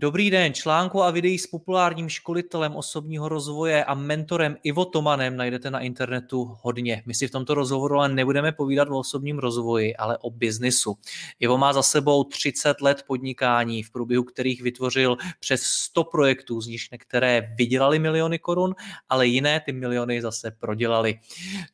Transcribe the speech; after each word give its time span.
Dobrý 0.00 0.30
den, 0.30 0.54
článku 0.54 1.02
a 1.02 1.10
videí 1.10 1.38
s 1.38 1.46
populárním 1.46 2.08
školitelem 2.08 2.76
osobního 2.76 3.28
rozvoje 3.28 3.84
a 3.84 3.94
mentorem 3.94 4.56
Ivo 4.62 4.84
Tomanem 4.84 5.36
najdete 5.36 5.70
na 5.70 5.80
internetu 5.80 6.56
hodně. 6.60 7.02
My 7.06 7.14
si 7.14 7.28
v 7.28 7.30
tomto 7.30 7.54
rozhovoru 7.54 7.98
ale 7.98 8.08
nebudeme 8.08 8.52
povídat 8.52 8.88
o 8.88 8.98
osobním 8.98 9.38
rozvoji, 9.38 9.96
ale 9.96 10.18
o 10.18 10.30
biznisu. 10.30 10.96
Ivo 11.40 11.58
má 11.58 11.72
za 11.72 11.82
sebou 11.82 12.24
30 12.24 12.80
let 12.80 13.04
podnikání, 13.06 13.82
v 13.82 13.90
průběhu 13.90 14.24
kterých 14.24 14.62
vytvořil 14.62 15.16
přes 15.40 15.62
100 15.62 16.04
projektů, 16.04 16.60
z 16.60 16.66
nich 16.66 16.82
některé 16.92 17.54
vydělali 17.56 17.98
miliony 17.98 18.38
korun, 18.38 18.74
ale 19.08 19.26
jiné 19.26 19.60
ty 19.60 19.72
miliony 19.72 20.22
zase 20.22 20.50
prodělali. 20.50 21.18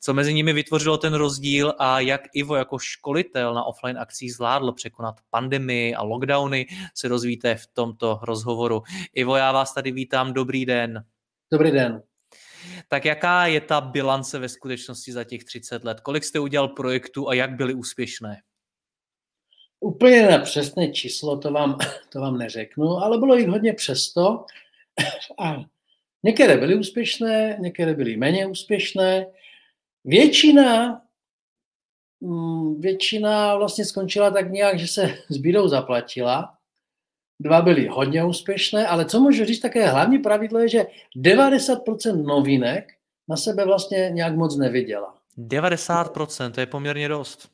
Co 0.01 0.15
mezi 0.15 0.35
nimi 0.35 0.53
vytvořilo 0.53 0.99
ten 0.99 1.15
rozdíl 1.15 1.75
a 1.79 2.01
jak 2.01 2.21
Ivo 2.33 2.57
jako 2.57 2.79
školitel 2.79 3.55
na 3.55 3.65
offline 3.65 3.99
akcích 3.99 4.35
zvládl 4.35 4.73
překonat 4.73 5.15
pandemii 5.31 5.95
a 5.95 6.03
lockdowny, 6.03 6.67
se 6.95 7.09
dozvíte 7.09 7.55
v 7.55 7.67
tomto 7.67 8.16
rozhovoru. 8.23 8.83
Ivo, 9.15 9.37
já 9.37 9.53
vás 9.53 9.75
tady 9.75 9.93
vítám, 9.93 10.33
dobrý 10.33 10.67
den. 10.67 11.05
Dobrý 11.53 11.71
den. 11.71 12.03
Tak 12.89 13.05
jaká 13.05 13.47
je 13.47 13.61
ta 13.61 13.81
bilance 13.81 14.39
ve 14.39 14.49
skutečnosti 14.49 15.13
za 15.13 15.25
těch 15.25 15.45
30 15.45 15.85
let? 15.85 16.01
Kolik 16.01 16.25
jste 16.25 16.39
udělal 16.39 16.69
projektů 16.69 17.29
a 17.29 17.35
jak 17.35 17.57
byly 17.57 17.75
úspěšné? 17.75 18.37
Úplně 19.81 20.31
na 20.31 20.39
přesné 20.39 20.93
číslo 20.93 21.39
to 21.39 21.53
vám, 21.53 21.79
to 22.13 22.21
vám 22.21 22.39
neřeknu, 22.39 22.89
ale 22.89 23.19
bylo 23.19 23.37
jich 23.37 23.49
hodně 23.49 23.73
přesto. 23.73 24.45
A 25.39 25.57
některé 26.23 26.57
byly 26.57 26.75
úspěšné, 26.75 27.57
některé 27.61 27.95
byly 27.95 28.17
méně 28.17 28.47
úspěšné. 28.47 29.27
Většina, 30.05 31.01
mm, 32.21 32.81
většina 32.81 33.57
vlastně 33.57 33.85
skončila 33.85 34.31
tak 34.31 34.51
nějak, 34.51 34.79
že 34.79 34.87
se 34.87 35.15
s 35.29 35.37
bídou 35.37 35.69
zaplatila 35.69 36.56
dva 37.41 37.63
byly 37.63 37.87
hodně 37.87 38.25
úspěšné, 38.25 38.87
ale 38.87 39.05
co 39.05 39.21
můžu 39.21 39.45
říct, 39.45 39.61
také 39.61 39.87
hlavní 39.87 40.19
pravidlo 40.19 40.59
je, 40.59 40.69
že 40.69 40.87
90% 41.17 42.23
novinek 42.23 42.93
na 43.29 43.37
sebe 43.37 43.65
vlastně 43.65 44.11
nějak 44.13 44.37
moc 44.37 44.57
neviděla. 44.57 45.15
90%, 45.39 46.51
to 46.51 46.61
je 46.61 46.67
poměrně 46.67 47.09
dost. 47.09 47.49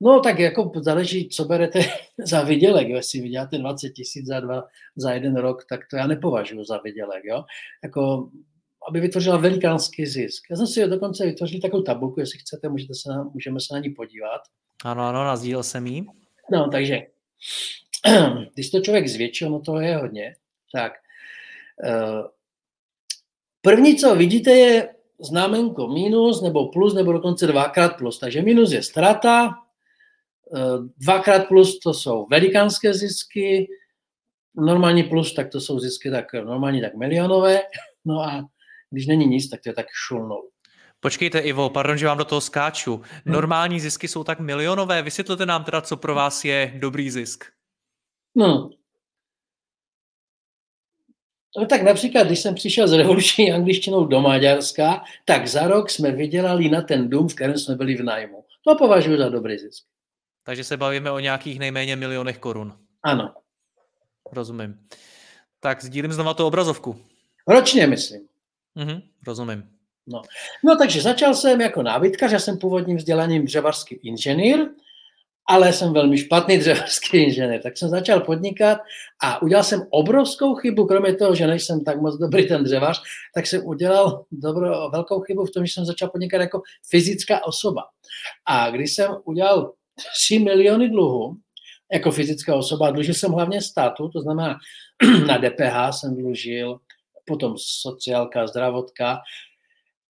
No 0.00 0.20
tak 0.20 0.38
jako 0.38 0.72
záleží, 0.76 1.28
co 1.28 1.44
berete 1.44 1.80
za 2.24 2.42
vydělek. 2.42 2.88
Jestli 2.88 3.20
vyděláte 3.20 3.58
20 3.58 3.90
tisíc 3.90 4.26
za, 4.26 4.40
dva, 4.40 4.64
za 4.96 5.12
jeden 5.12 5.36
rok, 5.36 5.64
tak 5.70 5.80
to 5.90 5.96
já 5.96 6.06
nepovažuji 6.06 6.64
za 6.64 6.78
vydělek. 6.84 7.24
Jo? 7.24 7.44
Jako, 7.84 8.30
aby 8.88 9.00
vytvořila 9.00 9.36
velikánský 9.36 10.06
zisk. 10.06 10.42
Já 10.50 10.56
jsem 10.56 10.66
si 10.66 10.86
dokonce 10.86 11.26
vytvořil 11.26 11.60
takovou 11.60 11.82
tabulku, 11.82 12.20
jestli 12.20 12.38
chcete, 12.38 12.68
můžete 12.68 12.94
se 12.94 13.08
na, 13.08 13.22
můžeme 13.22 13.60
se 13.60 13.74
na 13.74 13.80
ní 13.80 13.90
podívat. 13.90 14.40
Ano, 14.84 15.02
ano, 15.02 15.24
nazdíl 15.24 15.62
jsem 15.62 15.86
jí. 15.86 16.06
No, 16.52 16.68
takže 16.70 17.02
když 18.54 18.70
to 18.70 18.80
člověk 18.80 19.08
zvětší, 19.08 19.44
ono 19.44 19.60
to 19.60 19.80
je 19.80 19.96
hodně, 19.96 20.36
tak 20.72 20.92
eh, 21.84 22.22
první, 23.62 23.96
co 23.96 24.16
vidíte, 24.16 24.50
je 24.50 24.94
známenko 25.20 25.88
minus 25.88 26.42
nebo 26.42 26.68
plus, 26.68 26.94
nebo 26.94 27.12
dokonce 27.12 27.46
dvakrát 27.46 27.96
plus. 27.96 28.18
Takže 28.18 28.42
minus 28.42 28.72
je 28.72 28.82
strata, 28.82 29.50
eh, 30.56 30.78
dvakrát 30.96 31.48
plus 31.48 31.78
to 31.78 31.94
jsou 31.94 32.26
velikánské 32.30 32.94
zisky, 32.94 33.68
normální 34.54 35.02
plus, 35.02 35.34
tak 35.34 35.50
to 35.50 35.60
jsou 35.60 35.78
zisky 35.78 36.10
tak 36.10 36.32
normální, 36.32 36.80
tak 36.80 36.94
milionové, 36.94 37.60
no 38.04 38.20
a 38.20 38.48
když 38.90 39.06
není 39.06 39.26
nic, 39.26 39.50
tak 39.50 39.60
to 39.60 39.68
je 39.68 39.74
tak 39.74 39.86
šulnou. 40.06 40.48
Počkejte, 41.00 41.38
Ivo, 41.38 41.70
pardon, 41.70 41.98
že 41.98 42.06
vám 42.06 42.18
do 42.18 42.24
toho 42.24 42.40
skáču. 42.40 42.96
Hm. 42.96 43.32
Normální 43.32 43.80
zisky 43.80 44.08
jsou 44.08 44.24
tak 44.24 44.40
milionové. 44.40 45.02
Vysvětlete 45.02 45.46
nám 45.46 45.64
teda, 45.64 45.80
co 45.80 45.96
pro 45.96 46.14
vás 46.14 46.44
je 46.44 46.72
dobrý 46.78 47.10
zisk. 47.10 47.44
No. 48.34 48.70
No 51.58 51.66
tak 51.66 51.82
například, 51.82 52.26
když 52.26 52.40
jsem 52.40 52.54
přišel 52.54 52.88
s 52.88 52.92
revoluční 52.92 53.52
angličtinou 53.52 54.04
do 54.04 54.20
Maďarska, 54.20 55.04
tak 55.24 55.46
za 55.46 55.68
rok 55.68 55.90
jsme 55.90 56.10
vydělali 56.10 56.68
na 56.68 56.82
ten 56.82 57.08
dům, 57.08 57.28
v 57.28 57.34
kterém 57.34 57.58
jsme 57.58 57.74
byli 57.74 57.94
v 57.94 58.02
nájmu. 58.02 58.44
To 58.64 58.74
považuji 58.74 59.18
za 59.18 59.28
dobrý 59.28 59.58
zisk. 59.58 59.84
Takže 60.42 60.64
se 60.64 60.76
bavíme 60.76 61.10
o 61.10 61.18
nějakých 61.18 61.58
nejméně 61.58 61.96
milionech 61.96 62.38
korun. 62.38 62.78
Ano. 63.02 63.34
Rozumím. 64.32 64.86
Tak 65.60 65.84
sdílím 65.84 66.12
znova 66.12 66.34
tu 66.34 66.46
obrazovku. 66.46 66.96
Ročně, 67.48 67.86
myslím. 67.86 68.20
Mhm, 68.74 69.02
rozumím. 69.26 69.70
No. 70.06 70.22
no 70.64 70.76
takže 70.76 71.02
začal 71.02 71.34
jsem 71.34 71.60
jako 71.60 71.82
nábytkař, 71.82 72.32
já 72.32 72.38
jsem 72.38 72.58
původním 72.58 72.96
vzděláním 72.96 73.44
dřevařský 73.44 73.94
inženýr, 73.94 74.66
ale 75.50 75.72
jsem 75.72 75.92
velmi 75.92 76.18
špatný 76.18 76.58
dřevařský 76.58 77.16
inženýr, 77.16 77.62
tak 77.62 77.78
jsem 77.78 77.88
začal 77.88 78.20
podnikat 78.20 78.78
a 79.22 79.42
udělal 79.42 79.64
jsem 79.64 79.82
obrovskou 79.90 80.54
chybu, 80.54 80.86
kromě 80.86 81.14
toho, 81.14 81.34
že 81.34 81.46
nejsem 81.46 81.84
tak 81.84 82.00
moc 82.00 82.18
dobrý 82.18 82.48
ten 82.48 82.64
dřevař, 82.64 83.02
tak 83.34 83.46
jsem 83.46 83.66
udělal 83.66 84.24
dobro, 84.32 84.90
velkou 84.90 85.20
chybu 85.20 85.46
v 85.46 85.50
tom, 85.50 85.66
že 85.66 85.72
jsem 85.72 85.84
začal 85.84 86.08
podnikat 86.08 86.40
jako 86.40 86.62
fyzická 86.90 87.46
osoba. 87.46 87.82
A 88.46 88.70
když 88.70 88.94
jsem 88.94 89.16
udělal 89.24 89.72
3 90.26 90.38
miliony 90.38 90.88
dluhu, 90.88 91.36
jako 91.92 92.10
fyzická 92.10 92.56
osoba, 92.56 92.90
dlužil 92.90 93.14
jsem 93.14 93.32
hlavně 93.32 93.62
státu, 93.62 94.08
to 94.08 94.20
znamená 94.20 94.58
na 95.26 95.38
DPH 95.38 95.98
jsem 95.98 96.16
dlužil, 96.16 96.78
potom 97.26 97.54
sociálka, 97.56 98.46
zdravotka, 98.46 99.18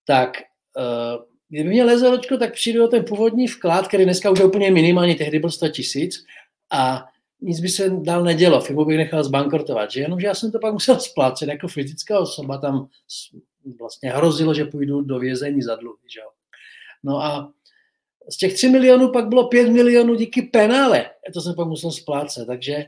tak 0.06 0.30
uh, 0.78 1.35
Kdyby 1.48 1.68
mě 1.68 1.84
lezeločko, 1.84 2.36
tak 2.36 2.52
přijdu 2.52 2.84
o 2.84 2.88
ten 2.88 3.04
původní 3.04 3.46
vklad, 3.46 3.88
který 3.88 4.04
dneska 4.04 4.30
už 4.30 4.38
je 4.38 4.44
úplně 4.44 4.70
minimální, 4.70 5.14
tehdy 5.14 5.38
byl 5.38 5.50
100 5.50 5.68
tisíc 5.68 6.24
a 6.70 7.04
nic 7.40 7.60
by 7.60 7.68
se 7.68 7.90
dál 7.90 8.24
nedělo, 8.24 8.60
firmu 8.60 8.84
bych 8.84 8.96
nechal 8.96 9.24
zbankrotovat, 9.24 9.90
že? 9.90 10.00
Jenomže 10.00 10.26
já 10.26 10.34
jsem 10.34 10.52
to 10.52 10.58
pak 10.58 10.72
musel 10.72 11.00
splácet 11.00 11.48
jako 11.48 11.68
fyzická 11.68 12.18
osoba, 12.18 12.58
tam 12.58 12.88
vlastně 13.78 14.10
hrozilo, 14.10 14.54
že 14.54 14.64
půjdu 14.64 15.00
do 15.00 15.18
vězení 15.18 15.62
za 15.62 15.76
dluhy, 15.76 16.02
že 16.14 16.20
jo. 16.20 16.28
No 17.02 17.22
a 17.22 17.52
z 18.30 18.36
těch 18.36 18.54
3 18.54 18.68
milionů 18.68 19.12
pak 19.12 19.28
bylo 19.28 19.48
5 19.48 19.68
milionů 19.68 20.14
díky 20.14 20.42
penále, 20.42 21.10
to 21.34 21.40
jsem 21.40 21.54
pak 21.54 21.68
musel 21.68 21.92
splácet, 21.92 22.46
takže 22.46 22.84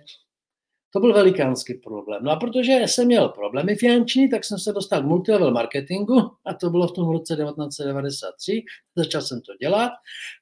to 0.92 1.00
byl 1.00 1.12
velikánský 1.12 1.74
problém. 1.74 2.22
No 2.22 2.30
a 2.30 2.36
protože 2.36 2.72
jsem 2.72 3.06
měl 3.06 3.28
problémy 3.28 3.76
finanční, 3.76 4.28
tak 4.28 4.44
jsem 4.44 4.58
se 4.58 4.72
dostal 4.72 5.02
k 5.02 5.06
multilevel 5.06 5.50
marketingu 5.50 6.30
a 6.46 6.54
to 6.54 6.70
bylo 6.70 6.88
v 6.88 6.92
tom 6.92 7.10
roce 7.10 7.36
1993. 7.36 8.62
Začal 8.96 9.22
jsem 9.22 9.40
to 9.40 9.56
dělat 9.60 9.92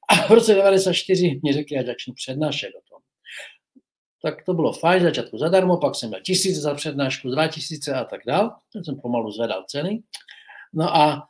a 0.09 0.15
v 0.15 0.29
roce 0.29 0.53
1994 0.53 1.39
mě 1.43 1.53
řekli, 1.53 1.77
ať 1.77 1.85
začnu 1.85 2.13
přednášet 2.13 2.67
o 2.67 2.81
tom. 2.89 3.01
Tak 4.21 4.43
to 4.43 4.53
bylo 4.53 4.73
fajn, 4.73 5.03
začátku 5.03 5.37
zadarmo, 5.37 5.77
pak 5.77 5.95
jsem 5.95 6.09
měl 6.09 6.21
tisíc 6.21 6.57
za 6.57 6.73
přednášku, 6.73 7.29
dva 7.29 7.47
tisíce 7.47 7.93
a 7.93 8.03
tak 8.03 8.21
dál. 8.27 8.55
Tak 8.73 8.85
jsem 8.85 8.99
pomalu 9.01 9.31
zvedal 9.31 9.63
ceny. 9.67 10.03
No 10.73 10.95
a 10.95 11.27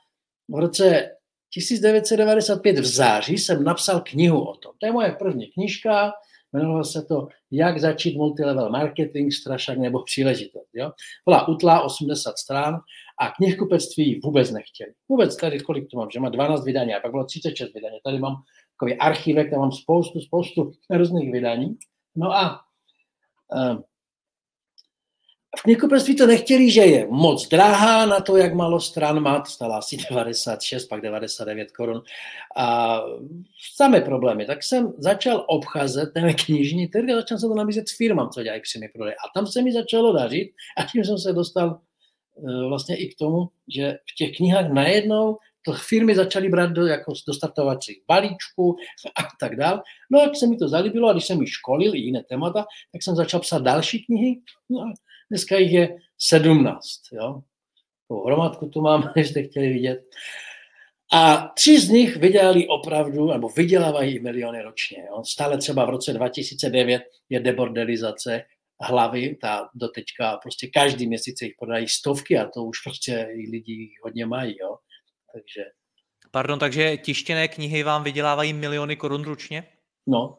v 0.49 0.59
roce 0.59 1.09
1995 1.49 2.79
v 2.79 2.85
září 2.85 3.37
jsem 3.37 3.63
napsal 3.63 4.01
knihu 4.01 4.41
o 4.41 4.55
tom. 4.55 4.71
To 4.77 4.85
je 4.85 4.91
moje 4.91 5.11
první 5.11 5.47
knižka, 5.47 6.11
Jmenovalo 6.53 6.83
se 6.83 7.01
to 7.01 7.27
Jak 7.51 7.79
začít 7.79 8.17
multilevel 8.17 8.69
marketing, 8.69 9.33
strašák 9.33 9.77
nebo 9.77 10.03
příležitost. 10.03 10.69
Jo? 10.73 10.91
Byla 11.25 11.47
utlá 11.47 11.81
80 11.81 12.37
stran 12.37 12.79
a 13.19 13.31
knihkupectví 13.31 14.19
vůbec 14.23 14.51
nechtěli. 14.51 14.91
Vůbec 15.09 15.37
tady, 15.37 15.59
kolik 15.59 15.87
to 15.91 15.97
mám, 15.97 16.09
že 16.13 16.19
má 16.19 16.29
12 16.29 16.65
vydání, 16.65 16.93
a 16.93 16.99
pak 16.99 17.11
bylo 17.11 17.25
36 17.25 17.73
vydání. 17.73 17.97
Tady 18.03 18.19
mám 18.19 18.35
takový 18.79 18.99
archivek, 18.99 19.49
tam 19.49 19.59
mám 19.59 19.71
spoustu, 19.71 20.19
spoustu 20.19 20.71
různých 20.89 21.31
vydání. 21.31 21.77
No 22.15 22.31
a 22.31 22.61
v 23.51 23.96
knihkupectví 25.61 26.15
to 26.15 26.27
nechtěli, 26.27 26.71
že 26.71 26.81
je 26.81 27.07
moc 27.09 27.47
drahá 27.47 28.05
na 28.05 28.19
to, 28.19 28.37
jak 28.37 28.53
málo 28.53 28.79
stran 28.79 29.19
má, 29.19 29.39
to 29.39 29.51
stala 29.51 29.77
asi 29.77 29.97
96, 30.09 30.87
pak 30.87 31.01
99 31.01 31.71
korun. 31.71 32.01
A 32.57 32.99
samé 33.75 34.01
problémy. 34.01 34.45
Tak 34.45 34.63
jsem 34.63 34.93
začal 34.97 35.45
obcházet 35.47 36.13
ten 36.13 36.33
knižní 36.33 36.87
trh 36.87 37.09
a 37.09 37.15
začal 37.15 37.37
jsem 37.37 37.49
to 37.49 37.55
nabízet 37.55 37.85
firmám, 37.97 38.29
co 38.29 38.43
dělají 38.43 38.61
přímý 38.61 38.87
prodej. 38.87 39.13
A 39.13 39.39
tam 39.39 39.47
se 39.47 39.61
mi 39.61 39.73
začalo 39.73 40.13
dařit 40.13 40.51
a 40.77 40.83
tím 40.83 41.03
jsem 41.03 41.17
se 41.17 41.33
dostal 41.33 41.79
vlastně 42.67 42.97
i 42.97 43.07
k 43.07 43.17
tomu, 43.17 43.49
že 43.75 43.97
v 44.11 44.15
těch 44.15 44.37
knihách 44.37 44.69
najednou 44.69 45.37
to 45.65 45.73
firmy 45.73 46.15
začaly 46.15 46.49
brát 46.49 46.71
do, 46.71 46.85
jako 46.85 47.13
do 47.27 47.33
startovacích 47.33 48.01
balíčků 48.07 48.75
a 49.19 49.21
tak 49.39 49.55
dál. 49.55 49.81
No 50.11 50.19
jak 50.19 50.35
se 50.35 50.47
mi 50.47 50.57
to 50.57 50.67
zalíbilo 50.69 51.09
a 51.09 51.13
když 51.13 51.25
jsem 51.25 51.39
mi 51.39 51.47
školil 51.47 51.95
i 51.95 51.99
jiné 51.99 52.23
témata, 52.23 52.65
tak 52.91 53.03
jsem 53.03 53.15
začal 53.15 53.39
psát 53.39 53.61
další 53.61 54.05
knihy. 54.05 54.41
No 54.69 54.81
a 54.81 54.93
dneska 55.29 55.57
jich 55.57 55.71
je 55.71 55.95
17. 56.17 56.81
Jo? 57.11 57.41
Tu 58.07 58.19
hromadku 58.19 58.69
tu 58.69 58.81
mám, 58.81 59.13
jste 59.15 59.43
chtěli 59.47 59.73
vidět. 59.73 59.99
A 61.13 61.37
tři 61.55 61.79
z 61.79 61.89
nich 61.89 62.17
vydělali 62.17 62.67
opravdu, 62.67 63.27
nebo 63.27 63.49
vydělávají 63.49 64.19
miliony 64.19 64.61
ročně. 64.61 64.97
Jo. 65.07 65.23
Stále 65.23 65.57
třeba 65.57 65.85
v 65.85 65.89
roce 65.89 66.13
2009 66.13 67.03
je 67.29 67.39
debordelizace 67.39 68.43
hlavy, 68.81 69.37
ta 69.41 69.69
dotečka, 69.75 70.37
prostě 70.37 70.67
každý 70.67 71.07
měsíc 71.07 71.41
jich 71.41 71.53
podají 71.59 71.87
stovky 71.87 72.37
a 72.37 72.49
to 72.49 72.63
už 72.63 72.79
prostě 72.79 73.27
lidi 73.51 73.93
hodně 74.03 74.25
mají. 74.25 74.57
Jo. 74.61 74.77
Takže... 75.33 75.63
Pardon, 76.31 76.59
takže 76.59 76.97
tištěné 76.97 77.47
knihy 77.47 77.83
vám 77.83 78.03
vydělávají 78.03 78.53
miliony 78.53 78.95
korun 78.95 79.23
ročně? 79.23 79.67
No. 80.07 80.37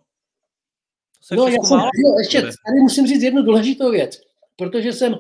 To 1.29 1.35
no, 1.35 1.47
já 1.47 1.63
jsem, 1.63 1.79
no, 1.79 2.19
ještě 2.19 2.41
tady 2.41 2.81
musím 2.81 3.07
říct 3.07 3.23
jednu 3.23 3.43
důležitou 3.43 3.91
věc, 3.91 4.21
protože 4.59 4.93
jsem 4.93 5.19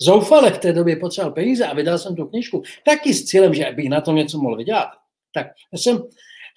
zoufale 0.00 0.50
v 0.50 0.58
té 0.58 0.72
době 0.72 0.96
potřeboval 0.96 1.34
peníze 1.34 1.66
a 1.66 1.74
vydal 1.74 1.98
jsem 1.98 2.16
tu 2.16 2.26
knižku, 2.26 2.62
taky 2.84 3.14
s 3.14 3.24
cílem, 3.24 3.54
že 3.54 3.72
bych 3.76 3.88
na 3.88 4.00
tom 4.00 4.16
něco 4.16 4.38
mohl 4.38 4.56
vydělat. 4.56 4.88
Tak 5.34 5.46
jsem 5.72 6.02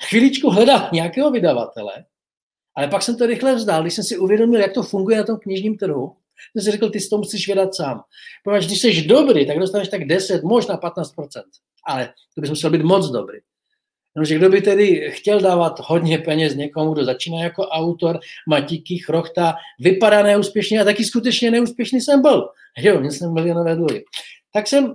chvíličku 0.09 0.49
hledal 0.49 0.89
nějakého 0.93 1.31
vydavatele, 1.31 2.05
ale 2.75 2.87
pak 2.87 3.03
jsem 3.03 3.17
to 3.17 3.25
rychle 3.25 3.55
vzdal, 3.55 3.81
když 3.81 3.93
jsem 3.93 4.03
si 4.03 4.17
uvědomil, 4.17 4.61
jak 4.61 4.73
to 4.73 4.83
funguje 4.83 5.17
na 5.17 5.23
tom 5.23 5.37
knižním 5.37 5.77
trhu, 5.77 6.15
jsem 6.51 6.63
si 6.63 6.71
řekl, 6.71 6.89
ty 6.89 6.99
si 6.99 7.09
to 7.09 7.17
musíš 7.17 7.47
vydat 7.47 7.75
sám. 7.75 8.03
Protože 8.43 8.67
když 8.67 8.81
jsi 8.81 9.01
dobrý, 9.01 9.47
tak 9.47 9.59
dostaneš 9.59 9.87
tak 9.87 10.05
10, 10.05 10.43
možná 10.43 10.77
15%. 10.77 11.03
Ale 11.87 12.13
to 12.35 12.41
bys 12.41 12.49
musel 12.49 12.69
být 12.69 12.81
moc 12.81 13.09
dobrý. 13.09 13.37
Jenomže 14.17 14.35
kdo 14.35 14.49
by 14.49 14.61
tedy 14.61 15.11
chtěl 15.11 15.41
dávat 15.41 15.79
hodně 15.79 16.17
peněz 16.17 16.55
někomu, 16.55 16.93
kdo 16.93 17.05
začíná 17.05 17.43
jako 17.43 17.63
autor, 17.67 18.19
má 18.47 18.59
díky 18.59 18.97
chrochta, 18.97 19.55
vypadá 19.79 20.23
neúspěšně 20.23 20.81
a 20.81 20.83
taky 20.83 21.05
skutečně 21.05 21.51
neúspěšný 21.51 22.01
jsem 22.01 22.21
byl. 22.21 22.49
Jo, 22.77 22.99
měl 22.99 23.11
jsem 23.11 23.33
milionové 23.33 23.75
dluhy. 23.75 24.03
Tak 24.53 24.67
jsem 24.67 24.93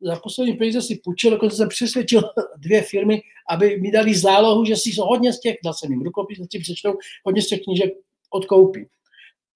za 0.00 0.16
poslední 0.16 0.54
peníze 0.54 0.82
si 0.82 1.00
půjčil, 1.04 1.30
dokonce 1.30 1.56
jsem 1.56 1.68
přesvědčil 1.68 2.22
dvě 2.56 2.82
firmy, 2.82 3.22
aby 3.50 3.80
mi 3.80 3.90
dali 3.90 4.14
zálohu, 4.14 4.64
že 4.64 4.76
si 4.76 4.90
hodně 4.98 5.32
z 5.32 5.40
těch, 5.40 5.56
dal 5.64 5.74
jsem 5.74 5.90
jim 5.90 6.02
rukopis, 6.02 6.38
si 6.52 6.58
přečtou, 6.58 6.94
hodně 7.24 7.42
z 7.42 7.46
těch 7.46 7.60
knížek 7.62 7.90
odkoupí. 8.30 8.86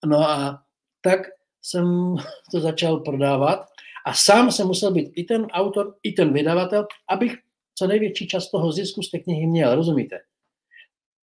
No 0.06 0.18
a 0.18 0.62
tak 1.00 1.20
jsem 1.62 2.14
to 2.52 2.60
začal 2.60 3.00
prodávat 3.00 3.66
a 4.06 4.14
sám 4.14 4.52
jsem 4.52 4.66
musel 4.66 4.92
být 4.92 5.12
i 5.14 5.24
ten 5.24 5.46
autor, 5.46 5.94
i 6.02 6.12
ten 6.12 6.32
vydavatel, 6.32 6.86
abych 7.08 7.36
co 7.80 7.86
největší 7.86 8.26
část 8.26 8.50
toho 8.50 8.72
zisku 8.72 9.02
z 9.02 9.10
té 9.10 9.18
knihy 9.18 9.46
měl, 9.46 9.74
rozumíte? 9.74 10.20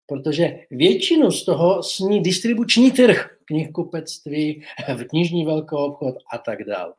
Protože 0.06 0.67
většinu 0.70 1.31
z 1.31 1.44
toho 1.44 1.82
sní 1.82 2.23
distribuční 2.23 2.91
trh, 2.91 3.37
knihkupectví, 3.44 4.64
knižní 5.08 5.44
velkou 5.44 5.76
obchod 5.76 6.14
a 6.32 6.38
tak 6.38 6.64
dále. 6.64 6.94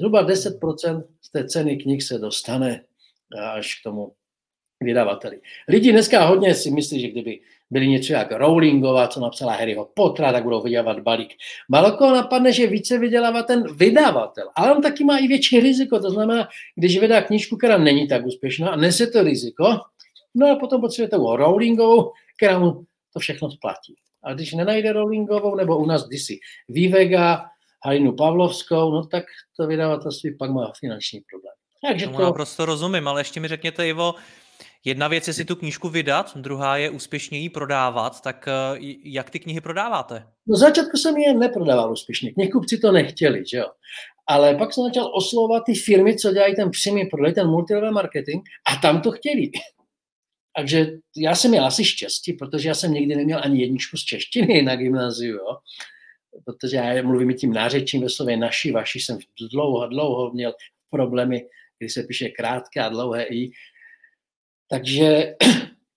Zhruba 0.00 0.26
10% 0.26 1.04
z 1.20 1.30
té 1.30 1.48
ceny 1.48 1.76
knih 1.76 2.02
se 2.02 2.18
dostane 2.18 2.84
až 3.52 3.80
k 3.80 3.82
tomu 3.82 4.12
vydavateli. 4.80 5.40
Lidi 5.68 5.92
dneska 5.92 6.26
hodně 6.26 6.54
si 6.54 6.70
myslí, 6.70 7.00
že 7.00 7.08
kdyby 7.08 7.40
byli 7.70 7.88
něco 7.88 8.12
jak 8.12 8.32
Rowlingová, 8.32 9.08
co 9.08 9.20
napsala 9.20 9.52
Harryho 9.52 9.88
Pottera, 9.94 10.32
tak 10.32 10.42
budou 10.42 10.62
vydělávat 10.62 11.00
balík. 11.00 11.34
Malo 11.68 11.92
koho 11.92 12.14
napadne, 12.14 12.52
že 12.52 12.66
více 12.66 12.98
vydělává 12.98 13.42
ten 13.42 13.76
vydavatel, 13.76 14.48
ale 14.56 14.74
on 14.74 14.82
taky 14.82 15.04
má 15.04 15.18
i 15.18 15.26
větší 15.26 15.60
riziko, 15.60 16.00
to 16.00 16.10
znamená, 16.10 16.48
když 16.74 16.98
vydá 16.98 17.22
knížku, 17.22 17.56
která 17.56 17.78
není 17.78 18.08
tak 18.08 18.26
úspěšná 18.26 18.70
a 18.70 18.76
nese 18.76 19.06
to 19.06 19.22
riziko, 19.22 19.80
no 20.34 20.50
a 20.50 20.56
potom 20.56 20.80
potřebuje 20.80 21.08
tou 21.08 21.36
Rowlingovou, 21.36 22.12
která 22.36 22.58
mu 22.58 22.84
to 23.12 23.20
všechno 23.20 23.50
splatí. 23.50 23.94
A 24.24 24.34
když 24.34 24.52
nenajde 24.52 24.92
Rowlingovou, 24.92 25.54
nebo 25.54 25.78
u 25.78 25.86
nás 25.86 26.06
kdysi 26.08 26.38
Vivega, 26.68 27.44
Halinu 27.84 28.12
Pavlovskou, 28.12 28.92
no 28.92 29.06
tak 29.06 29.24
to 29.56 29.66
vydavatelství 29.66 30.36
pak 30.36 30.50
má 30.50 30.72
finanční 30.80 31.20
problém. 31.30 31.54
Takže 31.88 32.06
to... 32.06 32.22
naprosto 32.22 32.66
rozumím, 32.66 33.08
ale 33.08 33.20
ještě 33.20 33.40
mi 33.40 33.48
řekněte, 33.48 33.88
Ivo, 33.88 34.14
Jedna 34.84 35.08
věc 35.08 35.28
je 35.28 35.34
si 35.34 35.44
tu 35.44 35.56
knížku 35.56 35.88
vydat, 35.88 36.36
druhá 36.36 36.76
je 36.76 36.90
úspěšně 36.90 37.38
ji 37.38 37.48
prodávat. 37.50 38.20
Tak 38.20 38.48
eh, 38.48 38.78
jak 39.04 39.30
ty 39.30 39.38
knihy 39.38 39.60
prodáváte? 39.60 40.26
No 40.46 40.56
začátku 40.56 40.96
jsem 40.96 41.16
je 41.16 41.34
neprodával 41.34 41.92
úspěšně. 41.92 42.32
Knihkupci 42.32 42.78
to 42.78 42.92
nechtěli, 42.92 43.44
že 43.50 43.56
jo. 43.56 43.66
Ale 44.26 44.54
pak 44.54 44.72
jsem 44.72 44.84
začal 44.84 45.10
oslovovat 45.14 45.62
ty 45.66 45.74
firmy, 45.74 46.16
co 46.16 46.32
dělají 46.32 46.56
ten 46.56 46.70
přímý 46.70 47.06
prodej, 47.06 47.32
ten 47.32 47.46
multilevel 47.46 47.92
marketing 47.92 48.42
a 48.72 48.76
tam 48.76 49.00
to 49.00 49.10
chtěli. 49.10 49.50
Takže 50.56 50.86
já 51.16 51.34
jsem 51.34 51.50
měl 51.50 51.64
asi 51.64 51.84
štěstí, 51.84 52.32
protože 52.32 52.68
já 52.68 52.74
jsem 52.74 52.92
nikdy 52.92 53.16
neměl 53.16 53.40
ani 53.42 53.60
jedničku 53.60 53.96
z 53.96 54.04
češtiny 54.04 54.62
na 54.62 54.76
gymnáziu, 54.76 55.36
jo. 55.36 55.56
Protože 56.44 56.76
já 56.76 57.02
mluvím 57.02 57.34
tím 57.34 57.52
nářečím 57.52 58.02
ve 58.02 58.08
slově 58.08 58.36
naši, 58.36 58.72
vaši 58.72 59.00
jsem 59.00 59.18
dlouho, 59.52 59.88
dlouho 59.88 60.30
měl 60.32 60.54
problémy, 60.90 61.46
kdy 61.78 61.88
se 61.90 62.02
píše 62.02 62.28
krátké 62.28 62.80
a 62.80 62.88
dlouhé 62.88 63.24
i, 63.24 63.50
takže 64.70 65.34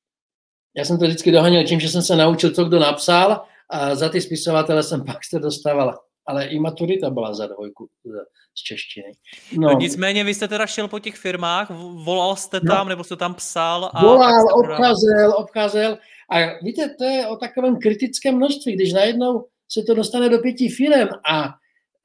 já 0.77 0.85
jsem 0.85 0.99
to 0.99 1.05
vždycky 1.05 1.31
dohanil 1.31 1.63
tím, 1.63 1.79
že 1.79 1.89
jsem 1.89 2.01
se 2.01 2.15
naučil, 2.15 2.51
co 2.51 2.65
kdo 2.65 2.79
napsal 2.79 3.41
a 3.69 3.95
za 3.95 4.09
ty 4.09 4.21
spisovatele 4.21 4.83
jsem 4.83 5.03
pak 5.05 5.17
se 5.29 5.39
dostával. 5.39 5.99
Ale 6.25 6.45
i 6.45 6.59
maturita 6.59 7.09
byla 7.09 7.33
za 7.33 7.47
dvojku 7.47 7.89
z 8.57 8.63
češtiny. 8.63 9.11
No. 9.57 9.69
no. 9.69 9.77
Nicméně 9.79 10.23
vy 10.23 10.33
jste 10.33 10.47
teda 10.47 10.67
šel 10.67 10.87
po 10.87 10.99
těch 10.99 11.15
firmách, 11.15 11.69
volal 12.05 12.35
jste 12.35 12.59
no. 12.63 12.75
tam, 12.75 12.85
no. 12.85 12.89
nebo 12.89 13.03
jste 13.03 13.15
tam 13.15 13.33
psal? 13.33 13.91
A 13.93 14.01
volal, 14.01 14.45
obcházel, 14.53 15.33
obcházel. 15.37 15.97
A 16.31 16.63
víte, 16.63 16.95
to 16.97 17.03
je 17.03 17.27
o 17.27 17.35
takovém 17.35 17.79
kritickém 17.79 18.35
množství, 18.35 18.75
když 18.75 18.93
najednou 18.93 19.45
se 19.71 19.83
to 19.83 19.93
dostane 19.93 20.29
do 20.29 20.39
pěti 20.39 20.69
firm 20.69 21.09
a 21.31 21.53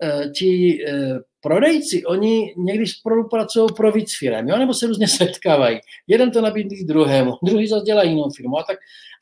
e, 0.03 0.31
ti 0.31 0.79
e, 0.87 1.19
prodejci, 1.41 2.05
oni 2.05 2.55
někdy 2.57 2.87
spolupracují 2.87 3.69
pro 3.77 3.93
víc 3.93 4.19
firm, 4.19 4.49
jo? 4.49 4.57
nebo 4.57 4.75
se 4.75 4.87
různě 4.87 5.09
setkávají. 5.19 5.81
Jeden 6.07 6.31
to 6.31 6.41
nabídí 6.41 6.85
druhému, 6.85 7.33
druhý 7.45 7.69
zase 7.69 7.85
dělá 7.85 8.03
jinou 8.03 8.31
firmu. 8.37 8.59
A 8.59 8.63
tak, 8.63 8.79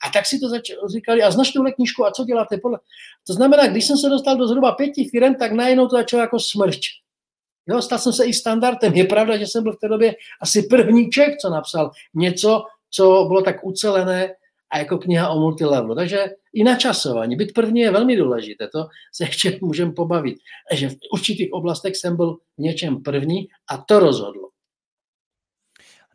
a 0.08 0.10
tak 0.10 0.26
si 0.26 0.38
to 0.38 0.48
začali, 0.48 0.80
říkali, 0.88 1.22
a 1.22 1.30
znaš 1.30 1.52
tuhle 1.52 1.72
knížku, 1.72 2.06
a 2.06 2.10
co 2.10 2.24
děláte 2.24 2.58
podle... 2.58 2.78
To 3.26 3.32
znamená, 3.32 3.66
když 3.66 3.84
jsem 3.86 3.96
se 3.96 4.08
dostal 4.08 4.36
do 4.36 4.48
zhruba 4.48 4.72
pěti 4.72 5.08
firm, 5.08 5.34
tak 5.34 5.52
najednou 5.52 5.88
to 5.88 5.96
začalo 5.96 6.20
jako 6.20 6.38
smrč. 6.40 6.88
Jo, 7.68 7.82
stal 7.82 7.98
jsem 7.98 8.12
se 8.12 8.24
i 8.24 8.32
standardem. 8.32 8.94
Je 8.94 9.04
pravda, 9.04 9.36
že 9.36 9.46
jsem 9.46 9.62
byl 9.62 9.72
v 9.72 9.78
té 9.80 9.88
době 9.88 10.14
asi 10.42 10.62
první 10.62 11.10
Čech, 11.10 11.36
co 11.36 11.50
napsal 11.50 11.90
něco, 12.14 12.62
co 12.90 13.24
bylo 13.28 13.42
tak 13.42 13.66
ucelené, 13.66 14.34
a 14.70 14.78
jako 14.78 14.98
kniha 14.98 15.28
o 15.28 15.40
multilevelu. 15.40 15.94
Takže 15.94 16.26
i 16.52 16.64
načasování. 16.64 17.36
Být 17.36 17.52
první 17.54 17.80
je 17.80 17.90
velmi 17.90 18.16
důležité, 18.16 18.68
to 18.68 18.86
se 19.12 19.24
ještě 19.24 19.58
můžeme 19.62 19.92
pobavit. 19.92 20.36
Že 20.72 20.88
v 20.88 20.96
určitých 21.12 21.52
oblastech 21.52 21.96
jsem 21.96 22.16
byl 22.16 22.34
v 22.34 22.58
něčem 22.58 23.02
první 23.02 23.48
a 23.70 23.76
to 23.78 23.98
rozhodlo. 23.98 24.48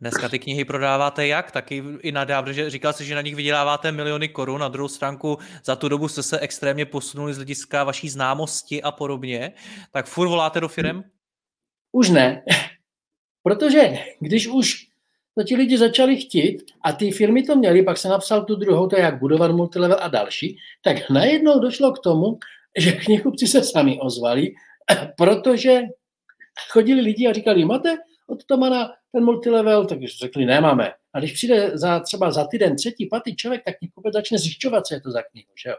Dneska 0.02 0.28
ty 0.28 0.38
knihy 0.38 0.64
prodáváte 0.64 1.26
jak? 1.26 1.50
Taky 1.50 1.82
i 2.00 2.12
nadáv, 2.12 2.46
že 2.46 2.70
říkal 2.70 2.92
jsi, 2.92 3.04
že 3.04 3.14
na 3.14 3.20
nich 3.20 3.36
vyděláváte 3.36 3.92
miliony 3.92 4.28
korun, 4.28 4.60
na 4.60 4.68
druhou 4.68 4.88
stránku 4.88 5.38
za 5.64 5.76
tu 5.76 5.88
dobu 5.88 6.08
jste 6.08 6.22
se 6.22 6.38
extrémně 6.38 6.86
posunuli 6.86 7.34
z 7.34 7.36
hlediska 7.36 7.84
vaší 7.84 8.08
známosti 8.08 8.82
a 8.82 8.90
podobně. 8.90 9.52
Tak 9.90 10.06
furt 10.06 10.28
voláte 10.28 10.60
do 10.60 10.68
firem? 10.68 11.04
Už 11.92 12.10
ne, 12.10 12.44
protože 13.42 13.98
když 14.20 14.48
už 14.48 14.91
to 15.38 15.44
ti 15.44 15.56
lidi 15.56 15.78
začali 15.78 16.16
chtít 16.16 16.62
a 16.82 16.92
ty 16.92 17.10
firmy 17.10 17.42
to 17.42 17.56
měly, 17.56 17.82
pak 17.82 17.98
se 17.98 18.08
napsal 18.08 18.44
tu 18.44 18.56
druhou, 18.56 18.86
to 18.86 18.96
je 18.96 19.02
jak 19.02 19.18
budovat 19.18 19.50
multilevel 19.50 19.98
a 20.00 20.08
další, 20.08 20.58
tak 20.82 21.10
najednou 21.10 21.60
došlo 21.60 21.92
k 21.92 21.98
tomu, 21.98 22.38
že 22.78 22.92
knihkupci 22.92 23.46
se 23.46 23.64
sami 23.64 23.98
ozvali, 24.00 24.52
protože 25.16 25.82
chodili 26.70 27.00
lidi 27.00 27.26
a 27.26 27.32
říkali, 27.32 27.64
máte 27.64 27.96
od 28.26 28.44
Tomana 28.44 28.92
ten 29.12 29.24
multilevel, 29.24 29.86
tak 29.86 29.98
řekli, 30.02 30.44
nemáme. 30.44 30.92
A 31.12 31.18
když 31.18 31.32
přijde 31.32 31.70
za, 31.74 32.00
třeba 32.00 32.30
za 32.30 32.46
týden 32.46 32.76
třetí, 32.76 33.06
patý 33.06 33.36
člověk, 33.36 33.64
tak 33.64 33.78
knihkupec 33.78 34.14
začne 34.14 34.38
zjišťovat, 34.38 34.86
co 34.86 34.94
je 34.94 35.00
to 35.00 35.10
za 35.10 35.22
knihu. 35.22 35.48
Že 35.62 35.70
jo? 35.70 35.76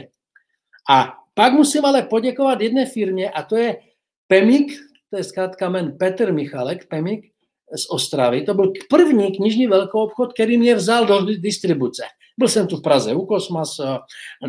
A 0.90 1.14
pak 1.34 1.52
musím 1.52 1.84
ale 1.84 2.02
poděkovat 2.02 2.60
jedné 2.60 2.86
firmě, 2.86 3.30
a 3.30 3.42
to 3.42 3.56
je 3.56 3.76
Pemik, 4.26 4.72
to 5.10 5.16
je 5.16 5.24
zkrátka 5.24 5.68
men 5.68 5.98
Petr 5.98 6.32
Michalek, 6.32 6.88
Pemik, 6.88 7.32
z 7.74 7.90
Ostravy. 7.90 8.42
To 8.42 8.54
byl 8.54 8.72
první 8.90 9.36
knižní 9.36 9.66
velkou 9.66 10.00
obchod, 10.00 10.32
který 10.32 10.58
mě 10.58 10.74
vzal 10.74 11.06
do 11.06 11.24
distribuce. 11.24 12.02
Byl 12.38 12.48
jsem 12.48 12.66
tu 12.66 12.76
v 12.76 12.82
Praze 12.82 13.14
u 13.14 13.26
Kosmas, 13.26 13.76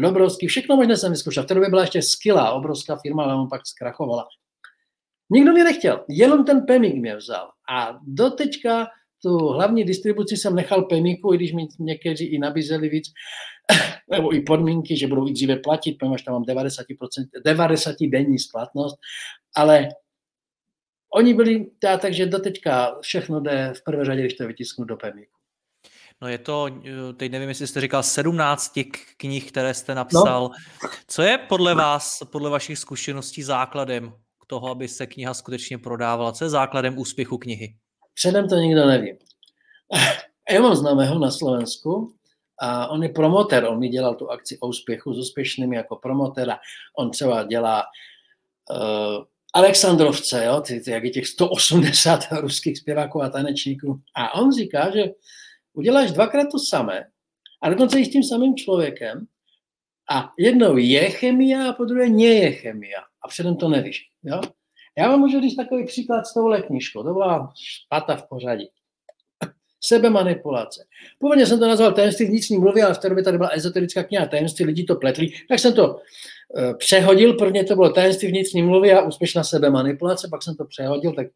Dobrovský, 0.01 0.47
všechno 0.47 0.75
možné 0.75 0.97
jsem 0.97 1.11
vyzkoušel. 1.11 1.43
V 1.43 1.45
té 1.45 1.53
době 1.53 1.69
byla 1.69 1.81
ještě 1.81 2.01
skvělá, 2.01 2.51
obrovská 2.51 2.95
firma, 2.95 3.23
ale 3.23 3.47
pak 3.49 3.67
zkrachovala. 3.67 4.27
Nikdo 5.29 5.51
mě 5.51 5.63
nechtěl, 5.63 6.05
jenom 6.09 6.45
ten 6.45 6.65
Pemik 6.65 6.95
mě 6.95 7.15
vzal. 7.15 7.49
A 7.69 7.99
doteďka 8.07 8.87
tu 9.21 9.37
hlavní 9.37 9.83
distribuci 9.83 10.37
jsem 10.37 10.55
nechal 10.55 10.81
Pemiku, 10.81 11.33
i 11.33 11.37
když 11.37 11.53
mi 11.53 11.67
někteří 11.79 12.25
i 12.25 12.39
nabízeli 12.39 12.89
víc, 12.89 13.05
nebo 14.11 14.35
i 14.35 14.41
podmínky, 14.41 14.97
že 14.97 15.07
budou 15.07 15.27
i 15.27 15.31
dříve 15.31 15.55
platit, 15.55 15.97
poněvadž 15.99 16.21
tam 16.21 16.33
mám 16.33 16.43
90%, 16.43 16.83
90 17.45 17.95
denní 18.11 18.39
splatnost, 18.39 18.97
ale 19.55 19.87
oni 21.13 21.33
byli, 21.33 21.65
tá, 21.79 21.97
takže 21.97 22.25
doteďka 22.25 22.97
všechno 23.01 23.39
jde 23.39 23.73
v 23.77 23.83
prvé 23.83 24.05
řadě, 24.05 24.21
když 24.21 24.33
to 24.33 24.47
vytisknu 24.47 24.85
do 24.85 24.97
pemíku. 24.97 25.37
No 26.21 26.27
je 26.27 26.37
to, 26.37 26.69
teď 27.17 27.31
nevím, 27.31 27.49
jestli 27.49 27.67
jste 27.67 27.81
říkal 27.81 28.03
17 28.03 28.79
knih, 29.17 29.51
které 29.51 29.73
jste 29.73 29.95
napsal. 29.95 30.41
No. 30.43 30.89
Co 31.07 31.21
je 31.21 31.37
podle 31.37 31.75
vás, 31.75 32.19
podle 32.31 32.49
vašich 32.49 32.79
zkušeností 32.79 33.43
základem 33.43 34.13
k 34.43 34.45
toho, 34.47 34.69
aby 34.69 34.87
se 34.87 35.07
kniha 35.07 35.33
skutečně 35.33 35.77
prodávala? 35.77 36.31
Co 36.31 36.45
je 36.45 36.49
základem 36.49 36.97
úspěchu 36.97 37.37
knihy? 37.37 37.75
Předem 38.13 38.49
to 38.49 38.55
nikdo 38.55 38.85
neví. 38.85 39.17
Já 40.51 40.61
mám 40.61 40.75
známého 40.75 41.19
na 41.19 41.31
Slovensku 41.31 42.13
a 42.59 42.87
on 42.87 43.03
je 43.03 43.09
promoter, 43.09 43.65
on 43.65 43.79
mi 43.79 43.89
dělal 43.89 44.15
tu 44.15 44.31
akci 44.31 44.57
o 44.59 44.67
úspěchu 44.67 45.13
s 45.13 45.17
úspěšnými 45.17 45.75
jako 45.75 45.95
promotera. 45.95 46.59
On 46.97 47.11
třeba 47.11 47.43
dělá 47.43 47.83
uh, 48.71 49.25
Alexandrovce, 49.57 50.45
jo, 50.45 50.61
ty, 50.61 50.79
ty, 50.79 50.91
jak 50.91 51.03
je 51.03 51.09
těch 51.09 51.27
180 51.27 52.19
ruských 52.41 52.77
zpěváků 52.77 53.23
a 53.23 53.29
tanečníků. 53.29 53.99
A 54.15 54.33
on 54.33 54.51
říká, 54.51 54.91
že 54.91 55.03
uděláš 55.73 56.11
dvakrát 56.11 56.47
to 56.51 56.59
samé, 56.59 57.05
a 57.61 57.69
dokonce 57.69 57.99
i 57.99 58.05
s 58.05 58.09
tím 58.09 58.23
samým 58.23 58.55
člověkem, 58.55 59.27
a 60.11 60.31
jednou 60.39 60.77
je 60.77 61.09
chemia 61.09 61.69
a 61.69 61.73
po 61.73 61.85
druhé 61.85 62.09
nie 62.09 62.33
je 62.33 62.51
chemia. 62.51 62.99
A 63.25 63.27
předem 63.27 63.55
to 63.55 63.69
nevíš. 63.69 64.05
Jo? 64.23 64.41
Já 64.97 65.09
vám 65.09 65.19
můžu 65.19 65.41
říct 65.41 65.55
takový 65.55 65.85
příklad 65.85 66.23
s 66.25 66.33
touhle 66.33 66.61
knížkou. 66.61 67.03
To 67.03 67.13
byla 67.13 67.53
špata 67.55 68.15
v 68.15 68.27
pořadí. 68.29 68.69
Sebemanipulace. 69.83 70.83
Původně 71.19 71.45
jsem 71.45 71.59
to 71.59 71.67
nazval 71.67 71.91
tajemství 71.91 72.25
vnitřní 72.25 72.57
mluvy, 72.57 72.81
ale 72.81 72.93
v 72.93 72.97
té 72.97 73.09
době 73.09 73.23
tady 73.23 73.37
byla 73.37 73.49
ezoterická 73.49 74.03
kniha 74.03 74.25
tajemství, 74.25 74.65
lidi 74.65 74.83
to 74.83 74.95
pletli, 74.95 75.27
tak 75.49 75.59
jsem 75.59 75.73
to 75.73 75.99
e, 76.57 76.73
přehodil. 76.73 77.33
Prvně 77.33 77.63
to 77.63 77.75
bylo 77.75 77.89
tajemství 77.89 78.27
vnitřní 78.27 78.61
mluvy 78.61 78.93
a 78.93 79.01
úspěšná 79.01 79.43
sebemanipulace, 79.43 80.27
pak 80.31 80.43
jsem 80.43 80.55
to 80.55 80.65
přehodil. 80.65 81.13
Tak... 81.13 81.27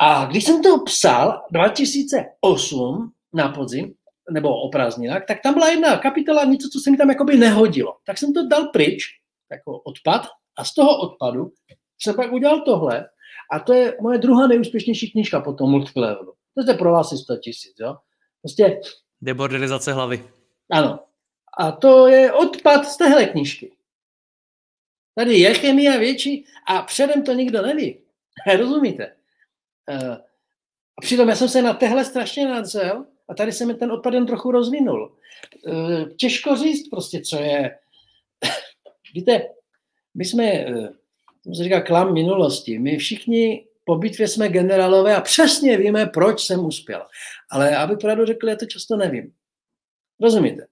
A 0.00 0.24
když 0.24 0.44
jsem 0.44 0.62
to 0.62 0.78
psal 0.78 1.42
2008 1.52 3.12
na 3.32 3.48
podzim, 3.48 3.94
nebo 4.30 4.60
o 4.60 4.68
prázdninách, 4.68 5.24
tak 5.28 5.38
tam 5.42 5.54
byla 5.54 5.68
jedna 5.68 5.98
kapitola, 5.98 6.44
něco, 6.44 6.68
co 6.72 6.80
se 6.80 6.90
mi 6.90 6.96
tam 6.96 7.08
jakoby 7.08 7.36
nehodilo. 7.36 7.96
Tak 8.06 8.18
jsem 8.18 8.32
to 8.32 8.46
dal 8.46 8.66
pryč, 8.66 9.04
jako 9.50 9.78
odpad, 9.78 10.26
a 10.58 10.64
z 10.64 10.74
toho 10.74 10.98
odpadu 10.98 11.52
jsem 11.98 12.14
pak 12.14 12.32
udělal 12.32 12.60
tohle, 12.60 13.08
a 13.52 13.58
to 13.58 13.72
je 13.72 13.96
moje 14.00 14.18
druhá 14.18 14.46
nejúspěšnější 14.46 15.10
knížka 15.10 15.40
po 15.40 15.52
tom 15.52 15.70
multilevelu. 15.70 16.32
To 16.64 16.70
je 16.72 16.78
pro 16.78 16.92
vás 16.92 17.22
100 17.22 17.36
tisíc, 17.36 17.74
jo. 17.80 17.96
Prostě... 18.42 18.80
Debordelizace 19.20 19.92
hlavy. 19.92 20.30
Ano. 20.70 21.00
A 21.58 21.72
to 21.72 22.06
je 22.06 22.32
odpad 22.32 22.84
z 22.86 22.96
téhle 22.96 23.26
knížky. 23.26 23.72
Tady 25.14 25.38
je 25.38 25.54
chemie 25.54 25.98
větší 25.98 26.44
a 26.68 26.82
předem 26.82 27.22
to 27.22 27.32
nikdo 27.32 27.62
neví. 27.62 28.00
Rozumíte? 28.58 29.16
Eh, 29.88 30.16
a 30.98 31.00
přitom 31.00 31.28
já 31.28 31.36
jsem 31.36 31.48
se 31.48 31.62
na 31.62 31.74
téhle 31.74 32.04
strašně 32.04 32.48
nadzel 32.48 33.06
a 33.28 33.34
tady 33.34 33.52
se 33.52 33.66
mi 33.66 33.74
ten 33.74 33.92
odpad 33.92 34.14
jen 34.14 34.26
trochu 34.26 34.50
rozvinul. 34.50 35.16
Eh, 35.68 36.04
těžko 36.04 36.56
říct 36.56 36.88
prostě, 36.88 37.20
co 37.20 37.36
je... 37.36 37.78
Víte, 39.14 39.42
my 40.14 40.24
jsme, 40.24 40.44
eh, 40.44 40.88
to 41.44 41.54
se 41.54 41.64
říká 41.64 41.80
klam 41.80 42.14
minulosti, 42.14 42.78
my 42.78 42.96
všichni 42.96 43.67
po 43.88 43.96
bitvě 43.96 44.28
jsme 44.28 44.48
generálové 44.48 45.16
a 45.16 45.20
přesně 45.20 45.76
víme, 45.76 46.06
proč 46.06 46.46
jsem 46.46 46.64
uspěl. 46.64 47.02
Ale 47.50 47.76
aby 47.76 47.96
pravdu 47.96 48.26
řekl, 48.26 48.48
já 48.48 48.56
to 48.56 48.66
často 48.66 48.96
nevím. 48.96 49.32
Rozumíte? 50.20 50.66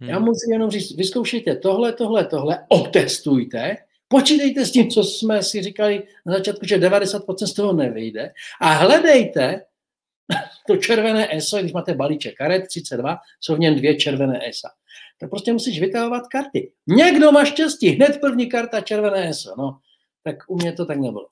Hmm. 0.00 0.10
Já 0.10 0.18
musím 0.18 0.52
jenom 0.52 0.70
říct, 0.70 0.96
vyzkoušejte 0.96 1.56
tohle, 1.56 1.92
tohle, 1.92 2.26
tohle, 2.26 2.66
otestujte, 2.68 3.76
počítejte 4.08 4.66
s 4.66 4.72
tím, 4.72 4.90
co 4.90 5.04
jsme 5.04 5.42
si 5.42 5.62
říkali 5.62 6.02
na 6.26 6.32
začátku, 6.34 6.66
že 6.66 6.78
90% 6.78 7.46
z 7.46 7.52
toho 7.52 7.72
nevyjde 7.72 8.32
a 8.60 8.68
hledejte 8.72 9.64
to 10.66 10.76
červené 10.76 11.36
ESO, 11.36 11.58
když 11.58 11.72
máte 11.72 11.94
balíček 11.94 12.34
karet 12.34 12.68
32, 12.68 13.18
jsou 13.40 13.56
v 13.56 13.58
něm 13.58 13.76
dvě 13.76 13.96
červené 13.96 14.48
ESA. 14.48 14.68
Tak 15.20 15.30
prostě 15.30 15.52
musíš 15.52 15.80
vytahovat 15.80 16.22
karty. 16.28 16.72
Někdo 16.86 17.32
má 17.32 17.44
štěstí, 17.44 17.88
hned 17.88 18.18
první 18.20 18.48
karta 18.48 18.80
červené 18.80 19.28
ESO. 19.28 19.54
No, 19.58 19.78
tak 20.24 20.36
u 20.48 20.56
mě 20.56 20.72
to 20.72 20.86
tak 20.86 20.98
nebylo. 20.98 21.26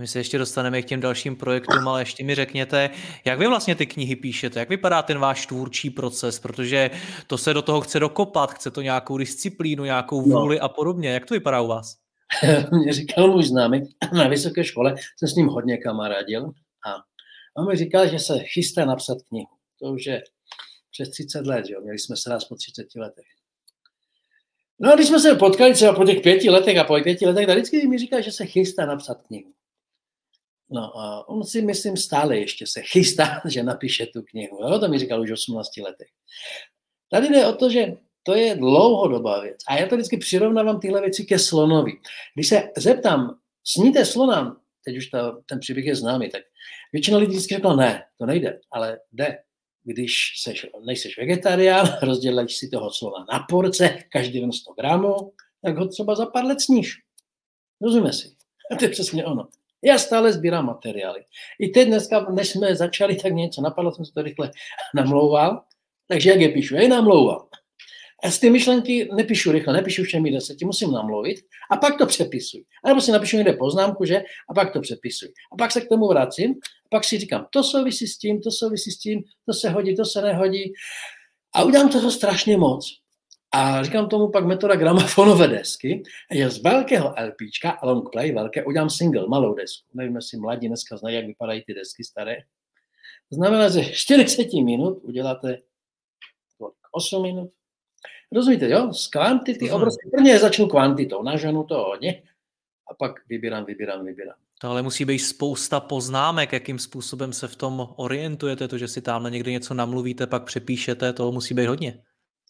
My 0.00 0.06
se 0.06 0.18
ještě 0.18 0.38
dostaneme 0.38 0.82
k 0.82 0.84
těm 0.84 1.00
dalším 1.00 1.36
projektům, 1.36 1.88
ale 1.88 2.00
ještě 2.00 2.24
mi 2.24 2.34
řekněte, 2.34 2.90
jak 3.24 3.38
vy 3.38 3.46
vlastně 3.46 3.74
ty 3.74 3.86
knihy 3.86 4.16
píšete, 4.16 4.58
jak 4.58 4.68
vypadá 4.68 5.02
ten 5.02 5.18
váš 5.18 5.46
tvůrčí 5.46 5.90
proces, 5.90 6.38
protože 6.38 6.90
to 7.26 7.38
se 7.38 7.54
do 7.54 7.62
toho 7.62 7.80
chce 7.80 8.00
dokopat, 8.00 8.52
chce 8.52 8.70
to 8.70 8.82
nějakou 8.82 9.18
disciplínu, 9.18 9.84
nějakou 9.84 10.26
no. 10.26 10.40
vůli 10.40 10.56
no. 10.56 10.64
a 10.64 10.68
podobně. 10.68 11.08
Jak 11.08 11.26
to 11.26 11.34
vypadá 11.34 11.60
u 11.60 11.66
vás? 11.66 11.96
Mě 12.72 12.92
říkal 12.92 13.28
můj 13.28 13.44
známý, 13.44 13.82
na 14.12 14.28
vysoké 14.28 14.64
škole 14.64 14.94
jsem 15.18 15.28
s 15.28 15.34
ním 15.34 15.46
hodně 15.46 15.78
kamarádil 15.78 16.50
a 16.86 16.94
on 17.58 17.68
mi 17.68 17.76
říkal, 17.76 18.08
že 18.08 18.18
se 18.18 18.38
chystá 18.38 18.84
napsat 18.84 19.18
knihu. 19.28 19.48
To 19.82 19.92
už 19.92 20.06
je 20.06 20.22
přes 20.90 21.10
30 21.10 21.46
let, 21.46 21.64
jo? 21.68 21.80
měli 21.80 21.98
jsme 21.98 22.16
se 22.16 22.30
raz 22.30 22.44
po 22.44 22.54
30 22.54 22.86
letech. 22.96 23.26
No 24.78 24.92
a 24.92 24.94
když 24.94 25.06
jsme 25.08 25.20
se 25.20 25.34
potkali 25.34 25.74
třeba 25.74 25.92
po 25.92 26.04
těch 26.04 26.20
pěti 26.22 26.50
letech 26.50 26.78
a 26.78 26.84
po 26.84 27.00
pěti 27.02 27.26
letech, 27.26 27.46
tak 27.46 27.56
vždycky 27.56 27.88
mi 27.88 27.98
říká, 27.98 28.20
že 28.20 28.32
se 28.32 28.46
chystá 28.46 28.86
napsat 28.86 29.22
knihu. 29.22 29.50
No 30.70 30.98
a 30.98 31.28
on 31.28 31.44
si 31.44 31.62
myslím 31.62 31.96
stále 31.96 32.38
ještě 32.38 32.66
se 32.66 32.82
chystá, 32.82 33.42
že 33.48 33.62
napíše 33.62 34.06
tu 34.06 34.22
knihu. 34.22 34.58
Jo? 34.62 34.78
To 34.78 34.88
mi 34.88 34.98
říkal 34.98 35.20
už 35.20 35.30
18 35.30 35.76
letech. 35.76 36.08
Tady 37.10 37.28
jde 37.28 37.46
o 37.46 37.52
to, 37.52 37.70
že 37.70 37.96
to 38.22 38.34
je 38.34 38.54
dlouhodobá 38.54 39.40
věc. 39.40 39.56
A 39.68 39.76
já 39.76 39.88
to 39.88 39.96
vždycky 39.96 40.16
přirovnávám 40.16 40.80
tyhle 40.80 41.00
věci 41.00 41.24
ke 41.24 41.38
slonovi. 41.38 41.92
Když 42.34 42.48
se 42.48 42.70
zeptám, 42.76 43.38
sníte 43.64 44.04
slona, 44.04 44.60
teď 44.84 44.96
už 44.96 45.06
ta, 45.06 45.40
ten 45.46 45.60
příběh 45.60 45.86
je 45.86 45.96
známý, 45.96 46.30
tak 46.30 46.42
většina 46.92 47.18
lidí 47.18 47.30
vždycky 47.30 47.54
řekla, 47.54 47.76
ne, 47.76 48.04
to 48.18 48.26
nejde, 48.26 48.60
ale 48.72 48.98
jde. 49.12 49.38
Když 49.84 50.32
seš, 50.42 50.66
nejseš 50.86 51.18
vegetarián, 51.18 51.86
rozdělíš 52.02 52.56
si 52.56 52.68
toho 52.68 52.90
slona 52.90 53.26
na 53.32 53.46
porce, 53.48 53.98
každý 54.12 54.40
den 54.40 54.52
100 54.52 54.72
gramů, 54.72 55.32
tak 55.62 55.76
ho 55.76 55.88
třeba 55.88 56.14
za 56.14 56.26
pár 56.26 56.44
let 56.44 56.60
sníš. 56.60 56.94
Rozumíme 57.80 58.12
si? 58.12 58.28
A 58.70 58.76
to 58.78 58.84
je 58.84 58.88
přesně 58.88 59.24
ono. 59.24 59.48
Já 59.84 59.98
stále 59.98 60.32
sbírám 60.32 60.66
materiály. 60.66 61.20
I 61.60 61.68
teď 61.68 61.88
dneska, 61.88 62.26
než 62.30 62.48
jsme 62.48 62.76
začali, 62.76 63.16
tak 63.16 63.32
něco 63.32 63.62
napadlo, 63.62 63.92
jsem 63.92 64.04
se 64.04 64.12
to 64.12 64.22
rychle 64.22 64.50
namlouval. 64.94 65.62
Takže 66.08 66.30
jak 66.30 66.40
je 66.40 66.48
píšu? 66.48 66.74
Já 66.74 66.80
je 66.80 66.88
namlouvám. 66.88 67.46
A 68.24 68.30
z 68.30 68.38
ty 68.38 68.50
myšlenky 68.50 69.08
nepíšu 69.14 69.52
rychle, 69.52 69.72
nepíšu 69.72 70.04
všemi 70.04 70.30
deseti, 70.30 70.64
musím 70.64 70.92
namluvit 70.92 71.36
a 71.70 71.76
pak 71.76 71.98
to 71.98 72.06
přepisuji. 72.06 72.64
A 72.84 72.88
nebo 72.88 73.00
si 73.00 73.12
napíšu 73.12 73.36
někde 73.36 73.52
poznámku, 73.52 74.04
že? 74.04 74.22
A 74.50 74.54
pak 74.54 74.72
to 74.72 74.80
přepisuji. 74.80 75.32
A 75.52 75.56
pak 75.58 75.72
se 75.72 75.80
k 75.80 75.88
tomu 75.88 76.08
vracím, 76.08 76.50
a 76.50 76.88
pak 76.90 77.04
si 77.04 77.18
říkám, 77.18 77.46
to 77.50 77.64
souvisí 77.64 78.06
s 78.06 78.18
tím, 78.18 78.40
to 78.40 78.50
souvisí 78.50 78.90
s 78.90 78.98
tím, 78.98 79.22
to 79.46 79.52
se 79.52 79.70
hodí, 79.70 79.96
to 79.96 80.04
se 80.04 80.22
nehodí. 80.22 80.72
A 81.54 81.64
udělám 81.64 81.88
toho 81.88 82.10
strašně 82.10 82.56
moc. 82.56 83.00
A 83.54 83.82
říkám 83.84 84.08
tomu 84.08 84.28
pak 84.28 84.46
metoda 84.46 84.76
gramofonové 84.76 85.48
desky, 85.48 86.02
je 86.30 86.50
z 86.50 86.62
velkého 86.62 87.14
LPčka, 87.26 87.78
long 87.82 88.12
play, 88.12 88.32
velké, 88.32 88.64
udělám 88.64 88.90
single, 88.90 89.28
malou 89.28 89.54
desku. 89.54 89.88
Nevím, 89.94 90.16
jestli 90.16 90.38
mladí 90.38 90.68
dneska 90.68 90.96
znají, 90.96 91.16
jak 91.16 91.26
vypadají 91.26 91.62
ty 91.66 91.74
desky 91.74 92.04
staré. 92.04 92.36
To 93.28 93.34
znamená, 93.34 93.68
že 93.68 93.84
40 93.92 94.52
minut 94.52 94.98
uděláte 95.02 95.58
8 96.92 97.22
minut. 97.22 97.50
Rozumíte, 98.32 98.68
jo? 98.68 98.92
Z 98.92 99.06
kvantity 99.06 99.70
obrovské. 99.70 100.10
Prvně 100.10 100.38
začnu 100.38 100.66
kvantitou, 100.66 101.22
naženu 101.22 101.64
to 101.64 101.74
hodně 101.74 102.22
a 102.90 102.94
pak 102.94 103.28
vybírám, 103.28 103.64
vybírám, 103.64 104.06
vybírám. 104.06 104.34
To 104.60 104.68
ale 104.68 104.82
musí 104.82 105.04
být 105.04 105.18
spousta 105.18 105.80
poznámek, 105.80 106.52
jakým 106.52 106.78
způsobem 106.78 107.32
se 107.32 107.48
v 107.48 107.56
tom 107.56 107.88
orientujete, 107.96 108.68
to, 108.68 108.78
že 108.78 108.88
si 108.88 109.02
tam 109.02 109.24
někdy 109.24 109.52
něco 109.52 109.74
namluvíte, 109.74 110.26
pak 110.26 110.44
přepíšete, 110.44 111.12
to 111.12 111.32
musí 111.32 111.54
být 111.54 111.66
hodně. 111.66 112.02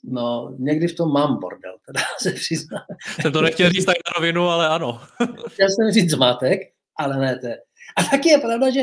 No, 0.04 0.56
někdy 0.58 0.88
v 0.88 0.96
tom 0.96 1.12
mám 1.12 1.40
bordel, 1.40 1.76
teda 1.86 2.00
se 2.18 2.32
přiznám. 2.32 2.82
Jsem 3.20 3.32
to 3.32 3.42
nechtěl 3.42 3.70
říct 3.70 3.84
tak 3.84 3.96
na 3.96 4.18
rovinu, 4.18 4.48
ale 4.48 4.68
ano. 4.68 5.00
Chtěl 5.48 5.68
jsem 5.68 5.92
říct 5.92 6.10
zmatek, 6.10 6.60
ale 6.96 7.16
ne 7.16 7.38
to. 7.38 7.48
A 7.96 8.02
taky 8.10 8.28
je 8.28 8.38
pravda, 8.38 8.70
že 8.70 8.80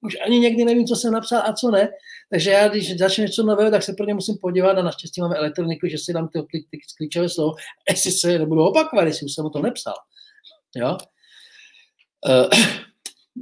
už 0.00 0.16
ani 0.26 0.38
někdy 0.38 0.64
nevím, 0.64 0.86
co 0.86 0.96
jsem 0.96 1.12
napsal 1.12 1.42
a 1.44 1.52
co 1.52 1.70
ne. 1.70 1.88
Takže 2.30 2.50
já, 2.50 2.68
když 2.68 2.98
začnu 2.98 3.24
něco 3.24 3.42
nového, 3.42 3.70
tak 3.70 3.82
se 3.82 3.92
pro 3.92 4.06
ně 4.06 4.14
musím 4.14 4.34
podívat 4.40 4.78
a 4.78 4.82
naštěstí 4.82 5.20
máme 5.20 5.36
elektroniku, 5.36 5.86
že 5.86 5.98
si 5.98 6.12
dám 6.12 6.28
ty, 6.28 6.42
ty, 6.42 6.66
ty 6.70 6.78
klíčové 6.96 7.28
slovo, 7.28 7.54
jestli 7.90 8.12
se 8.12 8.38
nebudu 8.38 8.62
opakovat, 8.62 9.02
jestli 9.02 9.24
už 9.24 9.34
jsem 9.34 9.46
o 9.46 9.50
to 9.50 9.62
nepsal. 9.62 9.94
Jo? 10.76 10.96
Uh, 12.28 12.50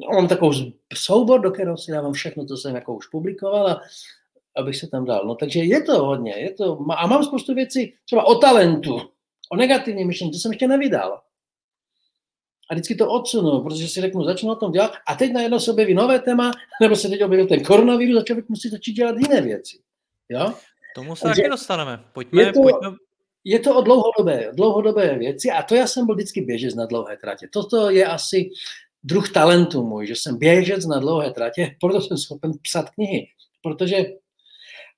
mám 0.15 0.29
takovou 0.29 0.53
soubor, 0.95 1.41
do 1.41 1.51
kterého 1.51 1.79
si 1.79 1.93
dávám 1.93 2.13
všechno, 2.13 2.47
co 2.47 2.57
jsem 2.57 2.75
jako 2.75 2.95
už 2.95 3.07
publikoval 3.07 3.69
a 3.69 3.81
abych 4.57 4.77
se 4.77 4.87
tam 4.87 5.05
dal. 5.05 5.27
No 5.27 5.35
takže 5.35 5.61
je 5.61 5.83
to 5.83 6.07
hodně. 6.07 6.35
Je 6.37 6.53
to, 6.53 6.79
a 6.97 7.07
mám 7.07 7.25
spoustu 7.25 7.55
věcí 7.55 7.95
třeba 8.05 8.27
o 8.27 8.35
talentu, 8.35 9.01
o 9.53 9.57
negativní 9.57 10.05
myšlení, 10.05 10.33
to 10.33 10.39
jsem 10.39 10.53
ještě 10.53 10.69
nevydal. 10.69 11.21
A 12.71 12.75
vždycky 12.75 12.95
to 12.95 13.11
odsunu, 13.11 13.61
protože 13.61 13.89
si 13.89 14.01
řeknu, 14.01 14.25
začnu 14.25 14.53
o 14.53 14.57
tom 14.57 14.73
dělat 14.73 14.93
a 15.09 15.15
teď 15.15 15.33
najednou 15.33 15.61
se 15.61 15.71
objeví 15.71 15.95
nové 15.95 16.19
téma, 16.19 16.53
nebo 16.83 16.97
se 16.97 17.09
teď 17.09 17.25
objevil 17.25 17.47
ten 17.47 17.65
koronavirus 17.65 18.23
a 18.23 18.25
člověk 18.25 18.49
musí 18.49 18.69
začít 18.69 18.93
dělat 18.93 19.17
jiné 19.19 19.41
věci. 19.41 19.79
Jo? 20.29 20.55
Tomu 20.95 21.17
se 21.17 21.23
Takže 21.23 21.43
taky 21.43 21.51
dostaneme. 21.51 22.05
Pojďme, 22.13 22.43
je 22.43 22.53
to, 22.53 22.63
pojďme. 22.63 22.97
Je 23.45 23.59
to 23.59 23.77
o 23.77 23.81
dlouhodobé, 23.81 24.51
dlouhodobé 24.53 25.19
věci 25.19 25.51
a 25.51 25.63
to 25.63 25.75
já 25.75 25.87
jsem 25.87 26.07
byl 26.07 26.15
vždycky 26.15 26.41
běžec 26.41 26.75
na 26.75 26.87
dlouhé 26.87 27.17
tratě. 27.17 27.49
Toto 27.53 27.91
je 27.91 28.07
asi 28.07 28.51
druh 29.05 29.33
talentu 29.33 29.83
můj, 29.83 30.07
že 30.07 30.17
jsem 30.17 30.39
běžec 30.39 30.87
na 30.87 30.99
dlouhé 30.99 31.31
tratě, 31.31 31.77
proto 31.81 32.01
jsem 32.01 32.19
schopen 32.19 32.53
psat 32.63 32.91
knihy. 32.91 33.27
Protože 33.63 34.05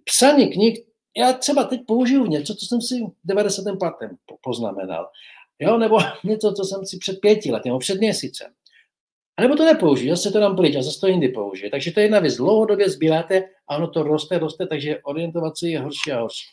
psaní 0.08 0.52
knih, 0.52 0.84
já 1.16 1.32
třeba 1.32 1.64
teď 1.64 1.80
použiju 1.86 2.26
něco, 2.26 2.54
co 2.54 2.66
jsem 2.66 2.80
si 2.80 2.94
v 2.94 3.12
95. 3.24 4.10
poznamenal. 4.42 5.08
Jo, 5.58 5.78
nebo 5.78 5.98
něco, 6.24 6.52
co 6.52 6.64
jsem 6.64 6.86
si 6.86 6.98
před 6.98 7.20
pěti 7.20 7.52
lety, 7.52 7.68
nebo 7.68 7.78
před 7.78 7.98
měsícem. 7.98 8.52
A 9.36 9.42
nebo 9.42 9.56
to 9.56 9.64
nepoužiju, 9.64 10.10
zase 10.10 10.30
to 10.30 10.40
dám 10.40 10.56
pryč 10.56 10.76
a 10.76 10.82
zase 10.82 11.00
to 11.00 11.06
jindy 11.06 11.28
použije. 11.28 11.70
Takže 11.70 11.92
to 11.92 12.00
je 12.00 12.04
jedna 12.04 12.18
věc. 12.18 12.36
Dlouhodobě 12.36 12.90
sbíráte 12.90 13.44
a 13.68 13.76
ono 13.76 13.88
to 13.88 14.02
roste, 14.02 14.38
roste, 14.38 14.66
takže 14.66 14.98
orientovat 15.02 15.58
se 15.58 15.68
je 15.68 15.80
horší 15.80 16.12
a 16.12 16.20
horší. 16.20 16.46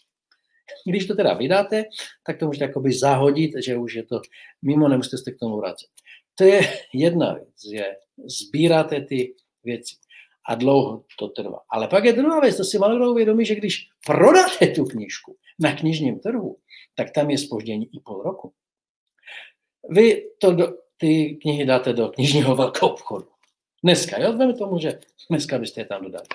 Když 0.85 1.05
to 1.05 1.15
teda 1.15 1.33
vydáte, 1.33 1.83
tak 2.25 2.39
to 2.39 2.45
můžete 2.45 2.65
jakoby 2.65 2.93
zahodit, 2.93 3.51
že 3.65 3.77
už 3.77 3.95
je 3.95 4.03
to 4.03 4.21
mimo, 4.61 4.87
nemusíte 4.87 5.17
se 5.17 5.31
k 5.31 5.39
tomu 5.39 5.57
vracet. 5.57 5.87
To 6.35 6.43
je 6.43 6.61
jedna 6.93 7.33
věc, 7.33 7.73
že 7.73 7.85
sbíráte 8.25 9.01
ty 9.01 9.35
věci 9.63 9.95
a 10.47 10.55
dlouho 10.55 11.03
to 11.19 11.27
trvá. 11.27 11.59
Ale 11.69 11.87
pak 11.87 12.05
je 12.05 12.13
druhá 12.13 12.39
věc, 12.39 12.57
to 12.57 12.63
si 12.63 12.79
malo 12.79 13.11
uvědomí, 13.11 13.45
že 13.45 13.55
když 13.55 13.89
prodáte 14.05 14.67
tu 14.67 14.85
knížku 14.85 15.35
na 15.59 15.75
knižním 15.75 16.19
trhu, 16.19 16.57
tak 16.95 17.11
tam 17.11 17.29
je 17.29 17.37
spoždění 17.37 17.95
i 17.95 17.99
půl 17.99 18.21
roku. 18.21 18.53
Vy 19.89 20.29
to 20.41 20.51
do, 20.51 20.67
ty 20.97 21.37
knihy 21.41 21.65
dáte 21.65 21.93
do 21.93 22.09
knižního 22.09 22.55
velkou 22.55 22.87
obchodu. 22.87 23.27
Dneska, 23.83 24.21
jo, 24.21 24.33
veme 24.37 24.53
tomu, 24.53 24.79
že 24.79 24.99
dneska 25.29 25.57
byste 25.57 25.81
je 25.81 25.85
tam 25.85 26.03
dodali. 26.03 26.25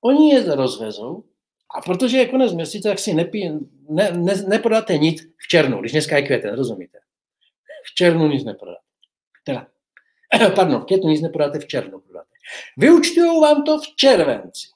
Oni 0.00 0.34
je 0.34 0.54
rozvezou 0.54 1.24
a 1.74 1.80
protože 1.80 2.18
je 2.18 2.28
konec 2.28 2.52
měsíce, 2.52 2.88
tak 2.88 2.98
si 2.98 3.14
nepí, 3.14 3.50
ne, 3.88 4.12
ne, 4.12 4.34
neprodáte 4.48 4.98
nic 4.98 5.22
v 5.22 5.48
černu, 5.48 5.80
když 5.80 5.92
dneska 5.92 6.16
je 6.16 6.22
květen, 6.22 6.54
rozumíte? 6.54 6.98
V 7.84 7.94
černu 7.94 8.28
nic 8.28 8.44
neprodáte. 8.44 8.82
Teda, 9.44 9.66
pardon, 10.54 10.80
v 10.80 10.84
květnu 10.84 11.10
nic 11.10 11.20
neprodáte, 11.20 11.58
v 11.58 11.66
černu 11.66 12.00
prodáte. 12.00 12.31
Vyučtují 12.76 13.40
vám 13.40 13.64
to 13.64 13.78
v 13.78 13.96
červenci. 13.96 14.68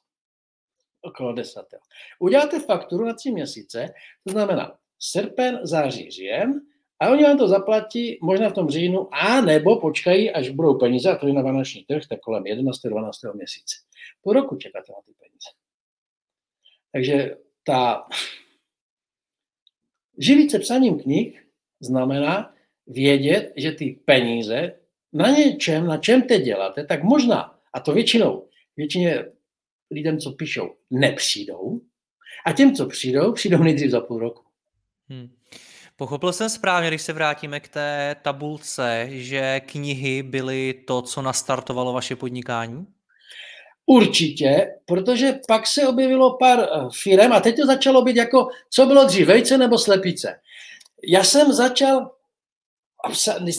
Okolo 1.02 1.32
desátého. 1.32 1.82
Uděláte 2.18 2.60
fakturu 2.60 3.04
na 3.04 3.14
tři 3.14 3.30
měsíce, 3.30 3.88
to 4.24 4.32
znamená 4.32 4.78
srpen, 4.98 5.60
září, 5.62 6.10
říjen, 6.10 6.60
a 7.00 7.10
oni 7.10 7.24
vám 7.24 7.38
to 7.38 7.48
zaplatí 7.48 8.18
možná 8.22 8.50
v 8.50 8.52
tom 8.52 8.68
říjnu, 8.68 9.14
a 9.14 9.40
nebo 9.40 9.80
počkají, 9.80 10.30
až 10.30 10.48
budou 10.48 10.78
peníze, 10.78 11.10
a 11.10 11.16
to 11.16 11.26
je 11.26 11.32
na 11.32 11.42
vánoční 11.42 11.84
trh, 11.84 12.02
tak 12.08 12.20
kolem 12.20 12.46
11. 12.46 12.78
12. 12.78 13.18
měsíce. 13.34 13.76
Po 14.22 14.32
roku 14.32 14.56
čekáte 14.56 14.92
na 14.92 14.98
ty 15.06 15.12
peníze. 15.12 15.50
Takže 16.92 17.36
ta 17.64 18.08
živit 20.18 20.50
se 20.50 20.58
psaním 20.58 21.00
knih 21.00 21.46
znamená 21.80 22.54
vědět, 22.86 23.52
že 23.56 23.72
ty 23.72 24.00
peníze 24.04 24.80
na 25.12 25.30
něčem, 25.30 25.86
na 25.86 25.96
čem 25.96 26.22
teď 26.22 26.42
děláte, 26.42 26.84
tak 26.86 27.02
možná, 27.02 27.55
a 27.76 27.80
to 27.80 27.92
většinou, 27.92 28.48
většině 28.76 29.24
lidem, 29.90 30.18
co 30.18 30.32
píšou, 30.32 30.74
nepřijdou, 30.90 31.80
a 32.46 32.52
těm, 32.52 32.74
co 32.74 32.86
přijdou, 32.86 33.32
přijdou 33.32 33.58
nejdřív 33.58 33.90
za 33.90 34.00
půl 34.00 34.18
roku. 34.18 34.42
Hmm. 35.08 35.28
Pochopil 35.96 36.32
jsem 36.32 36.48
správně, 36.48 36.88
když 36.88 37.02
se 37.02 37.12
vrátíme 37.12 37.60
k 37.60 37.68
té 37.68 38.16
tabulce, 38.22 39.06
že 39.10 39.60
knihy 39.60 40.22
byly 40.22 40.74
to, 40.86 41.02
co 41.02 41.22
nastartovalo 41.22 41.92
vaše 41.92 42.16
podnikání? 42.16 42.86
Určitě, 43.86 44.74
protože 44.86 45.38
pak 45.48 45.66
se 45.66 45.88
objevilo 45.88 46.36
pár 46.36 46.60
eh, 46.60 46.88
firm 47.02 47.32
a 47.32 47.40
teď 47.40 47.56
to 47.56 47.66
začalo 47.66 48.02
být 48.02 48.16
jako, 48.16 48.48
co 48.70 48.86
bylo 48.86 49.04
dřív, 49.04 49.26
vejce 49.26 49.58
nebo 49.58 49.78
slepice. 49.78 50.40
Já 51.08 51.24
jsem 51.24 51.52
začal, 51.52 52.10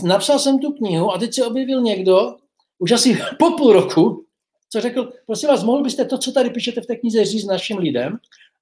napsal 0.03 0.39
jsem 0.39 0.59
tu 0.59 0.73
knihu 0.73 1.11
a 1.11 1.17
teď 1.17 1.33
se 1.33 1.45
objevil 1.45 1.81
někdo, 1.81 2.35
už 2.79 2.91
asi 2.91 3.19
po 3.39 3.51
půl 3.51 3.73
roku, 3.73 4.25
co 4.69 4.81
řekl, 4.81 5.11
prosím 5.25 5.49
vás, 5.49 5.63
mohl 5.63 5.83
byste 5.83 6.05
to, 6.05 6.17
co 6.17 6.31
tady 6.31 6.49
píšete 6.49 6.81
v 6.81 6.85
té 6.85 6.95
knize, 6.95 7.25
říct 7.25 7.45
našim 7.45 7.77
lidem? 7.77 8.17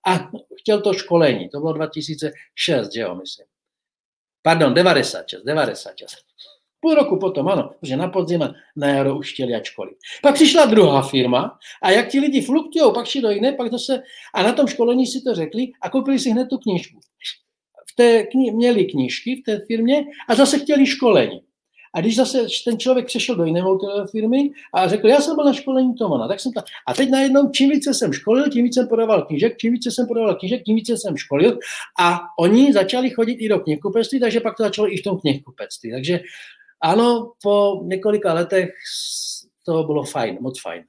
A 0.08 0.30
chtěl 0.60 0.82
to 0.82 0.94
školení, 0.94 1.50
to 1.50 1.60
bylo 1.60 1.74
2006, 1.74 2.94
že 2.94 3.02
jo, 3.02 3.16
myslím. 3.16 3.46
Pardon, 4.42 4.74
96, 4.74 5.44
96. 5.44 6.16
Půl 6.80 6.94
roku 6.94 7.20
potom, 7.20 7.48
ano, 7.48 7.70
protože 7.80 7.98
na 7.98 8.08
podzim 8.08 8.54
na 8.76 8.88
jaro 8.88 9.18
už 9.18 9.34
chtěli 9.34 9.56
ať 9.56 9.64
školit. 9.64 9.98
Pak 10.22 10.36
přišla 10.36 10.66
druhá 10.66 11.02
firma 11.02 11.60
a 11.84 11.92
jak 11.92 12.10
ti 12.10 12.20
lidi 12.20 12.42
fluktují, 12.42 12.94
pak 12.94 13.06
šli 13.08 13.22
do 13.22 13.30
jiné, 13.30 13.54
pak 13.54 13.72
zase, 13.72 14.04
a 14.34 14.44
na 14.44 14.54
tom 14.54 14.68
školení 14.68 15.08
si 15.08 15.22
to 15.22 15.36
řekli 15.36 15.68
a 15.82 15.90
koupili 15.90 16.20
si 16.20 16.30
hned 16.30 16.46
tu 16.46 16.58
knižku. 16.58 17.00
V 17.92 17.96
té 17.96 18.22
kni- 18.22 18.56
měli 18.56 18.86
knížky 18.86 19.42
v 19.42 19.44
té 19.46 19.66
firmě 19.66 20.06
a 20.30 20.36
zase 20.36 20.60
chtěli 20.60 20.86
školení. 20.86 21.42
A 21.96 22.02
když 22.02 22.16
zase 22.16 22.46
ten 22.66 22.80
člověk 22.80 23.06
přešel 23.06 23.36
do 23.36 23.46
jiné 23.46 23.62
firmy 24.12 24.50
a 24.74 24.88
řekl, 24.88 25.08
já 25.08 25.22
jsem 25.22 25.36
byl 25.36 25.46
na 25.46 25.54
školení 25.54 25.96
Tomana, 25.96 26.28
tak 26.28 26.40
jsem 26.40 26.52
tam. 26.52 26.64
A 26.88 26.94
teď 26.94 27.10
najednou, 27.10 27.50
čím 27.50 27.70
více 27.70 27.94
jsem 27.94 28.14
školil, 28.14 28.50
tím 28.50 28.64
více 28.64 28.80
jsem 28.80 28.88
podával 28.88 29.22
knížek, 29.22 29.58
čím 29.58 29.74
více 29.74 29.92
jsem 29.92 30.08
podával 30.08 30.36
knížek, 30.36 30.64
tím 30.64 30.76
více 30.76 30.98
jsem 30.98 31.18
školil. 31.18 31.60
A 32.00 32.20
oni 32.40 32.74
začali 32.74 33.10
chodit 33.10 33.34
i 33.34 33.50
do 33.50 33.60
knihkupectví, 33.60 34.20
takže 34.20 34.40
pak 34.40 34.58
to 34.58 34.64
začalo 34.64 34.94
i 34.94 34.98
v 34.98 35.04
tom 35.04 35.20
knihkupectví. 35.20 35.92
Takže 35.92 36.20
ano, 36.84 37.32
po 37.44 37.82
několika 37.84 38.34
letech 38.34 38.70
to 39.66 39.84
bylo 39.84 40.04
fajn, 40.04 40.38
moc 40.42 40.62
fajn. 40.62 40.84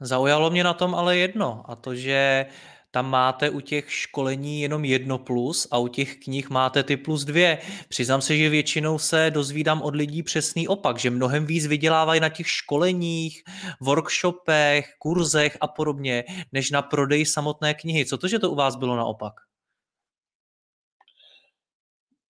Zaujalo 0.00 0.50
mě 0.50 0.64
na 0.64 0.74
tom 0.74 0.94
ale 0.94 1.16
jedno, 1.16 1.62
a 1.66 1.76
to, 1.76 1.94
že 1.94 2.46
tam 2.90 3.10
máte 3.10 3.50
u 3.50 3.60
těch 3.60 3.92
školení 3.92 4.60
jenom 4.60 4.84
jedno 4.84 5.18
plus 5.18 5.68
a 5.70 5.78
u 5.78 5.88
těch 5.88 6.16
knih 6.16 6.50
máte 6.50 6.82
ty 6.82 6.96
plus 6.96 7.24
dvě. 7.24 7.58
Přiznám 7.88 8.20
se, 8.20 8.36
že 8.36 8.48
většinou 8.48 8.98
se 8.98 9.30
dozvídám 9.30 9.82
od 9.82 9.96
lidí 9.96 10.22
přesný 10.22 10.68
opak, 10.68 10.98
že 10.98 11.10
mnohem 11.10 11.46
víc 11.46 11.66
vydělávají 11.66 12.20
na 12.20 12.28
těch 12.28 12.48
školeních, 12.48 13.42
workshopech, 13.80 14.94
kurzech 14.98 15.58
a 15.60 15.68
podobně, 15.68 16.24
než 16.52 16.70
na 16.70 16.82
prodej 16.82 17.26
samotné 17.26 17.74
knihy. 17.74 18.06
Co 18.06 18.18
to, 18.18 18.28
že 18.28 18.38
to 18.38 18.50
u 18.50 18.54
vás 18.54 18.76
bylo 18.76 18.96
naopak? 18.96 19.34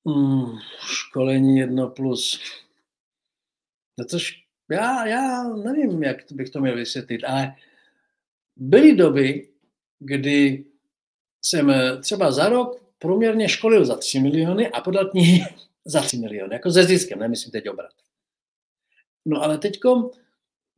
Hmm, 0.07 0.59
školení 0.81 1.59
jedno 1.59 1.91
plus. 1.91 2.41
No 3.99 4.05
což 4.05 4.47
já, 4.71 5.07
já 5.07 5.43
nevím, 5.43 6.03
jak 6.03 6.17
bych 6.33 6.51
to 6.51 6.61
měl 6.61 6.77
vysvětlit, 6.77 7.25
ale 7.25 7.55
byly 8.57 8.97
doby, 8.97 9.49
kdy 9.99 10.65
jsem 11.43 11.71
eh, 11.71 11.97
třeba 11.97 12.33
za 12.33 12.49
rok 12.49 12.83
průměrně 12.99 13.49
školil 13.49 13.85
za 13.85 13.97
3 13.97 14.21
miliony 14.21 14.71
a 14.71 14.81
podal 14.81 15.05
knihy 15.11 15.45
za 15.85 16.01
3 16.01 16.19
miliony, 16.19 16.55
jako 16.55 16.71
ze 16.71 16.85
ziskem, 16.85 17.19
nemyslím 17.19 17.53
teď 17.53 17.69
obrat. 17.69 17.91
No 19.27 19.43
ale 19.43 19.59
teďkom 19.59 20.11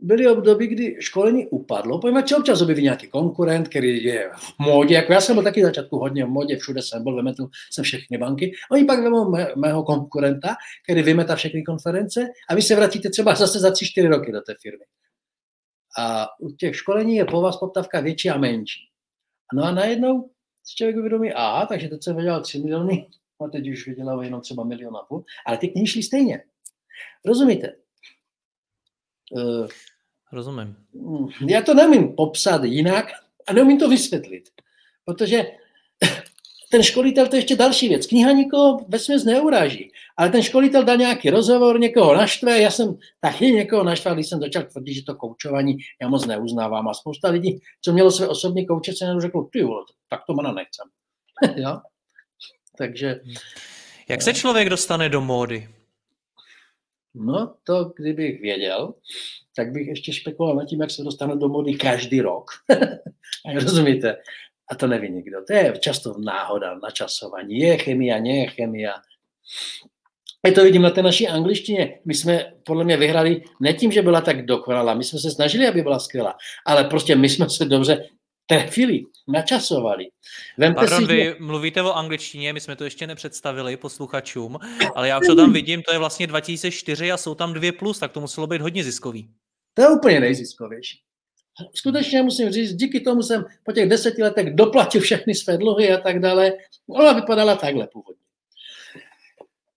byly 0.00 0.28
období, 0.28 0.66
kdy 0.66 0.96
školení 1.00 1.46
upadlo, 1.46 1.98
poněvadž 2.00 2.32
občas 2.32 2.62
objeví 2.62 2.82
nějaký 2.82 3.06
konkurent, 3.06 3.68
který 3.68 4.04
je 4.04 4.30
v 4.34 4.54
módě, 4.58 4.94
jako 4.94 5.12
já 5.12 5.20
jsem 5.20 5.34
byl 5.36 5.44
taky 5.44 5.62
začátku 5.62 5.98
hodně 5.98 6.24
v 6.24 6.28
módě, 6.28 6.56
všude 6.56 6.82
jsem 6.82 7.02
byl, 7.02 7.16
vymetl 7.16 7.48
jsem 7.72 7.84
všechny 7.84 8.18
banky, 8.18 8.52
oni 8.72 8.84
pak 8.84 9.02
vemou 9.02 9.30
mé, 9.30 9.48
mého 9.56 9.82
konkurenta, 9.82 10.56
který 10.84 11.02
vymetá 11.02 11.36
všechny 11.36 11.62
konference 11.62 12.28
a 12.48 12.54
vy 12.54 12.62
se 12.62 12.76
vracíte 12.76 13.10
třeba 13.10 13.34
zase 13.34 13.58
za 13.58 13.70
3-4 13.70 14.08
roky 14.08 14.32
do 14.32 14.40
té 14.40 14.54
firmy. 14.62 14.84
A 15.98 16.26
u 16.40 16.50
těch 16.50 16.76
školení 16.76 17.16
je 17.16 17.24
po 17.24 17.40
vás 17.40 17.56
poptavka 17.56 18.00
větší 18.00 18.30
a 18.30 18.38
menší. 18.38 18.80
No 19.54 19.64
a 19.64 19.70
najednou 19.70 20.30
si 20.64 20.76
člověk 20.76 20.96
uvědomí, 20.96 21.32
a 21.32 21.66
takže 21.66 21.88
teď 21.88 22.02
jsem 22.02 22.16
vydělal 22.16 22.42
3 22.42 22.58
miliony, 22.58 23.08
a 23.40 23.48
teď 23.48 23.68
už 23.68 23.86
vydělal 23.86 24.22
jenom 24.22 24.40
třeba 24.40 24.64
milion 24.64 24.96
a 24.96 25.02
půl, 25.02 25.24
ale 25.46 25.58
ty 25.58 25.68
knihy 25.68 25.86
šly 25.86 26.02
stejně. 26.02 26.44
Rozumíte? 27.24 27.76
Uh, 29.30 29.68
Rozumím. 30.32 30.76
Já 31.48 31.62
to 31.62 31.74
nemím 31.74 32.16
popsat 32.16 32.64
jinak 32.64 33.06
a 33.46 33.52
neumím 33.52 33.78
to 33.78 33.88
vysvětlit, 33.88 34.44
protože 35.04 35.44
ten 36.70 36.82
školitel 36.82 37.26
to 37.26 37.36
je 37.36 37.38
ještě 37.38 37.56
další 37.56 37.88
věc. 37.88 38.06
Kniha 38.06 38.32
nikoho 38.32 38.86
vesměs 38.88 39.24
neuráží, 39.24 39.92
ale 40.16 40.30
ten 40.30 40.42
školitel 40.42 40.84
dá 40.84 40.94
nějaký 40.94 41.30
rozhovor, 41.30 41.80
někoho 41.80 42.16
naštve. 42.16 42.60
Já 42.60 42.70
jsem 42.70 42.98
taky 43.20 43.52
někoho 43.52 43.84
naštval, 43.84 44.14
když 44.14 44.28
jsem 44.28 44.40
začal 44.40 44.62
tvrdit, 44.62 44.94
že 44.94 45.04
to 45.04 45.14
koučování 45.14 45.76
já 46.02 46.08
moc 46.08 46.26
neuznávám. 46.26 46.88
A 46.88 46.94
spousta 46.94 47.28
lidí, 47.28 47.60
co 47.84 47.92
mělo 47.92 48.10
své 48.10 48.28
osobní 48.28 48.66
kouče, 48.66 48.92
se 48.92 49.06
řekl, 49.18 49.48
ty 49.52 49.62
vole, 49.62 49.84
tak 50.10 50.20
to 50.26 50.34
mana 50.34 50.52
nechcem. 50.52 50.88
jo? 51.64 51.80
Takže... 52.78 53.20
Jak 54.08 54.22
se 54.22 54.34
člověk 54.34 54.68
dostane 54.68 55.08
do 55.08 55.20
módy? 55.20 55.68
No, 57.14 57.54
to 57.64 57.92
kdybych 57.96 58.40
věděl, 58.40 58.94
tak 59.56 59.72
bych 59.72 59.88
ještě 59.88 60.12
špekuloval 60.12 60.56
nad 60.56 60.64
tím, 60.64 60.80
jak 60.80 60.90
se 60.90 61.02
dostanu 61.02 61.38
do 61.38 61.48
mody 61.48 61.74
každý 61.74 62.20
rok. 62.20 62.50
Rozumíte? 63.54 64.16
A 64.70 64.74
to 64.74 64.86
neví 64.86 65.10
nikdo. 65.10 65.38
To 65.46 65.52
je 65.52 65.74
často 65.80 66.14
náhoda, 66.18 66.78
načasování. 66.82 67.58
Je 67.58 67.78
chemia, 67.78 68.18
nie 68.18 68.40
je 68.40 68.46
chemia. 68.46 68.94
Já 70.46 70.52
to 70.52 70.64
vidím 70.64 70.82
na 70.82 70.90
té 70.90 71.02
naší 71.02 71.28
angličtině. 71.28 72.00
My 72.04 72.14
jsme 72.14 72.52
podle 72.64 72.84
mě 72.84 72.96
vyhrali 72.96 73.42
ne 73.60 73.72
tím, 73.72 73.92
že 73.92 74.02
byla 74.02 74.20
tak 74.20 74.46
dokonalá. 74.46 74.94
My 74.94 75.04
jsme 75.04 75.18
se 75.18 75.30
snažili, 75.30 75.68
aby 75.68 75.82
byla 75.82 75.98
skvělá. 75.98 76.34
Ale 76.66 76.84
prostě 76.84 77.16
my 77.16 77.28
jsme 77.28 77.50
se 77.50 77.64
dobře 77.64 78.08
trefili, 78.46 79.02
načasovali. 79.28 80.04
Vemte 80.58 80.80
Pardon, 80.80 81.00
si, 81.00 81.06
vy 81.06 81.36
mluvíte 81.38 81.82
o 81.82 81.92
angličtině, 81.92 82.52
my 82.52 82.60
jsme 82.60 82.76
to 82.76 82.84
ještě 82.84 83.06
nepředstavili 83.06 83.76
posluchačům, 83.76 84.58
ale 84.94 85.08
já 85.08 85.18
už 85.18 85.26
to 85.26 85.36
tam 85.36 85.52
vidím, 85.52 85.82
to 85.82 85.92
je 85.92 85.98
vlastně 85.98 86.26
2004 86.26 87.12
a 87.12 87.16
jsou 87.16 87.34
tam 87.34 87.52
dvě 87.52 87.72
plus, 87.72 87.98
tak 87.98 88.12
to 88.12 88.20
muselo 88.20 88.46
být 88.46 88.60
hodně 88.60 88.84
ziskový. 88.84 89.30
To 89.74 89.82
je 89.82 89.88
úplně 89.88 90.20
nejziskovější. 90.20 90.98
Skutečně 91.74 92.22
musím 92.22 92.50
říct, 92.50 92.74
díky 92.74 93.00
tomu 93.00 93.22
jsem 93.22 93.44
po 93.64 93.72
těch 93.72 93.88
deseti 93.88 94.22
letech 94.22 94.54
doplatil 94.54 95.00
všechny 95.00 95.34
své 95.34 95.58
dluhy 95.58 95.92
a 95.92 96.00
tak 96.00 96.20
dále. 96.20 96.52
Ona 96.88 97.12
vypadala 97.12 97.56
takhle 97.56 97.86
původně. 97.92 98.22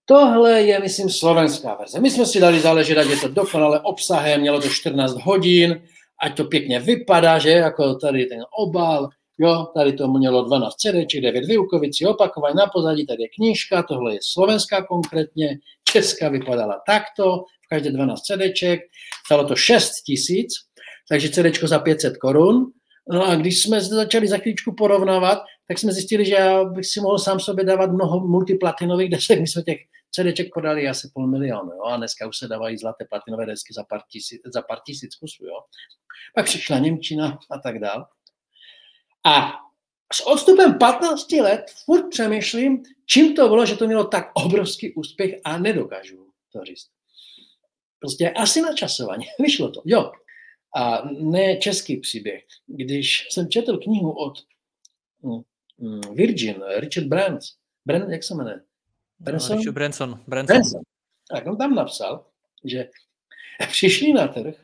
Tohle 0.05 0.61
je, 0.61 0.79
myslím, 0.79 1.09
slovenská 1.09 1.75
verze. 1.75 1.99
My 1.99 2.11
jsme 2.11 2.25
si 2.25 2.39
dali 2.39 2.59
záležet, 2.59 2.97
ať 2.97 3.07
je 3.07 3.17
to 3.17 3.27
dokonale 3.27 3.79
obsahem, 3.79 4.41
mělo 4.41 4.61
to 4.61 4.69
14 4.69 5.21
hodin, 5.21 5.81
ať 6.23 6.37
to 6.37 6.43
pěkně 6.43 6.79
vypadá, 6.79 7.39
že 7.39 7.49
jako 7.49 7.95
tady 7.95 8.25
ten 8.25 8.39
obal, 8.57 9.09
jo, 9.37 9.67
tady 9.75 9.93
to 9.93 10.07
mělo 10.07 10.45
12 10.45 10.75
CD, 10.75 11.21
9 11.21 11.45
výukovicí, 11.45 12.05
opakování 12.05 12.55
na 12.55 12.67
pozadí, 12.67 13.05
tady 13.05 13.23
je 13.23 13.29
knížka, 13.35 13.83
tohle 13.83 14.13
je 14.13 14.19
slovenská 14.21 14.85
konkrétně, 14.85 15.59
česká 15.83 16.29
vypadala 16.29 16.81
takto, 16.85 17.43
v 17.65 17.67
každé 17.69 17.91
12 17.91 18.21
CDček, 18.21 18.79
stalo 19.25 19.47
to 19.47 19.55
6 19.55 19.91
tisíc, 20.05 20.53
takže 21.09 21.29
CDčko 21.29 21.67
za 21.67 21.79
500 21.79 22.17
korun, 22.17 22.71
No 23.09 23.27
a 23.27 23.35
když 23.35 23.61
jsme 23.61 23.81
začali 23.81 24.27
za 24.27 24.37
chvíličku 24.37 24.75
porovnávat, 24.75 25.43
tak 25.67 25.79
jsme 25.79 25.93
zjistili, 25.93 26.25
že 26.25 26.33
já 26.33 26.63
bych 26.63 26.85
si 26.85 27.01
mohl 27.01 27.19
sám 27.19 27.39
sobě 27.39 27.65
dávat 27.65 27.91
mnoho 27.91 28.19
multiplatinových 28.19 29.09
desek. 29.09 29.39
My 29.39 29.47
jsme 29.47 29.61
těch 29.61 29.77
CDček 30.11 30.53
podali 30.53 30.87
asi 30.87 31.09
půl 31.13 31.27
milionu, 31.27 31.71
jo, 31.71 31.83
a 31.83 31.97
dneska 31.97 32.27
už 32.27 32.37
se 32.37 32.47
dávají 32.47 32.77
zlaté 32.77 33.05
platinové 33.05 33.45
desky 33.45 33.73
za 33.73 33.83
pár 33.83 34.01
tisíc, 34.11 34.41
za 34.53 34.61
pár 34.61 34.79
tisíc 34.85 35.15
kusů, 35.15 35.45
jo. 35.45 35.55
Pak 36.35 36.45
přišla 36.45 36.79
Němčina 36.79 37.39
a 37.51 37.59
tak 37.59 37.79
dál. 37.79 38.07
A 39.25 39.51
s 40.13 40.27
odstupem 40.27 40.77
15 40.77 41.31
let 41.31 41.65
furt 41.85 42.09
přemýšlím, 42.09 42.83
čím 43.05 43.35
to 43.35 43.47
bylo, 43.47 43.65
že 43.65 43.75
to 43.75 43.87
mělo 43.87 44.03
tak 44.03 44.31
obrovský 44.33 44.93
úspěch 44.93 45.41
a 45.43 45.57
nedokážu 45.57 46.27
to 46.53 46.65
říct. 46.65 46.87
Prostě 47.99 48.29
asi 48.29 48.61
na 48.61 48.73
časování. 48.73 49.25
Vyšlo 49.39 49.71
to, 49.71 49.81
jo. 49.85 50.11
A 50.75 51.09
ne 51.09 51.57
český 51.57 51.97
příběh. 51.97 52.43
Když 52.67 53.27
jsem 53.29 53.49
četl 53.49 53.77
knihu 53.77 54.11
od 54.11 54.33
hm, 55.25 55.41
hm, 55.81 56.15
Virgin, 56.15 56.63
Richard 56.77 57.07
Brandt, 57.07 57.41
Brand, 57.85 58.09
jak 58.09 58.23
se 58.23 58.35
jmenuje? 58.35 58.61
Branson? 59.19 59.59
No, 59.65 59.71
Branson. 59.71 60.19
Branson. 60.27 60.55
Branson. 60.55 60.81
Tak 61.31 61.47
on 61.47 61.57
tam 61.57 61.75
napsal, 61.75 62.25
že 62.65 62.89
přišli 63.71 64.13
na 64.13 64.27
trh 64.27 64.55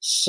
s 0.00 0.28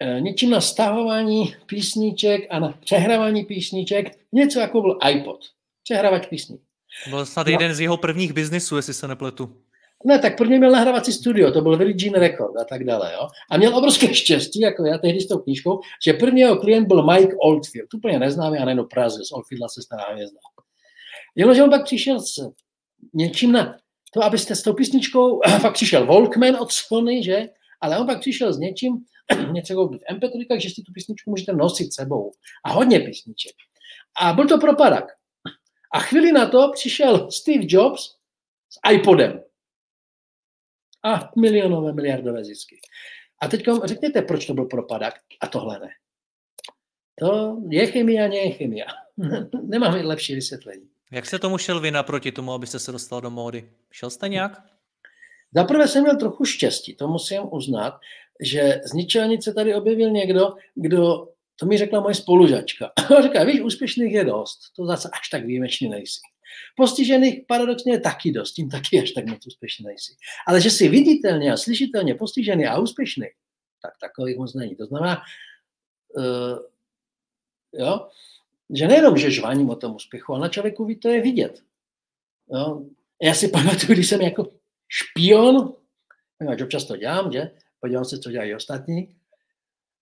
e, 0.00 0.20
něčím 0.20 0.50
na 0.50 0.60
stahování 0.60 1.54
písniček 1.66 2.46
a 2.50 2.58
na 2.58 2.68
přehrávání 2.72 3.44
písniček, 3.44 4.18
něco 4.32 4.60
jako 4.60 4.80
byl 4.80 4.98
iPod, 5.10 5.44
přehrávač 5.82 6.26
písní. 6.26 6.58
Byl 7.10 7.26
snad 7.26 7.46
no. 7.46 7.52
jeden 7.52 7.74
z 7.74 7.80
jeho 7.80 7.96
prvních 7.96 8.32
biznisů, 8.32 8.76
jestli 8.76 8.94
se 8.94 9.08
nepletu. 9.08 9.63
Ne, 10.06 10.18
tak 10.18 10.36
první 10.36 10.58
měl 10.58 10.70
nahrávací 10.70 11.12
studio, 11.12 11.52
to 11.52 11.60
byl 11.60 11.78
Virgin 11.78 12.14
Record 12.14 12.56
a 12.60 12.64
tak 12.64 12.84
dále. 12.84 13.12
Jo? 13.12 13.28
A 13.50 13.56
měl 13.56 13.76
obrovské 13.76 14.14
štěstí, 14.14 14.60
jako 14.60 14.84
já 14.84 14.98
tehdy 14.98 15.20
s 15.20 15.28
tou 15.28 15.38
knížkou, 15.38 15.80
že 16.04 16.12
první 16.12 16.40
jeho 16.40 16.56
klient 16.56 16.86
byl 16.86 17.06
Mike 17.12 17.34
Oldfield, 17.40 17.94
úplně 17.94 18.18
neznámý 18.18 18.58
a 18.58 18.64
nejen 18.64 18.84
Praze, 18.84 19.24
z 19.24 19.32
Oldfielda 19.32 19.68
se 19.68 19.82
stará 19.82 20.04
hvězda. 20.12 20.38
Jenomže 21.36 21.62
on 21.62 21.70
pak 21.70 21.84
přišel 21.84 22.20
s 22.20 22.50
něčím 23.14 23.52
na 23.52 23.76
to, 24.14 24.24
abyste 24.24 24.56
s 24.56 24.62
tou 24.62 24.72
písničkou, 24.72 25.40
pak 25.62 25.74
přišel 25.74 26.06
Walkman 26.06 26.56
od 26.56 26.72
Sony, 26.72 27.22
že? 27.22 27.46
Ale 27.80 27.98
on 27.98 28.06
pak 28.06 28.20
přišel 28.20 28.52
s 28.52 28.58
něčím, 28.58 29.04
něco 29.52 29.72
jako 29.72 29.88
v 29.88 30.16
MP3, 30.16 30.46
takže 30.48 30.68
si 30.70 30.82
tu 30.82 30.92
písničku 30.92 31.30
můžete 31.30 31.52
nosit 31.52 31.94
sebou. 31.94 32.32
A 32.64 32.72
hodně 32.72 33.00
písniček. 33.00 33.52
A 34.20 34.32
byl 34.32 34.46
to 34.46 34.58
propadak. 34.58 35.04
A 35.92 36.00
chvíli 36.00 36.32
na 36.32 36.48
to 36.48 36.70
přišel 36.74 37.30
Steve 37.30 37.64
Jobs 37.68 38.02
s 38.70 38.92
iPodem. 38.92 39.40
A 41.04 41.30
milionové, 41.36 41.92
miliardové 41.92 42.44
zisky. 42.44 42.76
A 43.42 43.48
teď 43.48 43.64
řekněte, 43.84 44.22
proč 44.22 44.46
to 44.46 44.54
byl 44.54 44.64
propadak 44.64 45.14
a 45.40 45.46
tohle 45.46 45.78
ne. 45.78 45.88
To 47.18 47.56
je 47.70 47.86
chemia, 47.86 48.26
nie 48.26 48.44
je 48.44 48.50
chemia. 48.50 48.86
Nemáme 49.62 50.02
lepší 50.02 50.34
vysvětlení. 50.34 50.88
Jak 51.12 51.26
se 51.26 51.38
tomu 51.38 51.58
šel 51.58 51.80
vy 51.80 51.90
naproti 51.90 52.32
tomu, 52.32 52.52
abyste 52.52 52.78
se 52.78 52.92
dostal 52.92 53.20
do 53.20 53.30
módy? 53.30 53.70
Šel 53.90 54.10
jste 54.10 54.28
nějak? 54.28 54.62
Zaprvé 55.54 55.88
jsem 55.88 56.02
měl 56.02 56.16
trochu 56.16 56.44
štěstí, 56.44 56.96
to 56.96 57.08
musím 57.08 57.42
uznat, 57.52 57.94
že 58.40 58.80
z 58.84 58.92
ničeho 58.92 59.28
nic 59.28 59.44
se 59.44 59.54
tady 59.54 59.74
objevil 59.74 60.10
někdo, 60.10 60.54
kdo, 60.74 61.28
to 61.56 61.66
mi 61.66 61.78
řekla 61.78 62.00
moje 62.00 62.14
spolužačka. 62.14 62.92
Říká, 63.22 63.44
víš, 63.44 63.60
úspěšných 63.60 64.12
je 64.12 64.24
dost, 64.24 64.58
to 64.76 64.86
zase 64.86 65.08
až 65.12 65.28
tak 65.28 65.44
výjimečný 65.44 65.88
nejsi. 65.88 66.20
Postižených 66.76 67.40
paradoxně 67.48 67.92
je 67.92 68.00
taky 68.00 68.32
dost, 68.32 68.52
tím 68.52 68.70
taky 68.70 69.02
až 69.02 69.10
tak 69.10 69.26
moc 69.26 69.46
úspěšný 69.46 69.84
nejsi. 69.86 70.12
Ale 70.46 70.60
že 70.60 70.70
jsi 70.70 70.88
viditelně 70.88 71.52
a 71.52 71.56
slyšitelně 71.56 72.14
postižený 72.14 72.66
a 72.66 72.78
úspěšný, 72.78 73.26
tak 73.82 73.92
takových 74.00 74.36
moc 74.36 74.54
není. 74.54 74.76
To 74.76 74.86
znamená, 74.86 75.22
uh, 76.16 76.58
jo, 77.72 78.08
že 78.70 78.88
nejenom, 78.88 79.16
že 79.16 79.30
žváním 79.30 79.70
o 79.70 79.76
tom 79.76 79.94
úspěchu, 79.94 80.32
ale 80.32 80.42
na 80.42 80.48
člověku 80.48 80.94
to 81.02 81.08
je 81.08 81.22
vidět. 81.22 81.62
Jo. 82.52 82.82
Já 83.22 83.34
si 83.34 83.48
pamatuju, 83.48 83.92
když 83.92 84.08
jsem 84.08 84.20
jako 84.20 84.52
špion, 84.88 85.74
ať 86.48 86.62
občas 86.62 86.84
to 86.84 86.96
dělám, 86.96 87.32
že? 87.32 87.50
Podívám 87.80 88.04
se, 88.04 88.18
co 88.18 88.30
dělají 88.30 88.54
ostatní. 88.54 89.16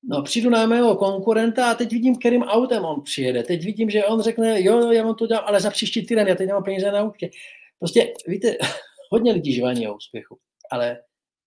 No, 0.04 0.22
přijdu 0.22 0.50
na 0.50 0.66
mého 0.66 0.96
konkurenta 0.96 1.70
a 1.70 1.74
teď 1.74 1.92
vidím, 1.92 2.18
kterým 2.18 2.42
autem 2.42 2.84
on 2.84 3.02
přijede. 3.02 3.42
Teď 3.42 3.64
vidím, 3.64 3.90
že 3.90 4.04
on 4.04 4.22
řekne, 4.22 4.62
jo, 4.62 4.90
já 4.90 5.04
vám 5.04 5.14
to 5.14 5.26
dělám, 5.26 5.44
ale 5.46 5.60
za 5.60 5.70
příští 5.70 6.06
týden, 6.06 6.28
já 6.28 6.34
teď 6.34 6.46
nemám 6.46 6.64
peníze 6.64 6.92
na 6.92 7.02
účtě. 7.02 7.30
Prostě, 7.78 8.14
víte, 8.26 8.56
hodně 9.10 9.32
lidí 9.32 9.54
žvaní 9.54 9.88
o 9.88 9.96
úspěchu, 9.96 10.38
ale 10.70 11.02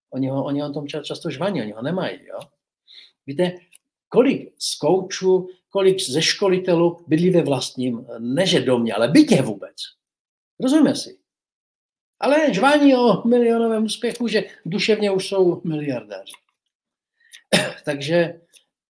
oni 0.09 0.27
ho, 0.27 0.45
oni 0.45 0.61
ho 0.61 0.73
tom 0.73 0.87
často 0.87 1.29
žvaní, 1.29 1.61
oni 1.61 1.71
ho 1.71 1.81
nemají, 1.81 2.25
jo. 2.25 2.39
Víte, 3.25 3.51
kolik 4.09 4.53
z 4.59 4.75
koučů, 4.75 5.49
kolik 5.69 5.99
ze 5.99 6.21
školitelů 6.21 7.05
bydlí 7.07 7.29
ve 7.29 7.41
vlastním, 7.41 8.05
neže 8.19 8.61
domě, 8.61 8.93
ale 8.93 9.07
bytě 9.07 9.41
vůbec. 9.41 9.75
Rozumíme 10.59 10.95
si. 10.95 11.17
Ale 12.19 12.53
žvání 12.53 12.95
o 12.95 13.27
milionovém 13.27 13.83
úspěchu, 13.83 14.27
že 14.27 14.43
duševně 14.65 15.11
už 15.11 15.27
jsou 15.27 15.61
miliardáři. 15.63 16.33
Takže 17.85 18.41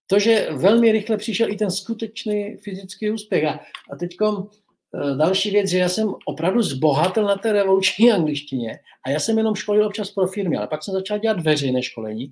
to, 0.08 0.20
že 0.20 0.48
velmi 0.52 0.92
rychle 0.92 1.18
přišel 1.18 1.50
i 1.50 1.56
ten 1.56 1.72
skutečný 1.72 2.58
fyzický 2.58 3.12
úspěch. 3.12 3.44
A, 3.46 3.60
teď 4.00 4.18
eh, 4.22 5.16
další 5.18 5.52
věc, 5.52 5.70
že 5.70 5.78
já 5.78 5.90
jsem 5.90 6.14
opravdu 6.26 6.62
zbohatel 6.62 7.24
na 7.24 7.36
té 7.36 7.52
revoluční 7.52 8.12
angličtině 8.12 8.80
a 9.06 9.10
já 9.10 9.20
jsem 9.20 9.38
jenom 9.38 9.56
školil 9.56 9.86
občas 9.86 10.12
pro 10.12 10.28
firmy, 10.28 10.58
ale 10.58 10.68
pak 10.68 10.84
jsem 10.84 10.94
začal 10.94 11.20
dělat 11.20 11.40
veřejné 11.40 11.84
školení 11.84 12.32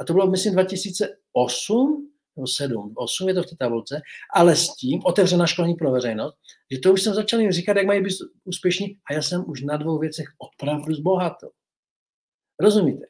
a 0.00 0.04
to 0.04 0.12
bylo, 0.12 0.30
myslím, 0.30 0.52
2008 0.52 2.08
nebo 2.36 2.46
7, 2.46 2.92
8 2.96 3.28
je 3.28 3.34
to 3.34 3.42
v 3.42 3.46
té 3.46 3.56
tabulce, 3.56 4.02
ale 4.34 4.56
s 4.56 4.74
tím 4.74 5.00
otevřená 5.04 5.46
školní 5.46 5.74
pro 5.74 5.90
veřejnost, 5.90 6.34
že 6.70 6.78
to 6.78 6.92
už 6.92 7.02
jsem 7.02 7.14
začal 7.14 7.40
jim 7.40 7.52
říkat, 7.52 7.76
jak 7.76 7.86
mají 7.86 8.02
být 8.02 8.12
úspěšní 8.44 8.98
a 9.10 9.14
já 9.14 9.22
jsem 9.22 9.44
už 9.46 9.62
na 9.62 9.76
dvou 9.76 9.98
věcech 9.98 10.26
opravdu 10.38 10.94
zbohatil. 10.94 11.50
Rozumíte? 12.60 13.06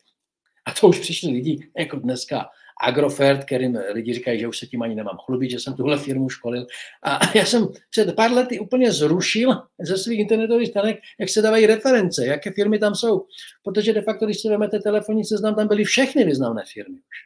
A 0.67 0.73
to 0.81 0.89
už 0.89 0.99
přišli 0.99 1.33
lidi, 1.33 1.71
jako 1.79 1.97
dneska 1.97 2.49
Agrofert, 2.83 3.45
kterým 3.45 3.79
lidi 3.93 4.15
říkají, 4.15 4.41
že 4.41 4.49
už 4.49 4.59
se 4.59 4.67
tím 4.67 4.83
ani 4.83 4.95
nemám 4.95 5.19
chlubit, 5.25 5.51
že 5.51 5.61
jsem 5.61 5.75
tuhle 5.75 5.99
firmu 5.99 6.29
školil. 6.29 6.67
A 7.03 7.21
já 7.39 7.45
jsem 7.45 7.69
před 7.91 8.15
pár 8.15 8.33
lety 8.33 8.59
úplně 8.59 8.93
zrušil 8.93 9.63
ze 9.81 9.97
svých 9.97 10.19
internetových 10.19 10.69
stránek, 10.69 11.01
jak 11.21 11.29
se 11.29 11.43
dávají 11.43 11.67
reference, 11.67 12.27
jaké 12.27 12.51
firmy 12.51 12.79
tam 12.79 12.95
jsou. 12.95 13.27
Protože 13.65 13.93
de 13.93 14.03
facto, 14.03 14.25
když 14.25 14.41
si 14.41 14.49
vezmete 14.49 14.79
telefonní 14.79 15.25
seznam, 15.25 15.55
tam 15.55 15.69
byly 15.69 15.85
všechny 15.85 16.25
významné 16.25 16.63
firmy 16.73 16.99
už. 16.99 17.17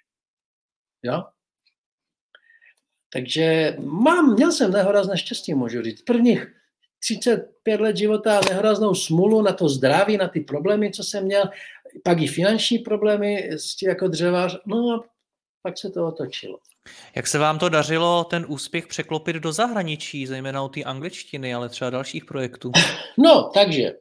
Jo? 1.03 1.25
Takže 3.12 3.77
mám, 3.81 4.35
měl 4.35 4.53
jsem 4.53 4.73
nehorazné 4.73 5.19
štěstí, 5.19 5.55
můžu 5.55 5.83
říct. 5.83 6.03
Prvních 6.03 6.47
35 6.99 7.81
let 7.81 7.97
života 7.97 8.40
nehoraznou 8.51 8.95
smulu 8.95 9.42
na 9.42 9.53
to 9.53 9.69
zdraví, 9.69 10.16
na 10.16 10.29
ty 10.29 10.40
problémy, 10.40 10.90
co 10.90 11.05
jsem 11.05 11.25
měl, 11.25 11.45
pak 12.05 12.21
i 12.21 12.27
finanční 12.27 12.79
problémy 12.79 13.51
jako 13.87 14.09
dřevař, 14.09 14.59
no 14.66 14.90
a 14.90 15.15
pak 15.66 15.79
se 15.79 15.90
to 15.90 16.07
otočilo. 16.07 16.59
Jak 17.16 17.26
se 17.26 17.38
vám 17.38 17.59
to 17.59 17.68
dařilo 17.68 18.24
ten 18.24 18.46
úspěch 18.48 18.87
překlopit 18.87 19.37
do 19.37 19.52
zahraničí, 19.52 20.26
zejména 20.26 20.62
o 20.62 20.68
té 20.68 20.83
angličtiny, 20.83 21.55
ale 21.55 21.68
třeba 21.68 21.90
dalších 21.90 22.24
projektů? 22.24 22.72
No, 23.18 23.50
takže 23.55 23.92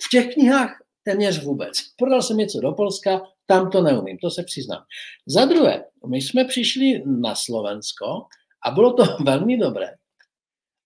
v 0.00 0.08
těch 0.10 0.34
knihách 0.34 0.70
téměř 1.02 1.44
vůbec. 1.44 1.72
Prodal 1.98 2.22
jsem 2.22 2.36
něco 2.36 2.60
do 2.60 2.72
Polska, 2.72 3.22
tam 3.46 3.70
to 3.70 3.82
neumím, 3.82 4.18
to 4.18 4.30
se 4.30 4.42
přiznám. 4.42 4.82
Za 5.26 5.44
druhé, 5.44 5.84
my 6.06 6.20
jsme 6.20 6.44
přišli 6.44 7.02
na 7.06 7.34
Slovensko 7.34 8.06
a 8.64 8.70
bylo 8.70 8.92
to 8.92 9.04
velmi 9.24 9.56
dobré. 9.56 9.88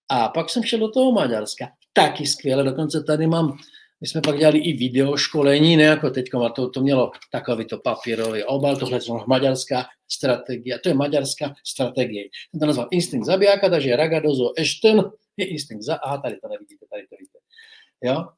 A 0.08 0.28
pak 0.28 0.50
jsem 0.50 0.62
šel 0.62 0.78
do 0.78 0.88
toho 0.88 1.12
Maďarska, 1.12 1.66
taky 1.92 2.26
skvěle, 2.26 2.64
dokonce 2.64 3.02
tady 3.02 3.26
mám 3.26 3.56
my 4.00 4.08
jsme 4.08 4.20
pak 4.20 4.38
dělali 4.38 4.58
i 4.58 4.72
videoškolení, 4.72 5.76
ne 5.76 5.84
jako 5.84 6.10
teď, 6.10 6.26
a 6.44 6.48
to, 6.48 6.70
to 6.70 6.80
mělo 6.80 7.10
takový 7.32 7.64
to 7.64 7.78
papírový 7.78 8.44
obal, 8.44 8.76
tohle 8.76 8.98
je 8.98 9.14
maďarská 9.26 9.86
strategie, 10.08 10.78
to 10.78 10.88
je 10.88 10.94
maďarská 10.94 11.54
strategie. 11.66 12.24
Jsem 12.50 12.60
to 12.60 12.66
nazval 12.66 12.88
instinkt 12.90 13.26
zabijáka, 13.26 13.70
takže 13.70 13.96
ragadozo 13.96 14.52
ešten 14.58 15.04
je 15.36 15.46
instinkt 15.46 15.84
za, 15.84 15.94
aha, 15.94 16.18
tady 16.18 16.36
to 16.36 16.48
nevidíte, 16.48 16.86
tady 16.90 17.02
to 17.02 17.16
vidíte. 17.18 17.38
Jo? 18.02 18.28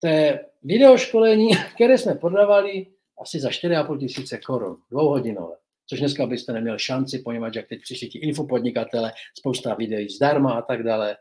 To 0.00 0.06
je 0.08 0.44
videoškolení, 0.62 1.50
které 1.74 1.98
jsme 1.98 2.14
prodávali 2.14 2.86
asi 3.22 3.40
za 3.40 3.48
4,5 3.48 3.98
tisíce 3.98 4.38
korun, 4.38 4.76
dvouhodinové 4.90 5.56
což 5.86 6.00
dneska 6.00 6.26
byste 6.26 6.52
neměl 6.52 6.78
šanci, 6.78 7.18
poněvadž 7.18 7.56
jak 7.56 7.68
teď 7.68 7.82
přišli 7.82 8.08
ti 8.08 8.18
infopodnikatele, 8.18 9.12
spousta 9.38 9.74
videí 9.74 10.08
zdarma 10.08 10.52
a 10.52 10.62
tak 10.62 10.82
dále. 10.82 11.16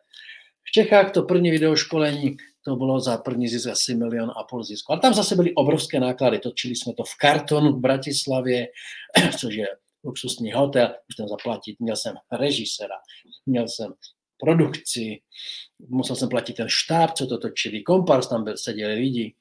V 0.64 0.72
Čechách 0.72 1.12
to 1.12 1.24
první 1.24 1.52
videoškolení, 1.52 2.38
to 2.66 2.76
bylo 2.76 3.00
za 3.00 3.18
první 3.18 3.48
zisk 3.48 3.68
asi 3.68 3.96
milion 3.96 4.32
a 4.36 4.44
půl 4.44 4.64
zisku. 4.64 4.94
A 4.94 4.98
tam 4.98 5.14
zase 5.14 5.36
byly 5.36 5.54
obrovské 5.54 6.00
náklady. 6.00 6.40
Točili 6.40 6.76
jsme 6.76 6.94
to 6.94 7.04
v 7.04 7.16
kartonu 7.16 7.72
v 7.72 7.80
Bratislavě, 7.80 8.68
což 9.40 9.56
je 9.56 9.68
luxusní 10.04 10.52
hotel, 10.52 10.96
už 11.10 11.16
tam 11.16 11.28
zaplatit. 11.28 11.80
Měl 11.80 11.96
jsem 11.96 12.16
režisera, 12.32 12.96
měl 13.46 13.68
jsem 13.68 13.94
produkci, 14.40 15.22
musel 15.88 16.16
jsem 16.16 16.30
platit 16.30 16.54
ten 16.54 16.68
štáb, 16.70 17.12
co 17.14 17.28
to 17.28 17.38
točili, 17.38 17.82
kompars, 17.82 18.28
tam 18.28 18.44
byl, 18.44 18.58
seděli 18.58 18.94
lidi. 18.94 19.34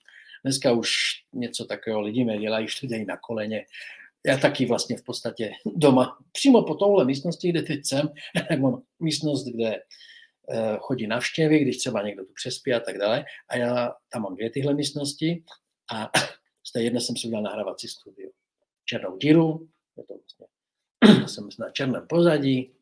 Dneska 0.44 0.72
už 0.72 0.90
něco 1.32 1.64
takového 1.64 2.00
lidi 2.00 2.26
to 2.26 2.40
dělají 2.40 2.66
na 3.06 3.16
koleně 3.16 3.64
já 4.26 4.38
taky 4.38 4.66
vlastně 4.66 4.96
v 4.96 5.02
podstatě 5.02 5.50
doma, 5.76 6.18
přímo 6.32 6.62
po 6.62 6.74
touhle 6.74 7.04
místnosti, 7.04 7.48
kde 7.48 7.62
teď 7.62 7.80
jsem, 7.84 8.08
mám 8.58 8.82
místnost, 9.00 9.44
kde 9.44 9.76
chodí 10.78 11.06
navštěvy, 11.06 11.58
když 11.58 11.76
třeba 11.76 12.02
někdo 12.02 12.24
tu 12.24 12.32
přespí 12.32 12.74
a 12.74 12.80
tak 12.80 12.98
dále. 12.98 13.24
A 13.48 13.56
já 13.56 13.94
tam 14.08 14.22
mám 14.22 14.34
dvě 14.34 14.50
tyhle 14.50 14.74
místnosti 14.74 15.44
a 15.92 16.10
z 16.66 16.72
té 16.72 16.82
jedné 16.82 17.00
jsem 17.00 17.16
si 17.16 17.26
udělal 17.26 17.42
nahrávací 17.42 17.88
studio. 17.88 18.30
Černou 18.84 19.16
díru, 19.16 19.68
je 19.96 20.04
to 20.04 20.14
vlastně, 20.14 20.46
jsem 21.28 21.48
na 21.58 21.70
černém 21.70 22.06
pozadí, 22.06 22.74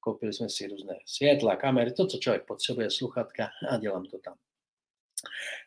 koupili 0.00 0.32
jsme 0.32 0.48
si 0.48 0.66
různé 0.66 0.98
světla, 1.06 1.56
kamery, 1.56 1.92
to, 1.92 2.06
co 2.06 2.18
člověk 2.18 2.46
potřebuje, 2.46 2.90
sluchatka 2.90 3.48
a 3.68 3.76
dělám 3.76 4.06
to 4.06 4.18
tam. 4.18 4.34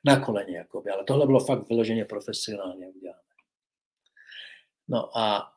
Na 0.06 0.20
koleně, 0.20 0.58
jakoby. 0.58 0.92
ale 0.92 1.04
tohle 1.04 1.26
bylo 1.26 1.46
fakt 1.46 1.70
vyloženě 1.70 2.06
profesionálně 2.06 2.88
udělané. 2.88 3.22
No 4.88 5.18
a 5.18 5.54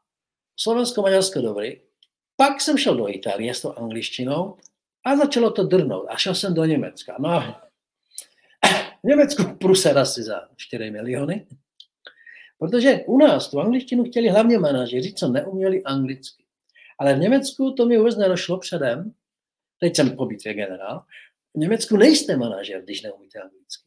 Slovensko-Maďarsko 0.56 1.40
dobrý. 1.40 1.80
Pak 2.36 2.60
jsem 2.60 2.78
šel 2.78 2.96
do 2.96 3.08
Itálie 3.08 3.54
s 3.54 3.62
tou 3.62 3.72
angličtinou 3.72 4.58
a 5.04 5.16
začalo 5.16 5.50
to 5.50 5.64
drnout. 5.64 6.06
A 6.08 6.16
šel 6.16 6.34
jsem 6.34 6.54
do 6.54 6.64
Německa. 6.64 7.16
No 7.20 7.28
a 7.28 7.70
v 9.02 9.08
Německu 9.08 9.56
prusel 9.60 9.98
asi 9.98 10.22
za 10.22 10.48
4 10.56 10.90
miliony. 10.90 11.46
Protože 12.58 13.00
u 13.06 13.18
nás 13.18 13.50
tu 13.50 13.60
angličtinu 13.60 14.04
chtěli 14.04 14.28
hlavně 14.28 14.58
manažeři, 14.58 15.14
co 15.14 15.28
neuměli 15.28 15.82
anglicky. 15.82 16.44
Ale 16.98 17.14
v 17.14 17.18
Německu 17.18 17.72
to 17.72 17.86
mi 17.86 17.98
vůbec 17.98 18.16
nedošlo 18.16 18.58
předem. 18.58 19.12
Teď 19.78 19.96
jsem 19.96 20.16
po 20.16 20.26
bitvě 20.26 20.54
generál. 20.54 21.04
V 21.54 21.58
Německu 21.58 21.96
nejste 21.96 22.36
manažer, 22.36 22.82
když 22.82 23.02
neumíte 23.02 23.38
anglicky. 23.38 23.84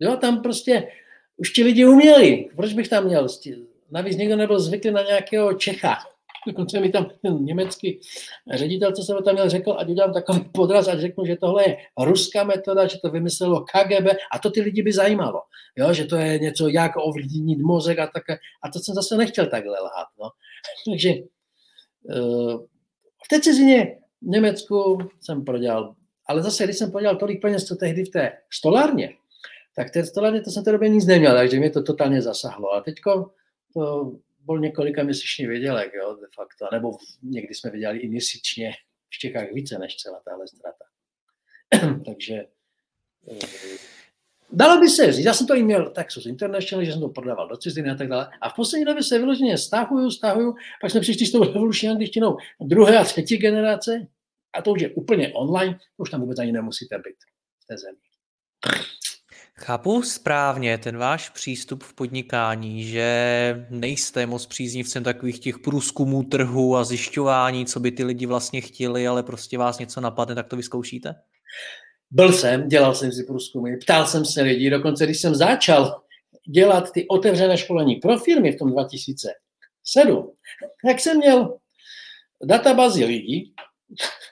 Jo, 0.00 0.16
tam 0.16 0.42
prostě 0.42 0.92
už 1.36 1.50
ti 1.50 1.64
lidi 1.64 1.84
uměli. 1.86 2.48
Proč 2.56 2.72
bych 2.72 2.88
tam 2.88 3.04
měl 3.04 3.28
navíc 3.90 4.16
někdo 4.16 4.36
nebyl 4.36 4.60
zvyklý 4.60 4.90
na 4.90 5.02
nějakého 5.02 5.54
Čecha. 5.54 5.98
Dokonce 6.46 6.80
mi 6.80 6.88
tam 6.88 7.10
ten 7.22 7.44
německý 7.44 8.00
ředitel, 8.54 8.92
co 8.92 9.02
jsem 9.02 9.16
tam 9.24 9.34
měl, 9.34 9.48
řekl, 9.48 9.76
ať 9.78 9.88
udělám 9.88 10.12
takový 10.12 10.40
podraz, 10.52 10.88
ať 10.88 10.98
řeknu, 10.98 11.24
že 11.24 11.36
tohle 11.36 11.68
je 11.68 11.76
ruská 11.98 12.44
metoda, 12.44 12.86
že 12.86 12.98
to 12.98 13.10
vymyslelo 13.10 13.60
KGB 13.60 14.06
a 14.32 14.38
to 14.38 14.50
ty 14.50 14.60
lidi 14.60 14.82
by 14.82 14.92
zajímalo. 14.92 15.40
Jo, 15.76 15.92
že 15.92 16.04
to 16.04 16.16
je 16.16 16.38
něco, 16.38 16.68
jak 16.68 16.92
ovlivnit 16.96 17.58
mozek 17.58 17.98
a 17.98 18.06
také. 18.06 18.38
A 18.62 18.70
to 18.70 18.78
jsem 18.78 18.94
zase 18.94 19.16
nechtěl 19.16 19.46
takhle 19.46 19.80
lhát. 19.80 20.06
No. 20.20 20.30
Takže 20.92 21.14
uh, 22.02 22.64
v 23.24 23.28
té 23.30 23.40
cizině 23.40 23.98
v 24.22 24.26
Německu 24.26 24.98
jsem 25.20 25.44
prodělal, 25.44 25.94
ale 26.26 26.42
zase, 26.42 26.64
když 26.64 26.76
jsem 26.76 26.90
prodělal 26.90 27.16
tolik 27.16 27.42
peněz, 27.42 27.64
co 27.64 27.76
tehdy 27.76 28.04
v 28.04 28.10
té 28.10 28.32
stolárně, 28.52 29.14
tak 29.76 29.90
té 29.90 30.04
stolárně 30.04 30.40
to 30.40 30.50
jsem 30.50 30.64
té 30.64 30.72
době 30.72 30.88
nic 30.88 31.06
neměl, 31.06 31.34
takže 31.34 31.58
mě 31.58 31.70
to 31.70 31.82
totálně 31.82 32.22
zasahlo. 32.22 32.72
A 32.72 32.80
teďko 32.80 33.30
to 33.74 34.12
byl 34.44 34.58
několika 34.58 35.02
měsíční 35.02 35.46
vydělek, 35.46 35.92
jo, 35.94 36.16
de 36.20 36.26
facto, 36.34 36.68
nebo 36.72 36.98
někdy 37.22 37.54
jsme 37.54 37.70
vydělali 37.70 37.98
i 37.98 38.08
měsíčně 38.08 38.72
v 39.08 39.18
Čechách 39.18 39.52
více 39.52 39.78
než 39.78 39.96
celá 39.96 40.20
tahle 40.24 40.48
strata. 40.48 40.84
Takže 42.04 42.34
eh, 43.30 43.38
dalo 44.52 44.80
by 44.80 44.88
se 44.88 45.12
říct, 45.12 45.24
já 45.24 45.34
jsem 45.34 45.46
to 45.46 45.54
i 45.54 45.62
měl 45.62 45.90
Texas 45.90 46.26
International, 46.26 46.84
že 46.84 46.92
jsem 46.92 47.00
to 47.00 47.08
prodával 47.08 47.48
do 47.48 47.56
ciziny 47.56 47.90
a 47.90 47.94
tak 47.94 48.08
dále. 48.08 48.30
A 48.40 48.48
v 48.48 48.54
poslední 48.54 48.84
době 48.84 49.02
se 49.02 49.18
vyloženě 49.18 49.58
stahuju, 49.58 50.10
stahuju, 50.10 50.54
pak 50.80 50.90
jsme 50.90 51.00
přišli 51.00 51.26
s 51.26 51.32
tou 51.32 51.44
revoluční 51.44 51.88
angličtinou 51.88 52.36
druhé 52.60 52.98
a 52.98 53.04
třetí 53.04 53.36
generace 53.36 54.06
a 54.54 54.62
to 54.62 54.70
už 54.70 54.82
je 54.82 54.90
úplně 54.90 55.32
online, 55.32 55.78
už 55.96 56.10
tam 56.10 56.20
vůbec 56.20 56.38
ani 56.38 56.52
nemusíte 56.52 56.98
být 56.98 57.16
v 57.62 57.66
té 57.66 57.78
zemi. 57.78 57.98
Chápu 59.58 60.02
správně 60.02 60.78
ten 60.78 60.96
váš 60.96 61.30
přístup 61.30 61.82
v 61.82 61.94
podnikání, 61.94 62.84
že 62.84 63.66
nejste 63.70 64.26
moc 64.26 64.46
příznivcem 64.46 65.04
takových 65.04 65.38
těch 65.38 65.58
průzkumů 65.58 66.22
trhu 66.22 66.76
a 66.76 66.84
zjišťování, 66.84 67.66
co 67.66 67.80
by 67.80 67.92
ty 67.92 68.04
lidi 68.04 68.26
vlastně 68.26 68.60
chtěli, 68.60 69.06
ale 69.06 69.22
prostě 69.22 69.58
vás 69.58 69.78
něco 69.78 70.00
napadne, 70.00 70.34
tak 70.34 70.48
to 70.48 70.56
vyzkoušíte? 70.56 71.14
Byl 72.10 72.32
jsem, 72.32 72.68
dělal 72.68 72.94
jsem 72.94 73.12
si 73.12 73.24
průzkumy, 73.24 73.76
ptal 73.76 74.06
jsem 74.06 74.24
se 74.24 74.42
lidí, 74.42 74.70
dokonce 74.70 75.04
když 75.04 75.20
jsem 75.20 75.34
začal 75.34 76.02
dělat 76.48 76.92
ty 76.92 77.08
otevřené 77.08 77.58
školení 77.58 77.96
pro 77.96 78.18
firmy 78.18 78.52
v 78.52 78.58
tom 78.58 78.72
2007, 78.72 80.32
jak 80.84 81.00
jsem 81.00 81.16
měl 81.16 81.58
databázi 82.44 83.04
lidí, 83.04 83.54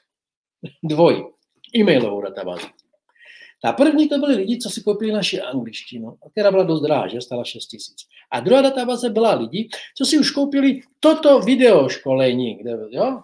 dvoj, 0.83 1.33
e-mailovou 1.77 2.23
databázi. 2.23 2.82
Ta 3.65 3.73
první 3.73 4.09
to 4.09 4.19
byly 4.19 4.35
lidi, 4.35 4.59
co 4.59 4.71
si 4.71 4.83
koupili 4.83 5.13
naši 5.13 5.41
angličtinu, 5.41 6.17
která 6.33 6.51
byla 6.51 6.65
dost 6.65 6.81
drahá, 6.81 7.09
že 7.09 7.21
stala 7.21 7.45
6 7.45 7.67
tisíc. 7.67 7.97
A 8.33 8.41
druhá 8.41 8.63
databáze 8.63 9.11
byla 9.11 9.35
lidi, 9.35 9.69
co 9.97 10.05
si 10.05 10.19
už 10.19 10.31
koupili 10.31 10.81
toto 11.01 11.41
video 11.41 11.89
školení, 11.89 12.55
kde, 12.55 12.71
jo, 12.91 13.23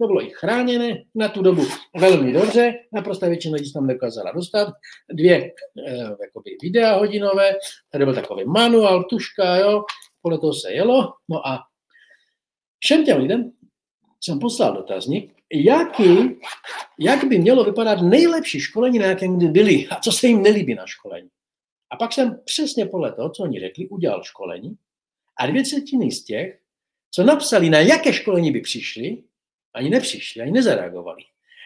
to 0.00 0.06
bylo 0.06 0.22
i 0.22 0.30
chráněné 0.30 1.04
na 1.14 1.28
tu 1.28 1.42
dobu 1.42 1.62
velmi 1.96 2.32
dobře, 2.32 2.74
naprosto 2.92 3.26
většina 3.26 3.56
lidí 3.56 3.72
tam 3.72 3.86
dokázala 3.86 4.32
dostat. 4.32 4.68
Dvě 5.12 5.52
eh, 5.86 6.16
jakoby 6.22 6.50
videa 6.62 6.96
hodinové, 6.96 7.54
tady 7.90 8.04
byl 8.04 8.14
takový 8.14 8.44
manuál, 8.44 9.04
tuška, 9.04 9.56
jo, 9.56 9.84
podle 10.22 10.38
toho 10.38 10.54
se 10.54 10.72
jelo. 10.72 11.12
No 11.28 11.48
a 11.48 11.58
všem 12.78 13.04
těm 13.04 13.18
lidem 13.18 13.52
jsem 14.20 14.38
poslal 14.38 14.74
dotazník, 14.74 15.37
jaký, 15.52 16.40
jak 16.98 17.24
by 17.24 17.38
mělo 17.38 17.64
vypadat 17.64 18.02
nejlepší 18.02 18.60
školení, 18.60 18.98
na 18.98 19.06
jakém 19.06 19.36
kdy 19.36 19.48
byli 19.48 19.86
a 19.90 20.00
co 20.00 20.12
se 20.12 20.26
jim 20.26 20.42
nelíbí 20.42 20.74
na 20.74 20.86
školení. 20.86 21.28
A 21.90 21.96
pak 21.96 22.12
jsem 22.12 22.40
přesně 22.44 22.86
podle 22.86 23.12
toho, 23.12 23.30
co 23.30 23.42
oni 23.42 23.60
řekli, 23.60 23.88
udělal 23.88 24.22
školení 24.22 24.76
a 25.36 25.46
dvě 25.46 25.62
třetiny 25.62 26.12
z 26.12 26.24
těch, 26.24 26.60
co 27.10 27.24
napsali, 27.24 27.70
na 27.70 27.78
jaké 27.78 28.12
školení 28.12 28.52
by 28.52 28.60
přišli, 28.60 29.22
ani 29.74 29.90
nepřišli, 29.90 30.42
ani 30.42 30.50
nezareagovali. 30.50 31.22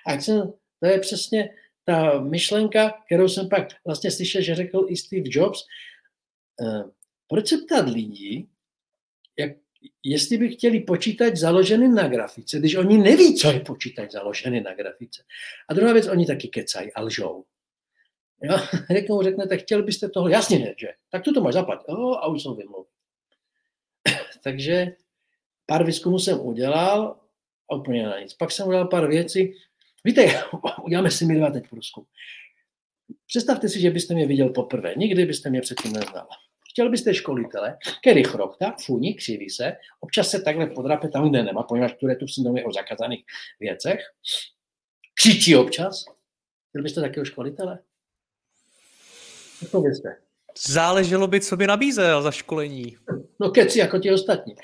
A 0.07 0.13
jsem, 0.13 0.53
to 0.81 0.87
je 0.87 0.99
přesně 0.99 1.51
ta 1.85 2.21
myšlenka, 2.21 2.95
kterou 3.07 3.29
jsem 3.29 3.49
pak 3.49 3.69
vlastně 3.87 4.11
slyšel, 4.11 4.43
že 4.43 4.55
řekl 4.55 4.87
i 4.89 4.97
Steve 4.97 5.25
Jobs. 5.27 5.65
Eh, 6.61 6.85
proč 7.29 7.49
se 7.49 7.59
ptát 7.59 7.89
lidí, 7.89 8.49
jak 9.39 9.53
jestli 10.03 10.39
by 10.39 10.49
chtěli 10.49 10.81
počítač 10.81 11.37
založený 11.37 11.89
na 11.89 12.09
grafice, 12.09 12.59
když 12.59 12.75
oni 12.75 12.99
neví, 12.99 13.37
co 13.37 13.51
je 13.51 13.61
počítač 13.61 14.11
založený 14.11 14.61
na 14.61 14.75
grafice. 14.75 15.23
A 15.69 15.75
druhá 15.75 15.93
věc, 15.93 16.09
oni 16.09 16.27
taky 16.27 16.49
kecají 16.49 16.93
a 16.93 17.03
lžou. 17.03 17.45
Jo? 18.43 18.57
Řeknou, 18.91 19.23
řeknete, 19.23 19.59
chtěli 19.59 19.83
byste 19.83 20.09
toho, 20.09 20.29
jasně 20.29 20.59
ne, 20.59 20.75
že? 20.79 20.89
Tak 21.11 21.23
tu 21.23 21.33
to 21.33 21.41
máš 21.41 21.55
zaplatit. 21.55 21.85
Oh, 21.89 22.19
a 22.19 22.27
už 22.27 22.43
jsou 22.43 22.55
vymluvy. 22.55 22.89
Takže 24.45 24.97
pár 25.67 25.85
výzkumů 25.85 26.19
jsem 26.19 26.41
udělal 26.41 27.21
a 27.71 27.75
úplně 27.75 28.07
na 28.07 28.21
nic. 28.21 28.35
Pak 28.35 28.51
jsem 28.51 28.69
udělal 28.69 28.89
pár 28.89 29.09
věcí. 29.09 29.55
Víte, 30.05 30.43
uděláme 30.85 31.11
si 31.11 31.25
my 31.25 31.37
dva 31.37 31.51
teď 31.51 31.69
průzkum. 31.69 32.05
Představte 33.27 33.69
si, 33.69 33.81
že 33.81 33.91
byste 33.91 34.15
mě 34.15 34.27
viděl 34.27 34.49
poprvé. 34.49 34.95
Nikdy 34.97 35.25
byste 35.25 35.51
mě 35.51 35.61
předtím 35.61 35.93
neznal. 35.93 36.27
Chtěl 36.73 36.91
byste 36.91 37.15
školitele, 37.15 37.79
který 38.03 38.25
chrochta, 38.25 38.75
funí, 38.85 39.15
křiví 39.15 39.51
se, 39.51 39.77
občas 40.01 40.31
se 40.31 40.41
takhle 40.43 40.67
podrape 40.67 41.09
tam, 41.09 41.31
kde 41.31 41.43
nemá, 41.43 41.63
poněvadž 41.63 41.93
tu 42.19 42.29
syndrom 42.29 42.57
je 42.57 42.65
o 42.65 42.73
zakázaných 42.73 43.25
věcech, 43.61 44.01
křičí 45.15 45.57
občas. 45.57 46.05
Chtěl 46.69 46.83
byste 46.83 47.01
takového 47.01 47.25
školitele? 47.25 47.79
Byste? 49.83 50.17
Záleželo 50.67 51.27
by, 51.27 51.41
co 51.41 51.57
by 51.57 51.67
nabízel 51.67 52.23
za 52.23 52.31
školení. 52.31 52.97
No 53.41 53.51
keci 53.51 53.79
jako 53.79 53.99
ti 53.99 54.13
ostatní. 54.13 54.55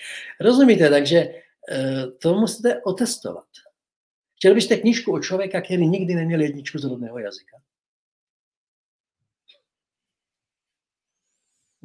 Rozumíte, 0.41 0.91
takže 0.91 1.19
eh, 1.19 2.07
to 2.23 2.35
musíte 2.35 2.83
otestovat. 2.83 3.47
Chtěl 4.37 4.55
byste 4.55 4.77
knížku 4.77 5.13
od 5.13 5.21
člověka, 5.21 5.61
který 5.61 5.87
nikdy 5.87 6.15
neměl 6.15 6.41
jedničku 6.41 6.79
z 6.79 6.85
rodného 6.85 7.19
jazyka? 7.19 7.57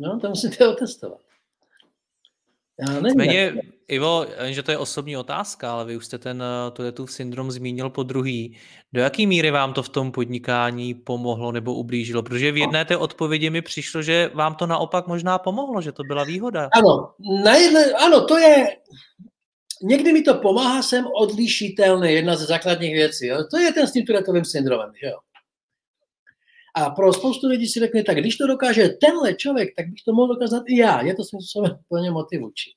No, 0.04 0.20
to 0.20 0.30
musíte 0.30 0.68
otestovat. 0.68 1.20
Já 2.80 3.00
nevím, 3.00 3.60
Ivo, 3.88 4.26
že 4.46 4.64
to 4.64 4.72
je 4.72 4.78
osobní 4.78 5.18
otázka, 5.18 5.74
ale 5.74 5.86
vy 5.86 5.98
už 5.98 6.06
jste 6.06 6.18
ten 6.18 6.44
tu 6.94 7.08
syndrom 7.08 7.52
zmínil 7.52 7.90
po 7.90 8.04
druhý. 8.04 8.58
Do 8.94 9.02
jaké 9.02 9.28
míry 9.28 9.52
vám 9.52 9.74
to 9.74 9.84
v 9.84 9.90
tom 9.90 10.12
podnikání 10.12 10.94
pomohlo 10.94 11.52
nebo 11.52 11.74
ublížilo? 11.74 12.24
Protože 12.24 12.52
v 12.52 12.58
jedné 12.58 12.86
té 12.86 12.98
odpovědi 12.98 13.50
mi 13.50 13.62
přišlo, 13.62 14.02
že 14.02 14.32
vám 14.34 14.56
to 14.56 14.68
naopak 14.68 15.08
možná 15.08 15.38
pomohlo, 15.38 15.82
že 15.82 15.92
to 15.92 16.04
byla 16.04 16.24
výhoda. 16.24 16.70
Ano, 16.74 17.14
na 17.44 17.56
jedné, 17.56 17.92
ano, 17.92 18.26
to 18.26 18.38
je, 18.38 18.68
někdy 19.84 20.14
mi 20.14 20.22
to 20.22 20.34
pomáhá, 20.34 20.82
jsem 20.82 21.08
odlišitelný, 21.22 22.14
jedna 22.14 22.36
ze 22.36 22.46
základních 22.46 22.94
věcí. 22.94 23.28
Jo? 23.28 23.44
To 23.52 23.58
je 23.58 23.74
ten 23.74 23.88
s 23.88 23.92
tím 23.92 24.06
turetovým 24.06 24.46
syndromem. 24.46 24.92
Že 25.02 25.08
jo? 25.08 25.18
A 26.74 26.90
pro 26.90 27.14
spoustu 27.14 27.48
lidí 27.48 27.68
si 27.68 27.80
řekne, 27.80 28.04
tak 28.04 28.18
když 28.18 28.38
to 28.38 28.48
dokáže 28.48 28.90
tenhle 28.90 29.34
člověk, 29.34 29.76
tak 29.76 29.88
bych 29.88 30.04
to 30.06 30.14
mohl 30.14 30.34
dokázat 30.34 30.64
i 30.68 30.78
já. 30.78 31.02
Je 31.02 31.16
to 31.16 31.24
svým 31.24 31.42
způsobem 31.42 31.80
plně 31.90 32.12
motivující. 32.12 32.72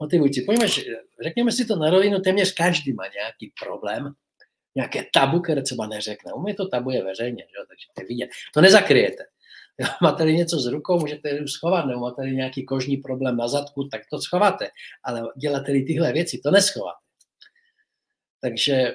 motivující. 0.00 0.40
Poněvadž, 0.40 0.80
řekněme 1.22 1.52
si 1.52 1.64
to 1.64 1.76
na 1.76 1.90
rovinu, 1.90 2.20
téměř 2.20 2.54
každý 2.54 2.92
má 2.92 3.02
nějaký 3.06 3.52
problém, 3.64 4.12
nějaké 4.74 5.04
tabu, 5.14 5.40
které 5.40 5.62
třeba 5.62 5.86
neřekne. 5.86 6.32
U 6.32 6.42
mě 6.42 6.54
to 6.54 6.68
tabu 6.68 6.90
je 6.90 7.04
veřejně, 7.04 7.42
že? 7.42 7.66
takže 7.68 7.86
to 7.94 8.06
vidět. 8.08 8.30
To 8.54 8.60
nezakryjete. 8.60 9.24
Jo, 9.78 9.86
máte 10.02 10.24
něco 10.24 10.58
s 10.60 10.66
rukou, 10.66 10.98
můžete 11.00 11.30
ji 11.30 11.48
schovat, 11.48 11.86
nebo 11.86 12.00
máte 12.00 12.22
nějaký 12.22 12.64
kožní 12.64 12.96
problém 12.96 13.36
na 13.36 13.48
zadku, 13.48 13.88
tak 13.88 14.00
to 14.10 14.20
schováte. 14.20 14.68
Ale 15.04 15.22
děláte 15.36 15.72
tyhle 15.72 16.12
věci, 16.12 16.40
to 16.44 16.50
neschováte. 16.50 16.98
Takže 18.40 18.94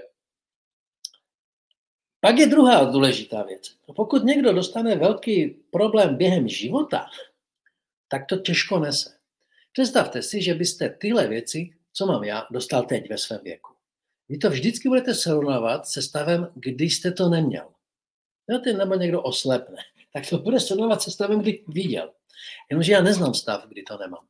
pak 2.28 2.38
je 2.38 2.48
druhá 2.48 2.84
důležitá 2.84 3.44
věc. 3.44 3.76
Pokud 3.96 4.24
někdo 4.24 4.54
dostane 4.54 4.96
velký 4.96 5.48
problém 5.72 6.16
během 6.16 6.48
života, 6.48 7.06
tak 8.08 8.26
to 8.26 8.38
těžko 8.38 8.80
nese. 8.80 9.18
Představte 9.72 10.22
si, 10.22 10.42
že 10.42 10.54
byste 10.54 10.90
tyhle 10.90 11.28
věci, 11.28 11.70
co 11.94 12.06
mám 12.06 12.24
já, 12.24 12.48
dostal 12.52 12.84
teď 12.84 13.10
ve 13.10 13.18
svém 13.18 13.40
věku. 13.44 13.74
Vy 14.30 14.38
to 14.38 14.50
vždycky 14.50 14.90
budete 14.90 15.13
srovnávat 15.16 15.88
se 15.88 16.02
stavem, 16.02 16.48
kdy 16.56 16.86
jste 16.86 17.12
to 17.12 17.30
neměl. 17.30 17.70
Jo, 18.50 18.60
ty 18.60 18.74
nebo 18.74 18.96
někdo 18.96 19.22
oslepne. 19.22 19.78
Tak 20.13 20.30
to 20.30 20.38
bude 20.38 20.60
srovnávat 20.60 21.02
se 21.02 21.12
stavem, 21.12 21.40
kdy 21.40 21.63
viděl. 21.68 22.13
Jenomže 22.70 22.94
já 22.94 23.02
neznám 23.02 23.34
stav, 23.34 23.68
kdy 23.68 23.84
to 23.84 23.98
nemám. 23.98 24.26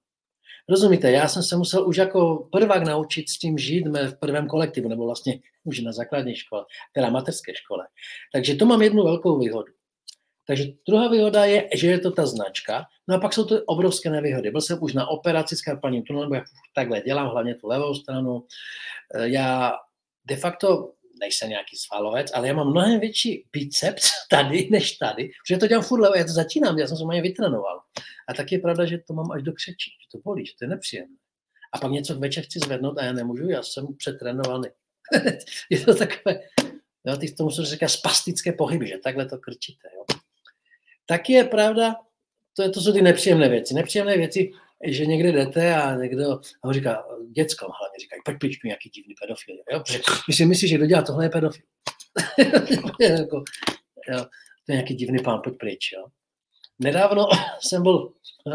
Rozumíte, 0.70 1.12
já 1.12 1.28
jsem 1.28 1.44
se 1.44 1.58
musel 1.58 1.88
už 1.88 1.98
jako 1.98 2.48
prvák 2.52 2.84
naučit 2.84 3.30
s 3.30 3.38
tím 3.38 3.58
žít 3.58 3.88
v 3.88 4.20
prvém 4.20 4.48
kolektivu, 4.48 4.90
nebo 4.90 5.06
vlastně 5.06 5.40
už 5.64 5.80
na 5.80 5.92
základní 5.92 6.36
škole, 6.36 6.66
teda 6.94 7.10
materské 7.10 7.56
škole. 7.56 7.88
Takže 8.34 8.56
to 8.56 8.66
mám 8.66 8.82
jednu 8.82 9.04
velkou 9.04 9.40
výhodu. 9.40 9.74
Takže 10.48 10.66
druhá 10.88 11.08
výhoda 11.08 11.46
je, 11.46 11.70
že 11.76 11.88
je 11.88 12.00
to 12.00 12.12
ta 12.12 12.26
značka. 12.26 12.86
No 13.08 13.16
a 13.16 13.20
pak 13.20 13.34
jsou 13.34 13.46
to 13.46 13.64
obrovské 13.66 14.10
nevýhody. 14.10 14.52
Byl 14.52 14.62
jsem 14.62 14.78
už 14.82 14.94
na 14.94 15.08
operaci 15.08 15.56
s 15.56 15.62
karpaním 15.62 16.04
tunelem, 16.04 16.30
nebo 16.30 16.36
jak 16.36 16.44
takhle 16.76 17.02
dělám, 17.02 17.30
hlavně 17.30 17.56
tu 17.56 17.68
levou 17.68 17.96
stranu. 17.96 18.44
Eh, 19.16 19.30
já 19.30 19.74
de 20.26 20.36
facto 20.36 20.92
nejsem 21.20 21.50
nějaký 21.50 21.78
svalovec, 21.78 22.32
ale 22.34 22.48
já 22.48 22.54
mám 22.54 22.72
mnohem 22.72 23.00
větší 23.00 23.46
biceps 23.52 24.10
tady 24.30 24.68
než 24.72 24.92
tady, 24.92 25.30
protože 25.46 25.58
to 25.60 25.68
dělám 25.68 25.84
furt 25.84 26.00
levo, 26.00 26.16
já 26.16 26.24
to 26.24 26.32
začínám, 26.32 26.80
já 26.80 26.88
jsem 26.88 26.98
se 26.98 27.06
mě 27.06 27.22
vytrenoval. 27.22 27.80
A 28.28 28.34
tak 28.34 28.52
je 28.52 28.60
pravda, 28.60 28.86
že 28.86 28.98
to 28.98 29.14
mám 29.14 29.32
až 29.32 29.44
do 29.44 29.54
křečí, 29.54 29.92
že 29.92 30.08
to 30.12 30.18
bolí, 30.24 30.46
že 30.46 30.54
to 30.60 30.66
je 30.66 30.70
nepříjemné. 30.70 31.16
A 31.74 31.78
pak 31.78 31.92
něco 31.92 32.20
večer 32.20 32.44
chci 32.44 32.60
zvednout 32.60 32.98
a 32.98 33.06
já 33.06 33.14
nemůžu, 33.14 33.50
já 33.50 33.64
jsem 33.64 33.88
přetrénovaný. 33.98 34.70
je 35.70 35.80
to 35.80 35.96
takové, 35.96 36.40
jo, 37.06 37.18
ty 37.18 37.34
tomu 37.34 37.52
se 37.52 37.66
říká 37.66 37.88
spastické 37.88 38.52
pohyby, 38.52 38.88
že 38.88 38.98
takhle 38.98 39.26
to 39.26 39.38
krčíte. 39.38 39.88
Jo. 39.96 40.20
Tak 41.06 41.30
je 41.30 41.44
pravda, 41.44 41.96
to, 42.54 42.64
je, 42.64 42.70
to 42.70 42.82
jsou 42.82 42.94
ty 42.94 43.02
nepříjemné 43.02 43.50
věci. 43.50 43.74
Nepříjemné 43.74 44.18
věci, 44.18 44.52
že 44.86 45.06
někde 45.06 45.32
jdete 45.32 45.76
a 45.76 45.96
někdo 45.96 46.32
a 46.34 46.68
ho 46.68 46.74
říká, 46.74 47.06
dětskom 47.32 47.72
hlavně 47.80 48.00
říkají, 48.02 48.22
pojď 48.26 48.38
pryč 48.40 48.64
mi 48.64 48.68
nějaký 48.68 48.90
divný 48.90 49.14
pedofil. 49.22 49.56
Jo? 49.72 49.80
Protože 49.80 50.00
my 50.28 50.34
si 50.34 50.46
myslíš, 50.46 50.70
že 50.70 50.78
kdo 50.78 50.86
dělá 50.86 51.02
tohle 51.02 51.26
je 51.26 51.30
pedofil. 51.30 51.66
jako, 53.02 53.44
jo, 54.10 54.20
to 54.66 54.72
je 54.72 54.76
nějaký 54.76 54.94
divný 54.94 55.20
pán, 55.24 55.42
pojď 55.44 55.58
pryč. 55.58 55.92
Jo? 55.94 56.08
Nedávno 56.80 57.28
jsem 57.62 57.84
byl 57.84 58.14
eh, 58.48 58.52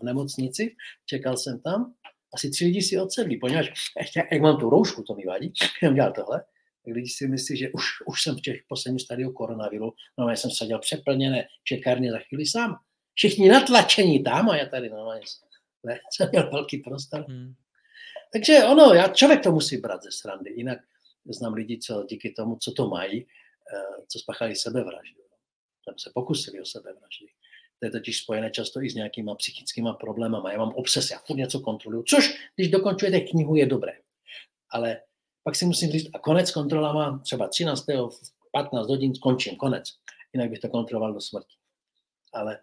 v 0.00 0.02
nemocnici, 0.02 0.76
čekal 1.06 1.36
jsem 1.36 1.60
tam, 1.60 1.94
asi 2.34 2.50
tři 2.50 2.64
lidi 2.64 2.82
si 2.82 2.98
odsedli, 2.98 3.36
poněvadž 3.36 3.70
ještě, 3.98 4.22
jak 4.32 4.42
mám 4.42 4.60
tu 4.60 4.70
roušku, 4.70 5.02
to 5.02 5.14
mi 5.14 5.24
vadí, 5.26 5.52
jenom 5.82 5.94
dělal 5.94 6.12
tohle, 6.12 6.44
tak 6.84 6.94
lidi 6.94 7.08
si 7.08 7.28
myslí, 7.28 7.56
že 7.56 7.70
už, 7.70 7.84
už 8.06 8.22
jsem 8.22 8.36
v 8.36 8.40
těch 8.40 8.60
posledních 8.68 9.02
stadiu 9.02 9.32
koronaviru, 9.32 9.92
no 10.18 10.28
já 10.28 10.36
jsem 10.36 10.50
seděl 10.50 10.78
přeplněné 10.78 11.48
čekárně 11.64 12.12
za 12.12 12.18
chvíli 12.18 12.46
sám. 12.46 12.76
Všichni 13.14 13.48
natlačení 13.48 14.22
tam 14.22 14.50
a 14.50 14.56
já 14.56 14.66
tady 14.66 14.90
normálně 14.90 15.22
ne, 15.86 15.98
jsem 16.12 16.28
měl 16.32 16.50
velký 16.50 16.78
prostor. 16.78 17.24
Hmm. 17.28 17.54
Takže 18.32 18.64
ono, 18.64 18.94
já, 18.94 19.08
člověk 19.08 19.42
to 19.42 19.52
musí 19.52 19.76
brát 19.76 20.02
ze 20.02 20.12
srandy, 20.12 20.52
jinak 20.56 20.78
znám 21.24 21.54
lidi, 21.54 21.78
co 21.78 22.04
díky 22.08 22.30
tomu, 22.30 22.56
co 22.56 22.72
to 22.72 22.88
mají, 22.88 23.26
eh, 23.74 24.02
co 24.08 24.18
spáchali 24.18 24.56
sebevraždu. 24.56 25.22
Tam 25.86 25.94
se 25.98 26.10
pokusili 26.14 26.60
o 26.60 26.64
sebevraždy. 26.64 27.26
To 27.82 27.86
je 27.86 27.90
totiž 27.90 28.18
spojené 28.18 28.50
často 28.50 28.82
i 28.82 28.90
s 28.90 28.94
nějakýma 28.94 29.34
psychickými 29.34 29.88
problémy. 30.00 30.36
Já 30.52 30.58
mám 30.58 30.72
obses, 30.74 31.10
já 31.10 31.18
furt 31.18 31.36
něco 31.36 31.60
kontroluju, 31.60 32.02
což, 32.02 32.50
když 32.56 32.68
dokončujete 32.68 33.20
knihu, 33.20 33.56
je 33.56 33.66
dobré. 33.66 33.92
Ale 34.70 35.00
pak 35.42 35.56
si 35.56 35.66
musím 35.66 35.90
říct, 35.90 36.10
a 36.14 36.18
konec 36.18 36.50
kontrola 36.50 36.92
má 36.92 37.18
třeba 37.18 37.48
13. 37.48 37.84
15 38.52 38.88
hodin, 38.88 39.14
skončím, 39.14 39.56
konec. 39.56 39.84
Jinak 40.32 40.50
bych 40.50 40.58
to 40.58 40.68
kontroloval 40.68 41.14
do 41.14 41.20
smrti. 41.20 41.54
Ale 42.32 42.58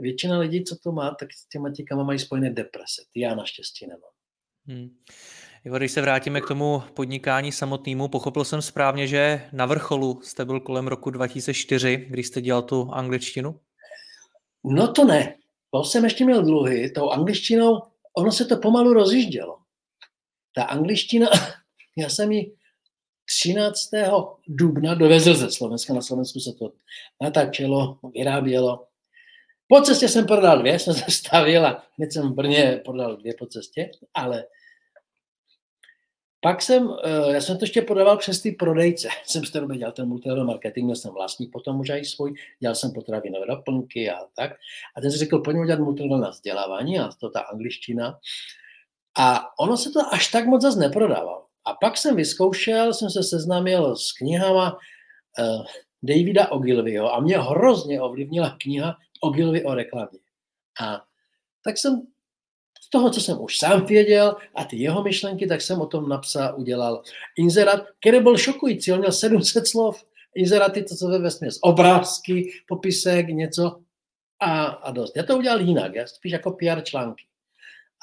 většina 0.00 0.38
lidí, 0.38 0.64
co 0.64 0.76
to 0.76 0.92
má, 0.92 1.14
tak 1.14 1.32
s 1.32 1.48
těma 1.48 1.70
těkama 1.72 2.02
mají 2.02 2.18
spojené 2.18 2.50
deprese. 2.50 3.02
Ty 3.12 3.20
já 3.20 3.34
naštěstí 3.34 3.86
nemám. 3.86 4.10
Hmm. 4.66 4.98
Ivo, 5.64 5.76
když 5.78 5.92
se 5.92 6.00
vrátíme 6.00 6.40
k 6.40 6.48
tomu 6.48 6.82
podnikání 6.94 7.52
samotnému, 7.52 8.08
pochopil 8.08 8.44
jsem 8.44 8.62
správně, 8.62 9.06
že 9.06 9.48
na 9.52 9.66
vrcholu 9.66 10.20
jste 10.22 10.44
byl 10.44 10.60
kolem 10.60 10.86
roku 10.86 11.10
2004, 11.10 11.96
když 11.96 12.26
jste 12.26 12.40
dělal 12.40 12.62
tu 12.62 12.90
angličtinu? 12.92 13.60
No 14.68 14.92
to 14.92 15.04
ne. 15.04 15.34
To 15.70 15.84
jsem 15.84 16.04
ještě 16.04 16.24
měl 16.24 16.42
dluhy. 16.42 16.90
Tou 16.90 17.10
angličtinou, 17.10 17.82
ono 18.16 18.32
se 18.32 18.44
to 18.44 18.56
pomalu 18.56 18.92
rozjíždělo. 18.92 19.58
Ta 20.54 20.62
angličtina, 20.62 21.26
já 21.96 22.08
jsem 22.08 22.32
ji 22.32 22.56
13. 23.24 23.78
dubna 24.48 24.94
dovezl 24.94 25.34
ze 25.34 25.50
Slovenska. 25.50 25.94
Na 25.94 26.02
Slovensku 26.02 26.40
se 26.40 26.52
to 26.52 26.72
natáčelo, 27.22 27.98
vyrábělo. 28.14 28.86
Po 29.68 29.80
cestě 29.80 30.08
jsem 30.08 30.26
prodal 30.26 30.58
dvě, 30.58 30.78
jsem 30.78 30.94
se 30.94 31.10
stavil 31.10 31.66
a 31.66 31.84
hned 31.98 32.12
jsem 32.12 32.32
v 32.32 32.34
Brně 32.34 32.80
prodal 32.84 33.16
dvě 33.16 33.34
po 33.38 33.46
cestě, 33.46 33.90
ale 34.14 34.44
pak 36.40 36.62
jsem, 36.62 36.90
eh, 37.04 37.32
já 37.32 37.40
jsem 37.40 37.58
to 37.58 37.64
ještě 37.64 37.82
prodával 37.82 38.16
přes 38.16 38.42
ty 38.42 38.52
prodejce. 38.52 39.08
Jsem 39.26 39.42
té 39.42 39.60
doby 39.60 39.76
dělal 39.76 39.92
ten 39.92 40.08
multilevel 40.08 40.44
marketing, 40.44 40.84
měl 40.84 40.96
jsem 40.96 41.12
vlastní 41.12 41.46
potom 41.46 41.80
už 41.80 41.90
i 41.90 42.04
svůj, 42.04 42.34
dělal 42.60 42.74
jsem 42.74 42.92
potravinové 42.92 43.46
doplňky 43.46 44.10
a 44.10 44.18
tak. 44.36 44.52
A 44.96 45.00
ten 45.00 45.10
si 45.10 45.18
řekl, 45.18 45.38
pojďme 45.38 45.62
udělat 45.62 45.80
multilevel 45.80 46.18
na 46.18 46.30
vzdělávání 46.30 46.98
a 46.98 47.08
to 47.20 47.30
ta 47.30 47.40
angličtina. 47.40 48.18
A 49.18 49.58
ono 49.60 49.76
se 49.76 49.90
to 49.90 50.00
až 50.12 50.30
tak 50.30 50.46
moc 50.46 50.62
zase 50.62 50.78
neprodávalo. 50.78 51.44
A 51.64 51.74
pak 51.74 51.96
jsem 51.96 52.16
vyzkoušel, 52.16 52.94
jsem 52.94 53.10
se 53.10 53.22
seznámil 53.22 53.96
s 53.96 54.12
knihama 54.12 54.78
uh, 55.38 55.64
Davida 56.02 56.48
Ogilvyho 56.50 57.14
a 57.14 57.20
mě 57.20 57.38
hrozně 57.38 58.00
ovlivnila 58.00 58.56
kniha 58.62 58.96
Ogilvy 59.20 59.64
o 59.64 59.74
reklamě. 59.74 60.18
A 60.80 61.04
tak 61.64 61.78
jsem 61.78 62.02
toho, 62.88 63.10
co 63.10 63.20
jsem 63.20 63.40
už 63.40 63.58
sám 63.58 63.86
věděl 63.86 64.36
a 64.54 64.64
ty 64.64 64.76
jeho 64.76 65.02
myšlenky, 65.02 65.46
tak 65.46 65.60
jsem 65.60 65.80
o 65.80 65.86
tom 65.86 66.08
napsal, 66.08 66.54
udělal 66.56 67.02
inzerát, 67.36 67.82
který 68.00 68.20
byl 68.20 68.38
šokující. 68.38 68.92
On 68.92 68.98
měl 68.98 69.12
700 69.12 69.68
slov, 69.68 70.04
inzeráty, 70.34 70.82
to, 70.82 70.96
co 70.96 71.08
ve 71.08 71.18
vesměs, 71.18 71.58
obrázky, 71.62 72.50
popisek, 72.68 73.28
něco 73.28 73.80
a, 74.40 74.64
a 74.64 74.90
dost. 74.90 75.16
Já 75.16 75.22
to 75.22 75.38
udělal 75.38 75.60
jinak, 75.60 75.94
já 75.94 76.06
spíš 76.06 76.32
jako 76.32 76.50
PR 76.50 76.80
články. 76.82 77.24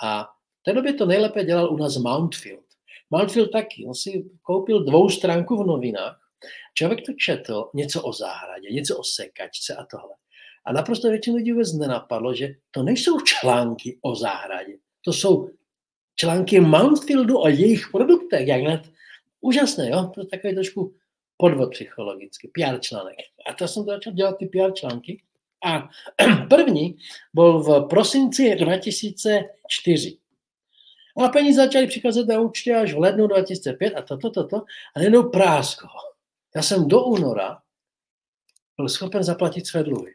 A 0.03 0.23
v 0.61 0.63
té 0.65 0.73
době 0.73 0.93
to 0.93 1.05
nejlépe 1.05 1.43
dělal 1.43 1.73
u 1.73 1.77
nás 1.77 1.97
Mountfield. 1.97 2.65
Mountfield 3.09 3.51
taky, 3.51 3.85
on 3.87 3.95
si 3.95 4.25
koupil 4.41 4.83
dvou 4.83 5.09
stránku 5.09 5.63
v 5.63 5.67
novinách, 5.67 6.19
člověk 6.73 7.05
to 7.05 7.13
četl, 7.13 7.69
něco 7.73 8.01
o 8.01 8.13
zahradě, 8.13 8.69
něco 8.71 8.97
o 8.97 9.03
sekačce 9.03 9.75
a 9.75 9.85
tohle. 9.85 10.15
A 10.65 10.73
naprosto 10.73 11.09
většinu 11.09 11.35
lidí 11.35 11.51
vůbec 11.51 11.73
nenapadlo, 11.73 12.33
že 12.33 12.55
to 12.71 12.83
nejsou 12.83 13.19
články 13.19 13.99
o 14.01 14.15
zahradě. 14.15 14.77
To 15.01 15.13
jsou 15.13 15.49
články 16.15 16.59
Mountfieldu 16.59 17.39
o 17.39 17.47
jejich 17.47 17.89
produktech. 17.91 18.47
Jak 18.47 18.63
net, 18.63 18.91
úžasné, 19.41 19.89
jo? 19.89 20.11
To 20.13 20.21
je 20.21 20.27
takový 20.27 20.53
trošku 20.53 20.93
podvod 21.37 21.71
psychologicky, 21.71 22.47
PR 22.47 22.79
článek. 22.79 23.15
A 23.49 23.53
to 23.53 23.67
jsem 23.67 23.83
začal 23.83 24.13
dělat 24.13 24.37
ty 24.37 24.45
PR 24.45 24.71
články. 24.73 25.23
A 25.65 25.89
první 26.49 26.97
byl 27.33 27.59
v 27.59 27.87
prosinci 27.87 28.55
2004. 28.55 30.17
A 31.17 31.29
peníze 31.29 31.61
začaly 31.61 31.87
přicházet 31.87 32.27
na 32.27 32.39
účtě 32.39 32.75
až 32.75 32.93
v 32.93 32.97
lednu 32.97 33.27
2005 33.27 33.95
a 33.95 34.01
toto, 34.01 34.29
toto, 34.29 34.47
to, 34.47 34.65
a 34.95 35.01
jenom 35.01 35.31
prásko. 35.31 35.87
Já 36.55 36.61
jsem 36.61 36.87
do 36.87 37.03
února 37.03 37.61
byl 38.77 38.89
schopen 38.89 39.23
zaplatit 39.23 39.67
své 39.67 39.83
dluhy. 39.83 40.14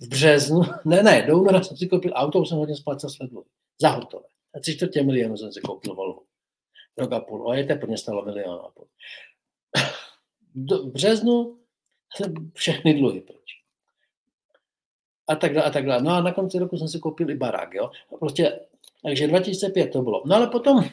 V 0.00 0.08
březnu, 0.08 0.60
ne, 0.84 1.02
ne, 1.02 1.22
do 1.22 1.38
února 1.38 1.62
jsem 1.62 1.76
si 1.76 1.88
koupil 1.88 2.12
auto, 2.14 2.44
jsem 2.44 2.58
hodně 2.58 2.76
splacel 2.76 3.10
své 3.10 3.26
dluhy. 3.26 3.48
Za 3.80 3.88
hotové. 3.88 4.24
A 4.54 4.60
tři 4.60 4.76
čtvrtě 4.76 5.02
milionu 5.02 5.36
jsem 5.36 5.52
si 5.52 5.60
koupil 5.60 5.94
Volvo. 5.94 6.22
Rok 6.98 7.12
a 7.12 7.20
půl. 7.20 7.50
A 7.50 7.56
je 7.56 7.64
teprve 7.64 7.96
stalo 7.96 8.24
milion 8.24 8.60
a 8.66 8.68
půl. 8.68 8.88
Do, 10.54 10.82
v 10.82 10.92
březnu 10.92 11.58
všechny 12.54 12.94
dluhy 12.94 13.20
proč. 13.20 13.44
A 15.28 15.36
tak 15.36 15.54
dále, 15.54 15.66
a 15.66 15.70
tak 15.70 15.86
dále. 15.86 16.02
No 16.02 16.10
a 16.10 16.20
na 16.20 16.32
konci 16.32 16.58
roku 16.58 16.76
jsem 16.76 16.88
si 16.88 16.98
koupil 16.98 17.30
i 17.30 17.34
barák, 17.34 17.74
jo. 17.74 17.90
Prostě, 18.18 18.60
takže 19.02 19.26
2005 19.26 19.86
to 19.86 20.02
bylo. 20.02 20.22
No 20.26 20.36
ale 20.36 20.46
potom 20.46 20.84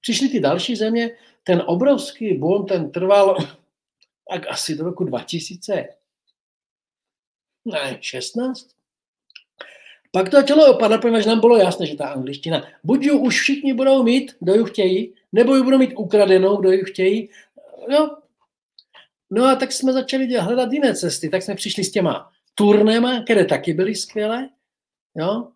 přišly 0.00 0.28
ty 0.28 0.40
další 0.40 0.76
země, 0.76 1.16
ten 1.44 1.62
obrovský 1.66 2.38
boom, 2.38 2.66
ten 2.66 2.90
trval 2.90 3.36
tak 4.30 4.46
asi 4.48 4.76
do 4.76 4.84
roku 4.84 5.04
2000, 5.04 5.88
ne, 7.64 7.98
16. 8.00 8.68
Pak 10.12 10.28
to 10.28 10.36
začalo 10.36 10.74
opadat, 10.74 11.00
protože 11.00 11.28
nám 11.28 11.40
bylo 11.40 11.56
jasné, 11.56 11.86
že 11.86 11.96
ta 11.96 12.08
angličtina, 12.08 12.66
buď 12.84 13.02
ji 13.02 13.10
už 13.10 13.40
všichni 13.40 13.74
budou 13.74 14.02
mít, 14.02 14.36
kdo 14.40 14.54
ji 14.54 14.64
chtějí, 14.64 15.14
nebo 15.32 15.56
ji 15.56 15.62
budou 15.62 15.78
mít 15.78 15.94
ukradenou, 15.96 16.56
kdo 16.56 16.70
ji 16.70 16.84
chtějí. 16.84 17.28
Jo. 17.88 18.10
No 19.30 19.44
a 19.44 19.54
tak 19.54 19.72
jsme 19.72 19.92
začali 19.92 20.36
hledat 20.36 20.72
jiné 20.72 20.94
cesty, 20.94 21.28
tak 21.28 21.42
jsme 21.42 21.54
přišli 21.54 21.84
s 21.84 21.92
těma 21.92 22.30
turnema, 22.54 23.22
které 23.22 23.44
taky 23.44 23.72
byly 23.72 23.94
skvělé. 23.94 24.48
Jo. 25.14 25.48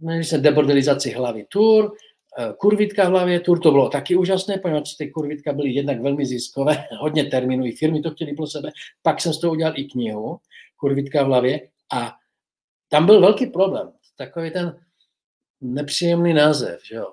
Měli 0.00 0.24
jsme 0.24 0.38
debordelizaci 0.38 1.10
hlavy 1.10 1.46
tur, 1.48 1.96
Eh, 2.38 2.52
kurvitka 2.58 3.08
v 3.08 3.10
hlavě, 3.10 3.40
tur 3.40 3.60
to 3.60 3.70
bylo 3.70 3.88
taky 3.88 4.16
úžasné, 4.16 4.58
poněvadž 4.58 4.94
ty 4.94 5.10
kurvitka 5.10 5.52
byly 5.52 5.70
jednak 5.70 6.00
velmi 6.00 6.26
ziskové, 6.26 6.84
hodně 6.98 7.24
termínů, 7.24 7.66
i 7.66 7.72
firmy 7.72 8.00
to 8.00 8.10
chtěli 8.10 8.32
pro 8.32 8.46
sebe. 8.46 8.70
Pak 9.02 9.20
jsem 9.20 9.32
z 9.32 9.38
toho 9.38 9.52
udělal 9.52 9.72
i 9.76 9.84
knihu, 9.84 10.38
kurvitka 10.76 11.22
v 11.22 11.26
hlavě 11.26 11.68
a 11.92 12.16
tam 12.88 13.06
byl 13.06 13.20
velký 13.20 13.46
problém. 13.46 13.92
Takový 14.16 14.50
ten 14.50 14.80
nepříjemný 15.60 16.34
název, 16.34 16.80
že 16.84 16.94
jo. 16.94 17.12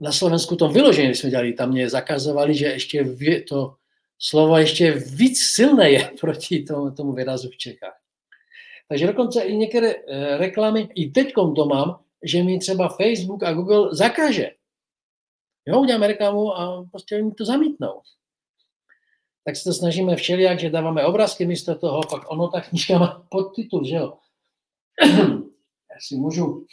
Na 0.00 0.12
Slovensku 0.12 0.56
to 0.56 0.68
vyloženě 0.68 1.14
jsme 1.14 1.30
dělali, 1.30 1.52
tam 1.52 1.70
mě 1.70 1.90
zakazovali, 1.90 2.54
že 2.54 2.66
ještě 2.66 3.04
to 3.48 3.74
slovo 4.18 4.58
ještě 4.58 4.90
víc 4.92 5.40
silné 5.54 5.90
je 5.90 6.10
proti 6.20 6.62
tomu, 6.62 6.90
tomu 6.90 7.12
výrazu 7.12 7.48
v 7.48 7.56
Čechách. 7.56 7.96
Takže 8.88 9.06
dokonce 9.06 9.42
i 9.42 9.56
některé 9.56 9.94
eh, 9.94 10.36
reklamy, 10.36 10.88
i 10.94 11.10
teď 11.10 11.32
to 11.56 11.66
mám, 11.66 12.00
že 12.22 12.42
mi 12.42 12.58
třeba 12.58 12.88
Facebook 12.88 13.42
a 13.42 13.52
Google 13.52 13.88
zakáže. 13.92 14.50
Jo, 15.66 15.80
uděláme 15.80 16.06
reklamu 16.06 16.56
a 16.56 16.86
prostě 16.90 17.22
mi 17.22 17.32
to 17.32 17.44
zamítnou. 17.44 18.00
Tak 19.46 19.56
se 19.56 19.64
to 19.64 19.72
snažíme 19.72 20.16
všelijak, 20.16 20.60
že 20.60 20.70
dáváme 20.70 21.06
obrázky 21.06 21.46
místo 21.46 21.74
toho, 21.74 22.00
pak 22.10 22.30
ono 22.30 22.48
ta 22.48 22.60
knižka 22.60 22.98
má 22.98 23.26
podtitul, 23.30 23.84
že 23.84 23.96
jo. 23.96 24.18
Já 25.90 25.96
si 26.00 26.16
můžu 26.16 26.66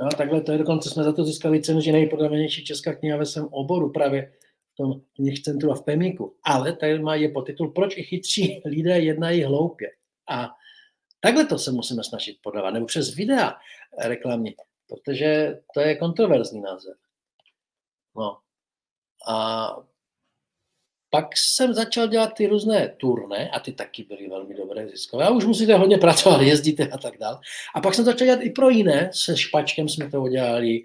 No, 0.00 0.08
takhle 0.16 0.40
to 0.40 0.52
je 0.52 0.58
dokonce 0.58 0.90
jsme 0.90 1.04
za 1.04 1.12
to 1.12 1.24
získali 1.24 1.62
cenu, 1.62 1.80
že 1.80 1.92
nejprodávanější 1.92 2.64
česká 2.64 2.94
kniha 2.94 3.16
ve 3.16 3.26
svém 3.26 3.48
oboru 3.50 3.92
právě 3.92 4.32
v 4.72 4.76
tom 4.76 5.00
knihcentru 5.14 5.72
a 5.72 5.74
v 5.74 5.84
Pemíku. 5.84 6.36
Ale 6.44 6.76
tady 6.76 6.98
má 6.98 7.14
je 7.14 7.28
podtitul 7.28 7.70
Proč 7.70 7.96
i 7.96 8.02
chytří 8.02 8.62
lidé 8.64 8.98
jednají 8.98 9.44
hloupě. 9.44 9.88
A 10.30 10.48
Takhle 11.26 11.46
to 11.46 11.58
se 11.58 11.72
musíme 11.72 12.04
snažit 12.04 12.38
podávat, 12.42 12.70
nebo 12.70 12.86
přes 12.86 13.14
videa 13.14 13.54
reklamní, 14.04 14.54
protože 14.88 15.60
to 15.74 15.80
je 15.80 15.96
kontroverzní 15.96 16.60
název. 16.60 16.96
No. 18.16 18.38
A 19.28 19.68
pak 21.16 21.36
jsem 21.36 21.74
začal 21.74 22.08
dělat 22.08 22.34
ty 22.36 22.46
různé 22.46 22.94
turné 22.96 23.50
a 23.50 23.60
ty 23.60 23.72
taky 23.72 24.02
byly 24.02 24.28
velmi 24.28 24.54
dobré 24.54 24.88
ziskové. 24.88 25.24
A 25.24 25.30
už 25.30 25.44
musíte 25.44 25.74
hodně 25.74 25.98
pracovat, 25.98 26.40
jezdíte 26.42 26.88
a 26.88 26.98
tak 26.98 27.18
dále. 27.18 27.38
A 27.74 27.80
pak 27.80 27.94
jsem 27.94 28.04
začal 28.04 28.26
dělat 28.26 28.40
i 28.42 28.50
pro 28.50 28.70
jiné, 28.70 29.10
se 29.14 29.36
Špačkem 29.36 29.88
jsme 29.88 30.10
to 30.10 30.22
udělali. 30.22 30.82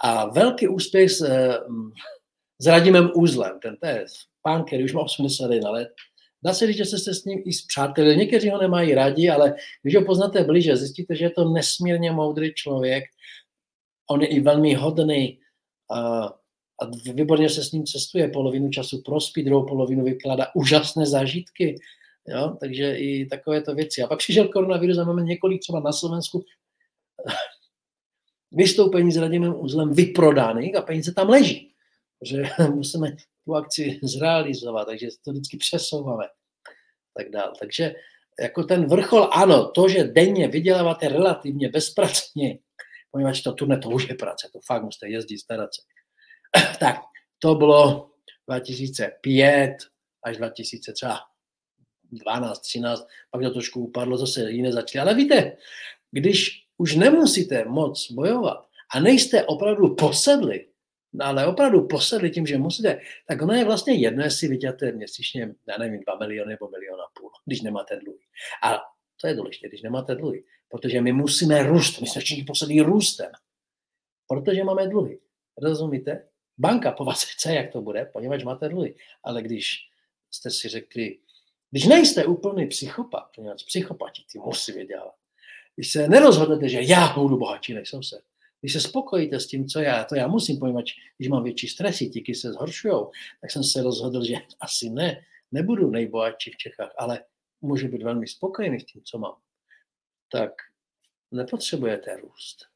A 0.00 0.30
velký 0.30 0.68
úspěch 0.68 1.10
s, 1.10 1.20
s 2.58 2.66
Radimem 2.66 3.10
Úzlem, 3.14 3.58
ten 3.62 3.76
to 3.76 3.86
je 3.86 4.04
pán, 4.42 4.64
který 4.64 4.84
už 4.84 4.92
má 4.92 5.02
81 5.02 5.70
let, 5.70 5.88
Dá 6.44 6.54
se 6.54 6.66
říct, 6.66 6.76
že 6.76 6.84
jste 6.84 6.98
se 6.98 7.14
s 7.14 7.24
ním 7.24 7.42
i 7.46 7.52
zpřátelili. 7.52 8.16
Někteří 8.16 8.50
ho 8.50 8.58
nemají 8.58 8.94
rádi, 8.94 9.30
ale 9.30 9.54
když 9.82 9.96
ho 9.96 10.04
poznáte 10.04 10.44
blíže, 10.44 10.76
zjistíte, 10.76 11.16
že 11.16 11.24
je 11.24 11.30
to 11.30 11.48
nesmírně 11.48 12.12
moudrý 12.12 12.54
člověk. 12.54 13.04
On 14.10 14.22
je 14.22 14.28
i 14.28 14.40
velmi 14.40 14.74
hodný 14.74 15.38
a, 15.90 16.30
a 16.82 17.12
výborně 17.12 17.50
se 17.50 17.64
s 17.64 17.72
ním 17.72 17.84
cestuje. 17.86 18.28
Polovinu 18.28 18.70
času 18.70 19.02
prospí, 19.02 19.42
druhou 19.42 19.66
polovinu 19.66 20.04
vykládá 20.04 20.46
úžasné 20.54 21.06
zážitky. 21.06 21.80
Jo? 22.28 22.56
Takže 22.60 22.96
i 22.96 23.26
takovéto 23.26 23.74
věci. 23.74 24.02
A 24.02 24.06
pak 24.06 24.18
přišel 24.18 24.48
koronavirus 24.48 24.98
a 24.98 25.04
máme 25.04 25.22
několik 25.22 25.60
třeba 25.60 25.80
na 25.80 25.92
Slovensku 25.92 26.44
vystoupení 28.52 29.12
s 29.12 29.16
Radimem 29.16 29.54
uzlem 29.56 29.92
vyprodaných 29.92 30.76
a 30.76 30.82
peníze 30.82 31.14
tam 31.14 31.28
leží. 31.28 31.74
Že 32.22 32.42
musíme 32.70 33.16
tu 33.44 33.54
akci 33.54 34.00
zrealizovat, 34.02 34.86
takže 34.86 35.08
to 35.24 35.30
vždycky 35.30 35.56
přesouváme. 35.56 36.24
Tak 37.16 37.30
dál. 37.30 37.52
Takže 37.60 37.94
jako 38.40 38.64
ten 38.64 38.86
vrchol, 38.86 39.28
ano, 39.32 39.70
to, 39.70 39.88
že 39.88 40.04
denně 40.04 40.48
vyděláváte 40.48 41.08
relativně 41.08 41.68
bezpracně, 41.68 42.58
poněvadž 43.10 43.42
to 43.42 43.52
turné 43.52 43.78
to 43.78 43.90
už 43.90 44.08
je 44.08 44.14
práce, 44.14 44.48
to 44.52 44.60
fakt 44.66 44.82
musíte 44.82 45.08
jezdit, 45.08 45.38
starat 45.38 45.74
se. 45.74 45.82
tak, 46.80 46.96
to 47.38 47.54
bylo 47.54 48.10
2005 48.48 49.76
až 50.22 50.36
2012, 50.36 52.60
13, 52.60 53.06
pak 53.30 53.42
to 53.42 53.50
trošku 53.50 53.80
upadlo, 53.80 54.16
zase 54.16 54.50
jiné 54.50 54.72
začaly. 54.72 55.02
Ale 55.02 55.14
víte, 55.14 55.56
když 56.10 56.66
už 56.78 56.96
nemusíte 56.96 57.64
moc 57.64 58.10
bojovat 58.10 58.66
a 58.94 59.00
nejste 59.00 59.44
opravdu 59.44 59.94
posedli 59.94 60.66
No 61.14 61.26
ale 61.26 61.46
opravdu 61.46 61.86
posedli 61.86 62.30
tím, 62.30 62.46
že 62.46 62.58
musíte, 62.58 63.00
tak 63.26 63.42
ono 63.42 63.54
je 63.54 63.64
vlastně 63.64 63.94
jedno, 63.94 64.24
jestli 64.24 64.48
vyděláte 64.48 64.92
měsíčně, 64.92 65.54
já 65.68 65.78
nevím, 65.78 66.00
2 66.00 66.18
miliony 66.18 66.50
nebo 66.50 66.68
milion 66.68 67.00
a 67.00 67.20
půl, 67.20 67.30
když 67.46 67.62
nemáte 67.62 67.96
dluhy. 67.96 68.18
A 68.62 68.80
to 69.20 69.26
je 69.26 69.34
důležité, 69.34 69.68
když 69.68 69.82
nemáte 69.82 70.14
dluhy, 70.14 70.44
protože 70.68 71.00
my 71.00 71.12
musíme 71.12 71.62
růst, 71.62 72.00
my 72.00 72.06
jsme 72.06 72.20
všichni 72.20 72.44
posedlí 72.44 72.80
růstem, 72.80 73.32
protože 74.26 74.64
máme 74.64 74.86
dluhy. 74.86 75.20
Rozumíte? 75.58 76.28
Banka 76.58 76.92
po 76.92 77.04
vás 77.04 77.24
chce, 77.24 77.54
jak 77.54 77.72
to 77.72 77.80
bude, 77.80 78.04
poněvadž 78.04 78.44
máte 78.44 78.68
dluhy. 78.68 78.94
Ale 79.22 79.42
když 79.42 79.88
jste 80.30 80.50
si 80.50 80.68
řekli, 80.68 81.18
když 81.70 81.86
nejste 81.86 82.24
úplný 82.24 82.66
psychopat, 82.66 83.30
poněvadž 83.34 83.62
psychopati 83.62 84.22
ty 84.32 84.38
musí 84.38 84.72
vydělat, 84.72 85.14
když 85.74 85.92
se 85.92 86.08
nerozhodnete, 86.08 86.68
že 86.68 86.82
já 86.82 87.12
budu 87.14 87.38
bohatší 87.38 87.74
než 87.74 87.88
soused, 87.88 88.22
když 88.60 88.72
se 88.72 88.80
spokojíte 88.80 89.40
s 89.40 89.46
tím, 89.46 89.68
co 89.68 89.80
já, 89.80 90.04
to 90.04 90.14
já 90.14 90.26
musím 90.26 90.58
pojmout, 90.58 90.84
když 91.16 91.28
mám 91.28 91.44
větší 91.44 91.68
stresy, 91.68 92.06
díky 92.06 92.34
se 92.34 92.52
zhoršují, 92.52 92.94
tak 93.40 93.50
jsem 93.50 93.64
se 93.64 93.82
rozhodl, 93.82 94.24
že 94.24 94.34
asi 94.60 94.90
ne, 94.90 95.24
nebudu 95.52 95.90
nejbohatší 95.90 96.50
v 96.50 96.56
Čechách, 96.56 96.94
ale 96.98 97.24
můžu 97.60 97.88
být 97.88 98.02
velmi 98.02 98.26
spokojený 98.26 98.80
s 98.80 98.84
tím, 98.84 99.02
co 99.04 99.18
mám. 99.18 99.36
Tak 100.28 100.52
nepotřebujete 101.30 102.16
růst. 102.16 102.73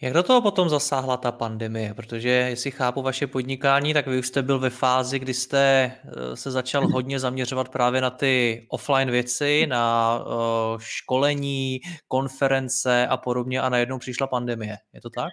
Jak 0.00 0.12
do 0.12 0.22
toho 0.22 0.42
potom 0.42 0.68
zasáhla 0.68 1.16
ta 1.16 1.32
pandemie? 1.32 1.94
Protože 1.94 2.28
jestli 2.28 2.70
chápu 2.70 3.02
vaše 3.02 3.26
podnikání, 3.26 3.94
tak 3.94 4.06
vy 4.06 4.18
už 4.18 4.26
jste 4.26 4.42
byl 4.42 4.58
ve 4.58 4.70
fázi, 4.70 5.18
kdy 5.18 5.34
jste 5.34 5.92
eh, 6.04 6.36
se 6.36 6.50
začal 6.50 6.88
hodně 6.88 7.20
zaměřovat 7.20 7.68
právě 7.68 8.00
na 8.00 8.10
ty 8.10 8.66
offline 8.70 9.10
věci, 9.10 9.66
na 9.66 10.18
eh, 10.20 10.76
školení, 10.78 11.80
konference 12.08 13.06
a 13.06 13.16
podobně 13.16 13.60
a 13.60 13.68
najednou 13.68 13.98
přišla 13.98 14.26
pandemie. 14.26 14.76
Je 14.92 15.00
to 15.00 15.10
tak? 15.10 15.32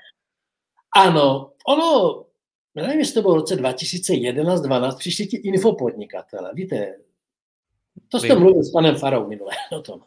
Ano, 0.96 1.52
ono, 1.68 2.24
nevím, 2.76 3.00
jestli 3.00 3.14
to 3.14 3.22
bylo 3.22 3.34
v 3.34 3.38
roce 3.38 3.56
2011-2012, 3.56 4.98
přišli 4.98 5.28
ti 5.28 5.38
infopodnikatele, 5.38 6.52
víte, 6.54 6.96
to 8.10 8.20
jste 8.20 8.36
mluvil 8.36 8.64
s 8.64 8.72
panem 8.72 8.96
Farou 8.96 9.28
minule 9.28 9.52
o 9.78 9.82
tom. 9.82 10.00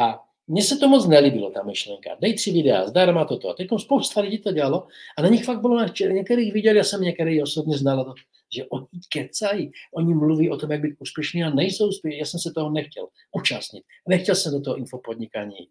A 0.00 0.25
mně 0.48 0.62
se 0.62 0.76
to 0.76 0.88
moc 0.88 1.06
nelíbilo, 1.06 1.50
ta 1.50 1.62
myšlenka. 1.62 2.16
Dej 2.20 2.34
tři 2.34 2.52
videa, 2.52 2.86
zdarma 2.86 3.24
toto. 3.24 3.48
A 3.48 3.54
teď 3.54 3.68
spousta 3.78 4.20
lidí 4.20 4.38
to 4.38 4.52
dělalo 4.52 4.86
a 5.18 5.22
na 5.22 5.28
nich 5.28 5.44
fakt 5.44 5.60
bylo, 5.60 5.76
na 5.76 5.86
některých 6.12 6.52
viděl, 6.52 6.76
já 6.76 6.84
jsem 6.84 7.00
některý 7.02 7.42
osobně 7.42 7.78
znal, 7.78 8.04
to, 8.04 8.14
že 8.56 8.64
oni 8.64 8.86
kecají, 9.08 9.72
oni 9.94 10.14
mluví 10.14 10.50
o 10.50 10.56
tom, 10.56 10.72
jak 10.72 10.80
být 10.80 10.96
úspěšní 10.98 11.44
a 11.44 11.50
nejsou 11.50 11.88
úspěšní. 11.88 12.18
Já 12.18 12.24
jsem 12.24 12.40
se 12.40 12.50
toho 12.54 12.70
nechtěl 12.70 13.08
účastnit. 13.32 13.84
Nechtěl 14.08 14.34
jsem 14.34 14.52
do 14.52 14.60
toho 14.60 14.76
infopodnikání 14.76 15.56
jít. 15.60 15.70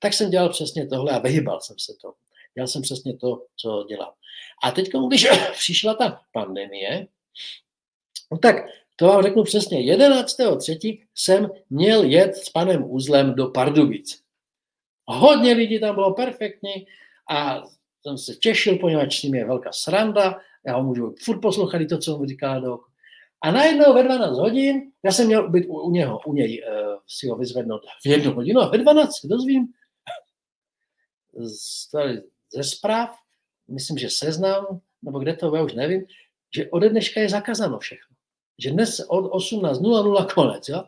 Tak 0.00 0.14
jsem 0.14 0.30
dělal 0.30 0.48
přesně 0.48 0.86
tohle 0.86 1.12
a 1.12 1.18
vyhybal 1.18 1.60
jsem 1.60 1.76
se 1.78 1.92
to. 2.02 2.12
Dělal 2.54 2.68
jsem 2.68 2.82
přesně 2.82 3.16
to, 3.16 3.46
co 3.56 3.84
dělám. 3.88 4.12
A 4.62 4.70
teď, 4.70 4.90
když 5.08 5.26
přišla 5.52 5.94
ta 5.94 6.20
pandemie, 6.32 7.06
no 8.32 8.38
tak 8.38 8.56
to 8.96 9.06
vám 9.06 9.22
řeknu 9.22 9.42
přesně. 9.42 9.78
11.3. 9.78 11.02
jsem 11.14 11.50
měl 11.70 12.02
jet 12.02 12.36
s 12.36 12.50
panem 12.50 12.90
Uzlem 12.90 13.34
do 13.34 13.46
Pardubic. 13.46 14.20
Hodně 15.04 15.52
lidí 15.52 15.80
tam 15.80 15.94
bylo 15.94 16.14
perfektní 16.14 16.86
a 17.30 17.64
jsem 18.02 18.18
se 18.18 18.34
těšil, 18.34 18.78
poněvadž 18.78 19.20
s 19.20 19.22
ním 19.22 19.34
je 19.34 19.44
velká 19.44 19.72
sranda, 19.72 20.40
já 20.66 20.76
ho 20.76 20.82
můžu 20.82 21.14
furt 21.24 21.40
poslouchat 21.40 21.82
to, 21.88 21.98
co 21.98 22.18
mu 22.18 22.26
říká 22.26 22.58
do 22.58 22.78
A 23.40 23.50
najednou 23.50 23.94
ve 23.94 24.02
12 24.02 24.38
hodin, 24.38 24.92
já 25.04 25.12
jsem 25.12 25.26
měl 25.26 25.50
být 25.50 25.66
u, 25.66 25.80
u 25.80 25.90
něho, 25.90 26.20
u 26.26 26.32
něj 26.32 26.62
uh, 26.62 26.98
si 27.06 27.28
ho 27.28 27.36
vyzvednout 27.36 27.82
v 28.04 28.06
jednu 28.06 28.32
hodinu 28.32 28.60
a 28.60 28.68
ve 28.68 28.78
12 28.78 29.20
se 29.20 29.28
dozvím 29.28 29.66
z, 31.34 31.90
tady, 31.90 32.22
ze 32.54 32.64
zpráv, 32.64 33.10
myslím, 33.68 33.98
že 33.98 34.08
seznam, 34.10 34.80
nebo 35.02 35.18
kde 35.18 35.34
to, 35.34 35.56
já 35.56 35.62
už 35.62 35.74
nevím, 35.74 36.04
že 36.54 36.70
ode 36.70 36.88
dneška 36.88 37.20
je 37.20 37.28
zakázáno 37.28 37.78
všechno. 37.78 38.15
Že 38.58 38.70
dnes 38.70 39.00
od 39.08 39.24
18.00 39.24 40.34
konec, 40.34 40.68
jo? 40.68 40.84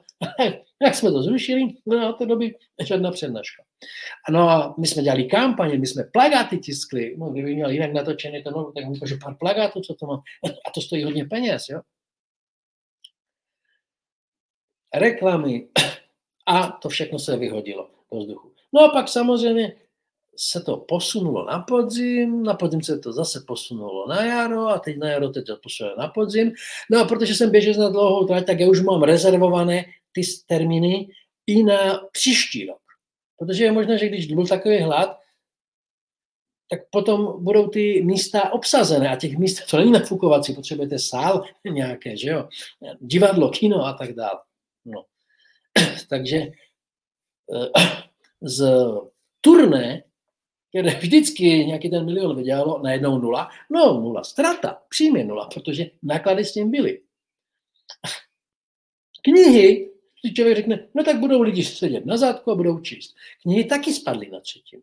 Jak 0.83 0.95
jsme 0.95 1.11
to 1.11 1.23
zrušili, 1.23 1.75
no 1.87 2.11
od 2.11 2.19
té 2.19 2.27
doby 2.27 2.55
žádná 2.85 3.11
přednáška. 3.11 3.62
No 4.31 4.49
a 4.49 4.75
my 4.79 4.87
jsme 4.87 5.03
dělali 5.03 5.25
kampaně, 5.25 5.79
my 5.79 5.87
jsme 5.87 6.05
plagáty 6.05 6.59
tiskli, 6.59 7.16
no 7.19 7.31
kdyby 7.31 7.55
měl 7.55 7.71
jinak 7.71 7.93
natočený 7.93 8.43
to 8.43 8.51
no, 8.51 8.73
tak 8.73 8.85
mi 8.85 8.99
že 9.07 9.16
pár 9.25 9.37
plagátů, 9.37 9.81
co 9.81 9.95
to 9.95 10.07
má, 10.07 10.23
a 10.66 10.71
to 10.71 10.81
stojí 10.81 11.05
hodně 11.05 11.25
peněz, 11.25 11.69
jo. 11.69 11.81
Reklamy 14.95 15.69
a 16.47 16.66
to 16.66 16.89
všechno 16.89 17.19
se 17.19 17.37
vyhodilo 17.37 17.91
do 18.12 18.19
vzduchu. 18.19 18.53
No 18.73 18.81
a 18.81 18.89
pak 18.89 19.09
samozřejmě 19.09 19.77
se 20.41 20.61
to 20.61 20.76
posunulo 20.76 21.45
na 21.45 21.59
podzim, 21.59 22.43
na 22.43 22.55
podzim 22.55 22.82
se 22.82 22.99
to 22.99 23.12
zase 23.12 23.41
posunulo 23.47 24.09
na 24.09 24.24
jaro 24.24 24.66
a 24.68 24.78
teď 24.78 24.99
na 24.99 25.09
jaro 25.09 25.28
teď 25.28 25.47
to 25.47 25.57
posunuje 25.57 25.97
na 25.99 26.09
podzim. 26.09 26.53
No 26.91 27.01
a 27.01 27.05
protože 27.05 27.34
jsem 27.34 27.51
běžel 27.51 27.74
na 27.74 27.89
dlouhou 27.89 28.26
trať, 28.26 28.47
tak 28.47 28.61
já 28.61 28.68
už 28.68 28.80
mám 28.80 29.03
rezervované 29.03 29.84
ty 30.12 30.22
termíny 30.47 31.09
i 31.47 31.62
na 31.62 31.99
příští 32.12 32.66
rok. 32.66 32.82
Protože 33.39 33.64
je 33.64 33.72
možné, 33.72 33.99
že 33.99 34.09
když 34.09 34.26
byl 34.26 34.47
takový 34.47 34.78
hlad, 34.78 35.18
tak 36.70 36.80
potom 36.91 37.45
budou 37.45 37.68
ty 37.68 38.03
místa 38.05 38.53
obsazené 38.53 39.09
a 39.09 39.16
těch 39.16 39.39
míst, 39.39 39.66
to 39.70 39.76
není 39.76 39.93
nafukovací, 39.93 40.55
potřebujete 40.55 40.99
sál 40.99 41.45
nějaké, 41.64 42.16
že 42.16 42.30
jo, 42.30 42.49
divadlo, 43.01 43.51
kino 43.51 43.84
a 43.84 43.93
tak 43.93 44.12
dále. 44.12 44.41
No. 44.84 45.05
Takže 46.09 46.36
eh, 46.36 47.82
z 48.43 48.66
turné 49.41 50.03
které 50.79 50.99
vždycky 50.99 51.45
nějaký 51.45 51.91
ten 51.91 52.05
milion 52.05 52.37
vydělalo, 52.37 52.83
najednou 52.83 53.18
nula. 53.18 53.49
No, 53.70 54.01
nula 54.01 54.24
strata, 54.24 54.83
přímě 54.89 55.24
nula, 55.24 55.49
protože 55.55 55.91
náklady 56.03 56.45
s 56.45 56.53
tím 56.53 56.70
byly. 56.70 57.01
Knihy, 59.22 59.91
si 60.26 60.35
člověk 60.35 60.57
řekne, 60.57 60.89
no 60.95 61.05
tak 61.05 61.18
budou 61.18 61.43
lidi 61.43 61.64
sedět 61.64 62.07
na 62.07 62.16
zádku 62.16 62.51
a 62.51 62.55
budou 62.55 62.81
číst. 62.81 63.16
Knihy 63.43 63.64
taky 63.64 63.93
spadly 63.93 64.31
na 64.31 64.41
třetinu. 64.41 64.83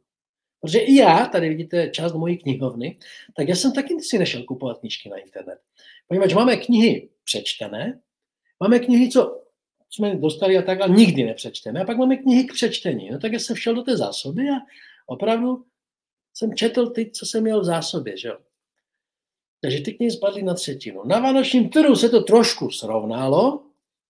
Protože 0.62 0.80
i 0.80 0.96
já, 0.96 1.26
tady 1.26 1.50
vidíte 1.50 1.90
část 1.90 2.14
mojí 2.14 2.38
knihovny, 2.38 2.98
tak 3.38 3.48
já 3.48 3.56
jsem 3.56 3.74
taky 3.74 4.00
si 4.00 4.18
nešel 4.18 4.44
kupovat 4.44 4.80
knížky 4.80 5.10
na 5.10 5.18
internet. 5.18 5.60
Poněvadž 6.08 6.34
máme 6.34 6.58
knihy 6.58 7.10
přečtené, 7.24 8.00
máme 8.60 8.80
knihy, 8.80 9.10
co 9.10 9.42
jsme 9.90 10.16
dostali 10.16 10.58
a 10.58 10.62
tak, 10.62 10.82
a 10.82 10.88
nikdy 10.88 11.24
nepřečteme. 11.24 11.82
A 11.82 11.86
pak 11.86 11.98
máme 11.98 12.18
knihy 12.18 12.44
k 12.44 12.54
přečtení. 12.54 13.10
No 13.12 13.20
tak 13.20 13.34
já 13.34 13.40
jsem 13.40 13.56
šel 13.56 13.76
do 13.76 13.84
té 13.84 13.98
zásoby 13.98 14.50
a 14.50 14.60
opravdu 15.06 15.66
jsem 16.38 16.56
četl 16.56 16.90
ty, 16.90 17.12
co 17.12 17.26
jsem 17.26 17.44
měl 17.44 17.62
v 17.62 17.66
zásobě, 17.66 18.18
že 18.18 18.28
jo. 18.28 18.38
Takže 19.62 19.82
ty 19.82 19.94
knihy 19.94 20.12
spadly 20.12 20.44
na 20.44 20.54
třetinu. 20.54 21.06
Na 21.06 21.20
vánočním 21.20 21.70
trhu 21.70 21.96
se 21.96 22.10
to 22.10 22.24
trošku 22.24 22.72
srovnalo, 22.72 23.64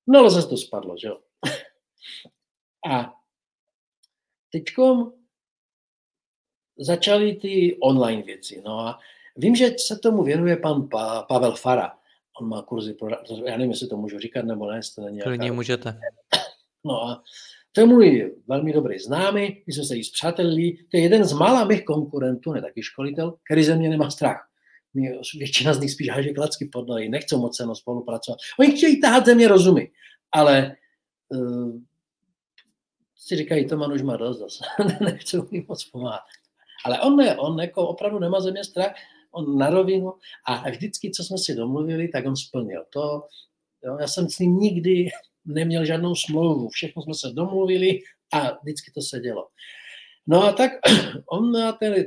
no 0.07 0.19
ale 0.19 0.31
zase 0.31 0.47
to 0.47 0.57
spadlo, 0.57 0.97
že 0.97 1.07
jo. 1.07 1.19
A 2.91 3.13
teďkom 4.51 5.13
začaly 6.77 7.35
ty 7.35 7.77
online 7.81 8.23
věci. 8.23 8.61
No 8.65 8.79
a 8.79 8.99
vím, 9.35 9.55
že 9.55 9.75
se 9.77 9.99
tomu 9.99 10.23
věnuje 10.23 10.57
pan 10.57 10.89
pa, 10.89 11.23
Pavel 11.23 11.55
Fara. 11.55 11.97
On 12.41 12.47
má 12.47 12.61
kurzy 12.61 12.93
pro, 12.93 13.09
já 13.45 13.57
nevím, 13.57 13.71
jestli 13.71 13.87
to 13.87 13.97
můžu 13.97 14.19
říkat 14.19 14.45
nebo 14.45 14.71
ne, 14.71 14.77
jestli 14.77 14.95
to 14.95 15.01
není 15.01 15.17
nějaká... 15.17 15.53
můžete. 15.53 15.99
No 16.83 17.03
a 17.03 17.23
to 17.75 17.81
je 17.81 17.87
můj 17.87 18.35
velmi 18.47 18.73
dobrý 18.73 18.99
známý, 18.99 19.63
my 19.67 19.73
jsme 19.73 19.83
se 19.83 19.95
jí 19.95 20.03
zpřátelili, 20.03 20.77
to 20.91 20.97
je 20.97 21.03
jeden 21.03 21.23
z 21.23 21.33
mála 21.33 21.65
mých 21.65 21.85
konkurentů, 21.85 22.53
ne 22.53 22.61
taky 22.61 22.83
školitel, 22.83 23.37
který 23.45 23.63
ze 23.63 23.75
mě 23.75 23.89
nemá 23.89 24.11
strach. 24.11 24.47
Mě, 24.93 25.13
většina 25.37 25.73
z 25.73 25.79
nich 25.79 25.91
spíš 25.91 26.09
háže 26.09 26.33
klacky 26.33 26.65
pod 26.65 26.87
nohy, 26.87 27.09
nechcou 27.09 27.39
moc 27.39 27.57
se 27.57 27.63
spolupracovat. 27.73 28.39
Oni 28.59 28.71
chtějí 28.71 29.01
tahat 29.01 29.25
ze 29.25 29.35
mě 29.35 29.47
rozumí, 29.47 29.91
ale 30.31 30.75
uh, 31.29 31.79
si 33.17 33.35
říkají, 33.35 33.67
to 33.67 33.77
man 33.77 33.93
už 33.93 34.01
má 34.01 34.17
dost 34.17 34.39
zase, 34.39 34.63
nechcou 35.03 35.47
mi 35.51 35.65
moc 35.67 35.85
pomáhat. 35.85 36.21
Ale 36.85 37.01
on 37.01 37.15
ne, 37.15 37.37
on 37.37 37.59
jako 37.59 37.87
opravdu 37.87 38.19
nemá 38.19 38.39
ze 38.41 38.51
mě 38.51 38.63
strach, 38.63 38.95
on 39.31 39.57
na 39.57 39.69
rovinu 39.69 40.13
a 40.47 40.69
vždycky, 40.69 41.11
co 41.11 41.23
jsme 41.23 41.37
si 41.37 41.55
domluvili, 41.55 42.07
tak 42.07 42.25
on 42.25 42.35
splnil 42.35 42.83
to. 42.93 43.27
Jo, 43.85 43.97
já 43.99 44.07
jsem 44.07 44.29
s 44.29 44.39
ním 44.39 44.57
nikdy 44.57 45.09
neměl 45.45 45.85
žádnou 45.85 46.15
smlouvu, 46.15 46.69
všechno 46.69 47.03
jsme 47.03 47.13
se 47.13 47.29
domluvili 47.33 47.99
a 48.33 48.51
vždycky 48.63 48.91
to 48.91 49.01
se 49.01 49.19
dělo. 49.19 49.47
No 50.27 50.43
a 50.43 50.51
tak 50.51 50.71
on 51.25 51.53
ten, 51.79 52.05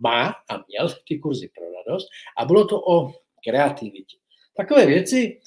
má 0.00 0.26
a 0.50 0.64
měl 0.68 0.94
ty 1.08 1.18
kurzy 1.18 1.50
pro 1.54 1.64
radost 1.72 2.08
a 2.38 2.44
bylo 2.44 2.66
to 2.66 2.80
o 2.80 3.12
kreativitě. 3.44 4.16
Takové 4.56 4.86
věci, 4.86 5.40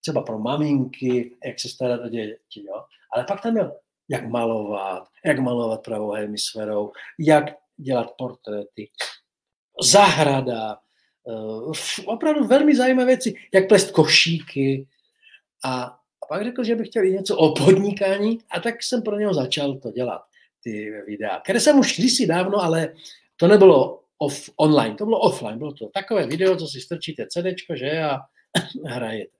třeba 0.00 0.22
pro 0.22 0.38
maminky, 0.38 1.36
jak 1.44 1.60
se 1.60 1.68
starat 1.68 2.00
o 2.04 2.08
děti, 2.08 2.64
jo. 2.64 2.84
Ale 3.12 3.24
pak 3.24 3.42
tam 3.42 3.52
měl, 3.52 3.72
jak 4.08 4.26
malovat, 4.28 5.08
jak 5.24 5.38
malovat 5.38 5.82
pravou 5.82 6.12
hemisférou, 6.12 6.92
jak 7.18 7.44
dělat 7.76 8.14
portréty, 8.18 8.90
zahrada, 9.82 10.78
uh, 11.24 11.72
opravdu 12.04 12.46
velmi 12.46 12.76
zajímavé 12.76 13.06
věci, 13.06 13.34
jak 13.54 13.68
plést 13.68 13.90
košíky, 13.90 14.86
a, 15.64 15.82
a 15.82 16.26
pak 16.28 16.44
řekl, 16.44 16.64
že 16.64 16.74
bych 16.74 16.88
chtěl 16.88 17.04
i 17.04 17.12
něco 17.12 17.36
o 17.36 17.54
podnikání 17.54 18.38
a 18.50 18.60
tak 18.60 18.82
jsem 18.82 19.02
pro 19.02 19.18
něho 19.18 19.34
začal 19.34 19.78
to 19.78 19.90
dělat, 19.90 20.22
ty 20.62 20.90
videa, 21.06 21.40
které 21.40 21.60
jsem 21.60 21.78
už 21.78 21.98
kdysi 21.98 22.26
dávno, 22.26 22.62
ale 22.62 22.94
to 23.36 23.48
nebylo 23.48 24.00
off, 24.18 24.50
online, 24.56 24.94
to 24.94 25.04
bylo 25.04 25.20
offline, 25.20 25.58
bylo 25.58 25.72
to 25.72 25.88
takové 25.94 26.26
video, 26.26 26.56
co 26.56 26.66
si 26.66 26.80
strčíte 26.80 27.26
CDčko, 27.26 27.76
že 27.76 28.02
a 28.02 28.18
hrajete. 28.84 29.36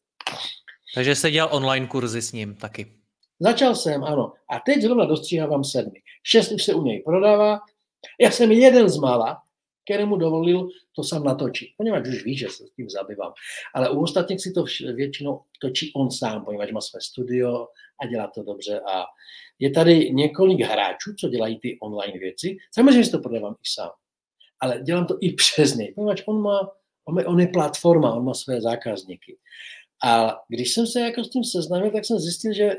Takže 0.94 1.14
jste 1.14 1.30
dělal 1.30 1.50
online 1.52 1.86
kurzy 1.86 2.22
s 2.22 2.32
ním 2.32 2.54
taky. 2.54 2.92
Začal 3.40 3.74
jsem, 3.74 4.04
ano. 4.04 4.32
A 4.50 4.60
teď 4.60 4.82
zrovna 4.82 5.04
dostříhávám 5.04 5.64
sedmi. 5.64 6.00
Šest 6.22 6.52
už 6.52 6.64
se 6.64 6.74
u 6.74 6.82
něj 6.82 7.02
prodává. 7.02 7.60
Já 8.20 8.30
jsem 8.30 8.52
jeden 8.52 8.88
z 8.88 8.96
mála, 8.96 9.42
kterému 9.87 10.16
dovolil 10.16 10.68
to 10.93 11.05
sám 11.05 11.24
natočit, 11.24 11.68
poněvadž 11.76 12.09
už 12.09 12.24
ví, 12.24 12.37
že 12.39 12.49
se 12.49 12.66
s 12.66 12.70
tím 12.70 12.91
zabývám. 12.91 13.32
Ale 13.74 13.91
u 13.91 14.03
ostatních 14.03 14.43
si 14.43 14.53
to 14.53 14.64
většinou 14.95 15.41
točí 15.61 15.93
on 15.97 16.11
sám, 16.11 16.45
poněvadž 16.45 16.72
má 16.72 16.80
své 16.80 17.01
studio 17.01 17.66
a 18.03 18.07
dělá 18.07 18.26
to 18.34 18.43
dobře. 18.43 18.80
A 18.80 19.05
je 19.59 19.70
tady 19.70 20.11
několik 20.11 20.61
hráčů, 20.61 21.14
co 21.20 21.28
dělají 21.28 21.59
ty 21.59 21.78
online 21.80 22.18
věci. 22.18 22.57
Samozřejmě 22.74 23.05
si 23.05 23.11
to 23.11 23.18
prodávám 23.18 23.53
i 23.55 23.68
sám, 23.74 23.91
ale 24.61 24.82
dělám 24.82 25.07
to 25.07 25.18
i 25.20 25.32
přes 25.32 25.74
něj, 25.74 25.93
poněvadž 25.95 26.22
on 26.26 26.43
má, 26.43 26.70
on, 27.05 27.22
on 27.26 27.41
je 27.41 27.49
platforma, 27.49 28.14
on 28.14 28.24
má 28.24 28.34
své 28.34 28.61
zákazníky. 28.61 29.39
A 30.05 30.37
když 30.49 30.74
jsem 30.74 30.87
se 30.87 31.01
jako 31.01 31.24
s 31.24 31.30
tím 31.30 31.45
seznámil, 31.45 31.91
tak 31.91 32.05
jsem 32.05 32.18
zjistil, 32.18 32.53
že 32.53 32.76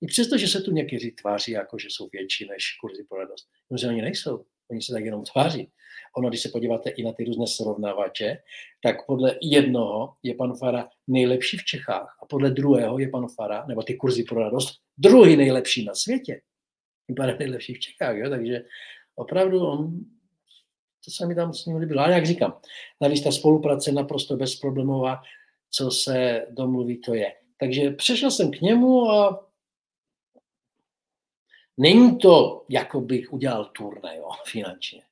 i 0.00 0.06
přesto, 0.06 0.38
že 0.38 0.48
se 0.48 0.60
tu 0.60 0.70
někteří 0.70 1.10
tváří, 1.10 1.52
jako 1.52 1.78
že 1.78 1.88
jsou 1.90 2.08
větší 2.12 2.48
než 2.48 2.76
kurzy 2.80 3.04
pro 3.08 3.18
radost, 3.18 3.48
že 3.76 3.88
oni 3.88 4.02
nejsou. 4.02 4.44
Oni 4.70 4.82
se 4.82 4.92
tak 4.92 5.04
jenom 5.04 5.24
tváří. 5.24 5.70
Ono, 6.16 6.28
když 6.28 6.42
se 6.42 6.48
podíváte 6.48 6.90
i 6.90 7.02
na 7.02 7.12
ty 7.12 7.24
různé 7.24 7.46
srovnávače, 7.46 8.36
tak 8.82 9.06
podle 9.06 9.34
jednoho 9.42 10.14
je 10.22 10.34
pan 10.34 10.56
Fara 10.56 10.88
nejlepší 11.06 11.56
v 11.56 11.64
Čechách 11.64 12.18
a 12.22 12.26
podle 12.26 12.50
druhého 12.50 12.98
je 12.98 13.08
pan 13.08 13.28
Fara, 13.28 13.66
nebo 13.66 13.82
ty 13.82 13.94
kurzy 13.94 14.24
pro 14.24 14.40
radost, 14.40 14.80
druhý 14.98 15.36
nejlepší 15.36 15.84
na 15.84 15.94
světě. 15.94 16.40
Vypadá 17.08 17.36
nejlepší 17.38 17.74
v 17.74 17.80
Čechách, 17.80 18.16
jo? 18.16 18.30
takže 18.30 18.64
opravdu 19.14 19.66
on, 19.66 20.00
to 21.04 21.10
se 21.10 21.26
mi 21.26 21.34
tam 21.34 21.54
s 21.54 21.66
ním 21.66 21.76
líbilo. 21.76 22.02
Ale 22.02 22.12
jak 22.12 22.26
říkám, 22.26 22.60
navíc 23.00 23.24
ta 23.24 23.32
spolupráce 23.32 23.92
naprosto 23.92 24.36
bezproblémová, 24.36 25.20
co 25.70 25.90
se 25.90 26.46
domluví, 26.50 27.00
to 27.00 27.14
je. 27.14 27.32
Takže 27.60 27.90
přešel 27.90 28.30
jsem 28.30 28.50
k 28.50 28.60
němu 28.60 29.10
a 29.10 29.46
není 31.82 32.18
to, 32.18 32.64
jako 32.68 33.00
bych 33.00 33.32
udělal 33.32 33.64
turné 33.64 34.16
jo, 34.16 34.28
finančně. 34.46 35.02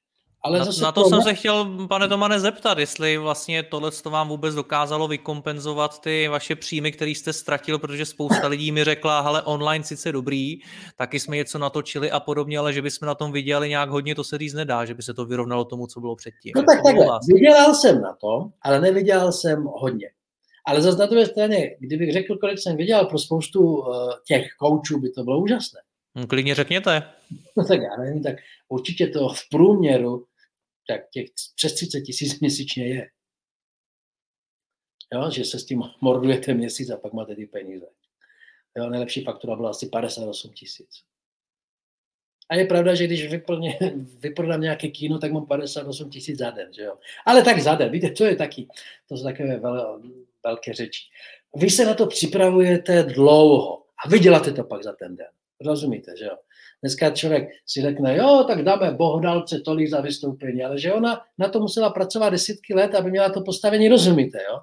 Ale 0.42 0.58
na, 0.58 0.64
zase 0.64 0.82
na 0.82 0.92
to, 0.92 1.02
to 1.02 1.08
jsem 1.08 1.22
se 1.22 1.34
chtěl, 1.34 1.86
pane 1.88 2.08
Tomane, 2.08 2.40
zeptat, 2.40 2.78
jestli 2.78 3.18
vlastně 3.18 3.62
tohle 3.62 3.90
to 3.90 4.10
vám 4.10 4.28
vůbec 4.28 4.54
dokázalo 4.54 5.08
vykompenzovat 5.08 6.00
ty 6.00 6.28
vaše 6.28 6.56
příjmy, 6.56 6.92
které 6.92 7.10
jste 7.10 7.32
ztratil, 7.32 7.78
protože 7.78 8.06
spousta 8.06 8.46
lidí 8.46 8.72
mi 8.72 8.84
řekla, 8.84 9.18
ale 9.18 9.42
online 9.42 9.84
sice 9.84 10.12
dobrý, 10.12 10.58
taky 10.96 11.20
jsme 11.20 11.36
něco 11.36 11.58
natočili 11.58 12.10
a 12.10 12.20
podobně, 12.20 12.58
ale 12.58 12.72
že 12.72 12.82
bychom 12.82 13.06
na 13.06 13.14
tom 13.14 13.32
viděli 13.32 13.68
nějak 13.68 13.90
hodně, 13.90 14.14
to 14.14 14.24
se 14.24 14.38
říct 14.38 14.54
nedá, 14.54 14.84
že 14.84 14.94
by 14.94 15.02
se 15.02 15.14
to 15.14 15.24
vyrovnalo 15.24 15.64
tomu, 15.64 15.86
co 15.86 16.00
bylo 16.00 16.16
předtím. 16.16 16.52
No 16.56 16.62
tak 16.62 16.82
takhle, 16.84 17.06
vydělal 17.34 17.74
jsem 17.74 18.00
na 18.00 18.16
tom, 18.20 18.50
ale 18.62 18.80
nevydělal 18.80 19.32
jsem 19.32 19.64
hodně. 19.64 20.10
Ale 20.66 20.82
zase 20.82 20.98
na 20.98 21.06
druhé 21.06 21.26
straně, 21.26 21.76
kdybych 21.80 22.12
řekl, 22.12 22.36
kolik 22.36 22.58
jsem 22.58 22.76
vydělal 22.76 23.06
pro 23.06 23.18
spoustu 23.18 23.60
uh, 23.60 23.86
těch 24.26 24.46
koučů, 24.58 25.00
by 25.00 25.10
to 25.10 25.24
bylo 25.24 25.38
úžasné. 25.40 25.80
Hm, 26.18 26.26
klidně 26.26 26.54
řekněte. 26.54 27.02
No 27.56 27.64
tak 27.64 27.80
já 27.80 27.96
nevím, 27.96 28.22
tak 28.22 28.36
určitě 28.68 29.06
to 29.06 29.28
v 29.28 29.48
průměru 29.50 30.26
tak 30.88 31.10
těch 31.10 31.26
přes 31.56 31.74
30 31.74 32.00
tisíc 32.00 32.40
měsíčně 32.40 32.88
je. 32.88 33.10
jo, 35.14 35.30
že 35.30 35.44
se 35.44 35.58
s 35.58 35.64
tím 35.64 35.82
mordujete 36.00 36.54
měsíc 36.54 36.90
a 36.90 36.96
pak 36.96 37.12
máte 37.12 37.34
ty 37.34 37.46
peníze. 37.46 37.86
Jo, 38.76 38.90
nejlepší 38.90 39.24
faktura 39.24 39.56
byla 39.56 39.70
asi 39.70 39.86
58 39.86 40.52
tisíc. 40.52 40.90
A 42.50 42.54
je 42.54 42.66
pravda, 42.66 42.94
že 42.94 43.06
když 43.06 43.30
vyplně, 43.30 43.78
vyprodám 44.18 44.60
nějaké 44.60 44.88
kino, 44.88 45.18
tak 45.18 45.32
mám 45.32 45.46
58 45.46 46.10
tisíc 46.10 46.38
za 46.38 46.50
den. 46.50 46.72
Že 46.72 46.82
jo? 46.82 46.98
Ale 47.26 47.42
tak 47.42 47.58
za 47.58 47.74
den, 47.74 47.90
víte, 47.90 48.10
to 48.10 48.24
je 48.24 48.36
taky, 48.36 48.68
to 49.08 49.16
jsou 49.16 49.24
takové 49.24 49.58
vel, 49.58 50.02
velké 50.44 50.72
řeči. 50.74 51.02
Vy 51.56 51.70
se 51.70 51.84
na 51.84 51.94
to 51.94 52.06
připravujete 52.06 53.02
dlouho 53.02 53.84
a 54.04 54.08
vy 54.08 54.18
děláte 54.18 54.52
to 54.52 54.64
pak 54.64 54.84
za 54.84 54.92
ten 54.92 55.16
den. 55.16 55.30
Rozumíte, 55.66 56.12
že 56.18 56.24
jo? 56.24 56.36
Dneska 56.82 57.10
člověk 57.10 57.48
si 57.66 57.82
řekne, 57.82 58.16
jo, 58.16 58.44
tak 58.48 58.62
dáme 58.62 58.90
bohdalce 58.90 59.60
tolik 59.60 59.90
za 59.90 60.00
vystoupení, 60.00 60.64
ale 60.64 60.78
že 60.78 60.92
ona 60.92 61.20
na 61.38 61.48
to 61.48 61.60
musela 61.60 61.90
pracovat 61.90 62.30
desítky 62.30 62.74
let, 62.74 62.94
aby 62.94 63.10
měla 63.10 63.28
to 63.28 63.40
postavení, 63.40 63.88
rozumíte, 63.88 64.38
jo? 64.50 64.60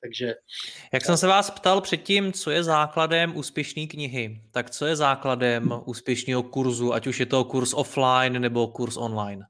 Takže... 0.00 0.34
Jak 0.92 1.04
jsem 1.04 1.16
se 1.16 1.26
vás 1.26 1.50
ptal 1.50 1.80
předtím, 1.80 2.32
co 2.32 2.50
je 2.50 2.64
základem 2.64 3.36
úspěšné 3.36 3.86
knihy, 3.86 4.40
tak 4.52 4.70
co 4.70 4.86
je 4.86 4.96
základem 4.96 5.82
úspěšného 5.84 6.42
kurzu, 6.42 6.94
ať 6.94 7.06
už 7.06 7.20
je 7.20 7.26
to 7.26 7.44
kurz 7.44 7.74
offline 7.74 8.40
nebo 8.40 8.66
kurz 8.66 8.96
online? 8.96 9.46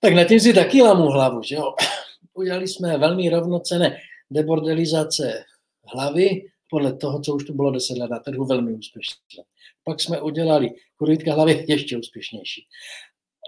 Tak 0.00 0.14
na 0.14 0.24
tím 0.24 0.40
si 0.40 0.54
taky 0.54 0.82
lamu 0.82 1.06
hlavu, 1.06 1.42
že 1.42 1.54
jo? 1.54 1.74
Udělali 2.34 2.68
jsme 2.68 2.98
velmi 2.98 3.30
rovnocené 3.30 3.98
debordelizace 4.30 5.44
hlavy, 5.94 6.50
podle 6.70 6.96
toho, 6.96 7.20
co 7.20 7.34
už 7.34 7.44
tu 7.44 7.54
bylo 7.54 7.70
deset 7.70 7.98
let 7.98 8.10
na 8.10 8.18
trhu, 8.18 8.44
velmi 8.44 8.72
úspěšné. 8.72 9.44
Pak 9.84 10.00
jsme 10.00 10.20
udělali 10.20 10.70
kurvítka 10.96 11.34
hlavy 11.34 11.64
ještě 11.68 11.98
úspěšnější. 11.98 12.66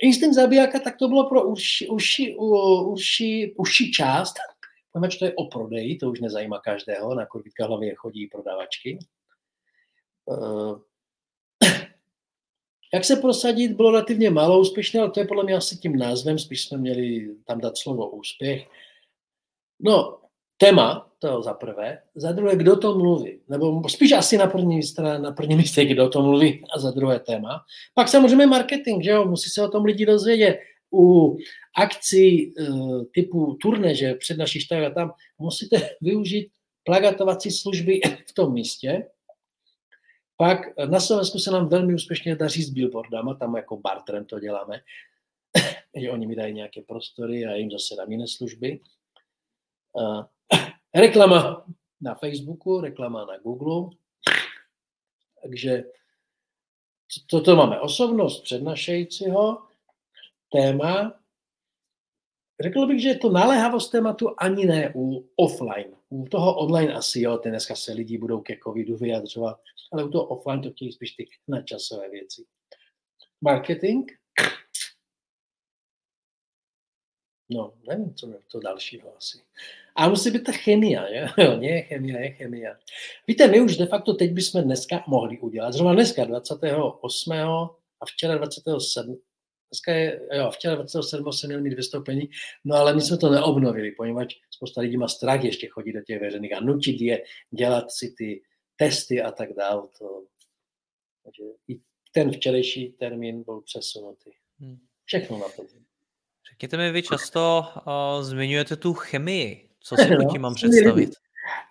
Instinkt 0.02 0.34
zabijáka, 0.34 0.78
tak 0.80 0.96
to 0.98 1.08
bylo 1.08 1.28
pro 1.28 1.48
uši, 1.48 1.88
uši, 1.88 2.36
uši, 2.36 3.54
uši 3.56 3.90
část, 3.90 4.34
poněvadž 4.92 5.18
to 5.18 5.24
je 5.24 5.34
o 5.34 5.44
prodeji, 5.44 5.96
to 5.96 6.10
už 6.10 6.20
nezajímá 6.20 6.60
každého, 6.60 7.14
na 7.14 7.26
kurvítka 7.26 7.66
hlavy 7.66 7.94
chodí 7.96 8.26
prodavačky. 8.26 8.98
Eh, 10.30 10.74
jak 12.94 13.04
se 13.04 13.16
prosadit, 13.16 13.72
bylo 13.72 13.90
relativně 13.90 14.30
málo 14.30 14.60
úspěšné, 14.60 15.00
ale 15.00 15.10
to 15.10 15.20
je 15.20 15.26
podle 15.26 15.44
mě 15.44 15.54
asi 15.54 15.76
tím 15.76 15.96
názvem, 15.96 16.38
spíš 16.38 16.64
jsme 16.64 16.78
měli 16.78 17.36
tam 17.44 17.60
dát 17.60 17.78
slovo 17.78 18.10
úspěch. 18.10 18.68
No, 19.80 20.20
téma, 20.60 21.10
to 21.18 21.42
za 21.42 21.54
prvé, 21.54 22.02
za 22.14 22.32
druhé, 22.32 22.56
kdo 22.56 22.76
to 22.76 22.98
mluví, 22.98 23.40
nebo 23.48 23.88
spíš 23.88 24.12
asi 24.12 24.38
na 24.38 24.46
první, 24.46 24.82
straně, 24.82 25.18
na 25.18 25.32
první 25.32 25.56
místě, 25.56 25.84
kdo 25.84 26.08
to 26.08 26.22
mluví, 26.22 26.64
a 26.74 26.78
za 26.78 26.90
druhé 26.90 27.20
téma. 27.20 27.64
Pak 27.94 28.08
samozřejmě 28.08 28.46
marketing, 28.46 29.04
že 29.04 29.10
jo, 29.10 29.24
musí 29.24 29.50
se 29.50 29.62
o 29.62 29.68
tom 29.68 29.84
lidi 29.84 30.06
dozvědět. 30.06 30.60
U 30.92 31.36
akcí 31.76 32.54
uh, 32.54 33.04
typu 33.14 33.58
turné, 33.62 33.94
že 33.94 34.14
přednášíš 34.14 34.64
tak 34.64 34.84
a 34.84 34.90
tam, 34.90 35.12
musíte 35.38 35.90
využít 36.00 36.52
plagatovací 36.84 37.50
služby 37.50 38.00
v 38.28 38.32
tom 38.34 38.52
místě. 38.52 39.06
Pak 40.36 40.58
na 40.88 41.00
Slovensku 41.00 41.38
se 41.38 41.50
nám 41.50 41.68
velmi 41.68 41.94
úspěšně 41.94 42.36
daří 42.36 42.62
s 42.62 42.70
billboardama, 42.70 43.34
tam 43.34 43.56
jako 43.56 43.76
barterem 43.76 44.24
to 44.24 44.40
děláme, 44.40 44.80
že 45.96 46.10
oni 46.10 46.26
mi 46.26 46.36
dají 46.36 46.54
nějaké 46.54 46.82
prostory 46.82 47.46
a 47.46 47.54
jim 47.54 47.70
zase 47.70 47.94
dám 47.96 48.12
jiné 48.12 48.28
služby. 48.28 48.80
Uh, 49.92 50.24
reklama 50.94 51.66
na 52.00 52.14
Facebooku, 52.14 52.80
reklama 52.80 53.24
na 53.24 53.38
Google. 53.38 53.96
Takže 55.42 55.84
toto 57.26 57.56
máme 57.56 57.80
osobnost 57.80 58.42
přednašejícího, 58.42 59.62
téma. 60.52 61.20
Řekl 62.60 62.86
bych, 62.86 63.02
že 63.02 63.08
je 63.08 63.18
to 63.18 63.30
naléhavost 63.30 63.92
tématu 63.92 64.34
ani 64.38 64.66
ne 64.66 64.92
u 64.94 65.28
offline. 65.36 65.96
U 66.08 66.28
toho 66.28 66.58
online 66.58 66.94
asi 66.94 67.20
jo, 67.20 67.38
ten 67.38 67.52
dneska 67.52 67.76
se 67.76 67.92
lidi 67.92 68.18
budou 68.18 68.40
ke 68.40 68.56
covidu 68.64 68.96
vyjadřovat, 68.96 69.60
ale 69.92 70.04
u 70.04 70.08
toho 70.08 70.24
offline 70.24 70.62
to 70.62 70.70
chtějí 70.70 70.92
spíš 70.92 71.12
ty 71.12 71.28
nadčasové 71.48 72.10
věci. 72.10 72.44
Marketing, 73.40 74.10
No, 77.50 77.72
nevím, 77.88 78.14
co 78.14 78.28
je 78.28 78.38
to 78.52 78.60
dalšího 78.60 79.16
asi. 79.16 79.38
A 79.96 80.08
musí 80.08 80.30
být 80.30 80.44
ta 80.44 80.52
chemia, 80.52 81.06
je? 81.06 81.28
jo, 81.44 81.56
nie 81.56 81.82
chemia, 81.82 82.20
je 82.20 82.30
chemia. 82.30 82.76
Víte, 83.26 83.48
my 83.48 83.60
už 83.60 83.76
de 83.76 83.86
facto 83.86 84.14
teď 84.14 84.32
bychom 84.32 84.62
dneska 84.62 85.04
mohli 85.06 85.38
udělat, 85.38 85.72
zrovna 85.72 85.94
dneska 85.94 86.24
28. 86.24 87.32
a 88.00 88.06
včera 88.06 88.38
27. 88.38 89.20
Dneska 89.70 89.92
je, 89.92 90.20
jo, 90.32 90.50
včera 90.50 90.74
27. 90.74 91.32
jsem 91.32 91.50
měl 91.50 91.60
mít 91.60 91.74
vystoupení, 91.74 92.28
no 92.64 92.76
ale 92.76 92.94
my 92.94 93.00
jsme 93.00 93.18
to 93.18 93.30
neobnovili, 93.30 93.92
poněvadž 93.92 94.36
spousta 94.50 94.80
lidí 94.80 94.96
má 94.96 95.08
strach 95.08 95.44
ještě 95.44 95.68
chodit 95.68 95.92
do 95.92 96.00
těch 96.00 96.20
veřejných 96.20 96.56
a 96.56 96.60
nutit 96.60 97.00
je 97.00 97.24
dělat 97.50 97.90
si 97.90 98.14
ty 98.18 98.42
testy 98.76 99.22
a 99.22 99.30
tak 99.32 99.52
dále. 99.52 99.82
To, 99.98 100.24
takže 101.24 101.42
i 101.68 101.80
ten 102.12 102.32
včerejší 102.32 102.92
termín 102.92 103.42
byl 103.42 103.60
přesunutý. 103.60 104.30
Hmm. 104.58 104.78
Všechno 105.04 105.38
na 105.38 105.48
to. 105.48 105.79
Řekněte 106.60 106.76
mi, 106.76 106.92
vy 106.92 107.02
často 107.02 107.64
uh, 107.76 108.22
zmiňujete 108.22 108.76
tu 108.76 108.94
chemii. 108.94 109.68
Co 109.80 109.96
si 109.96 110.10
no, 110.10 110.32
tím 110.32 110.42
mám 110.42 110.54
představit? 110.54 111.10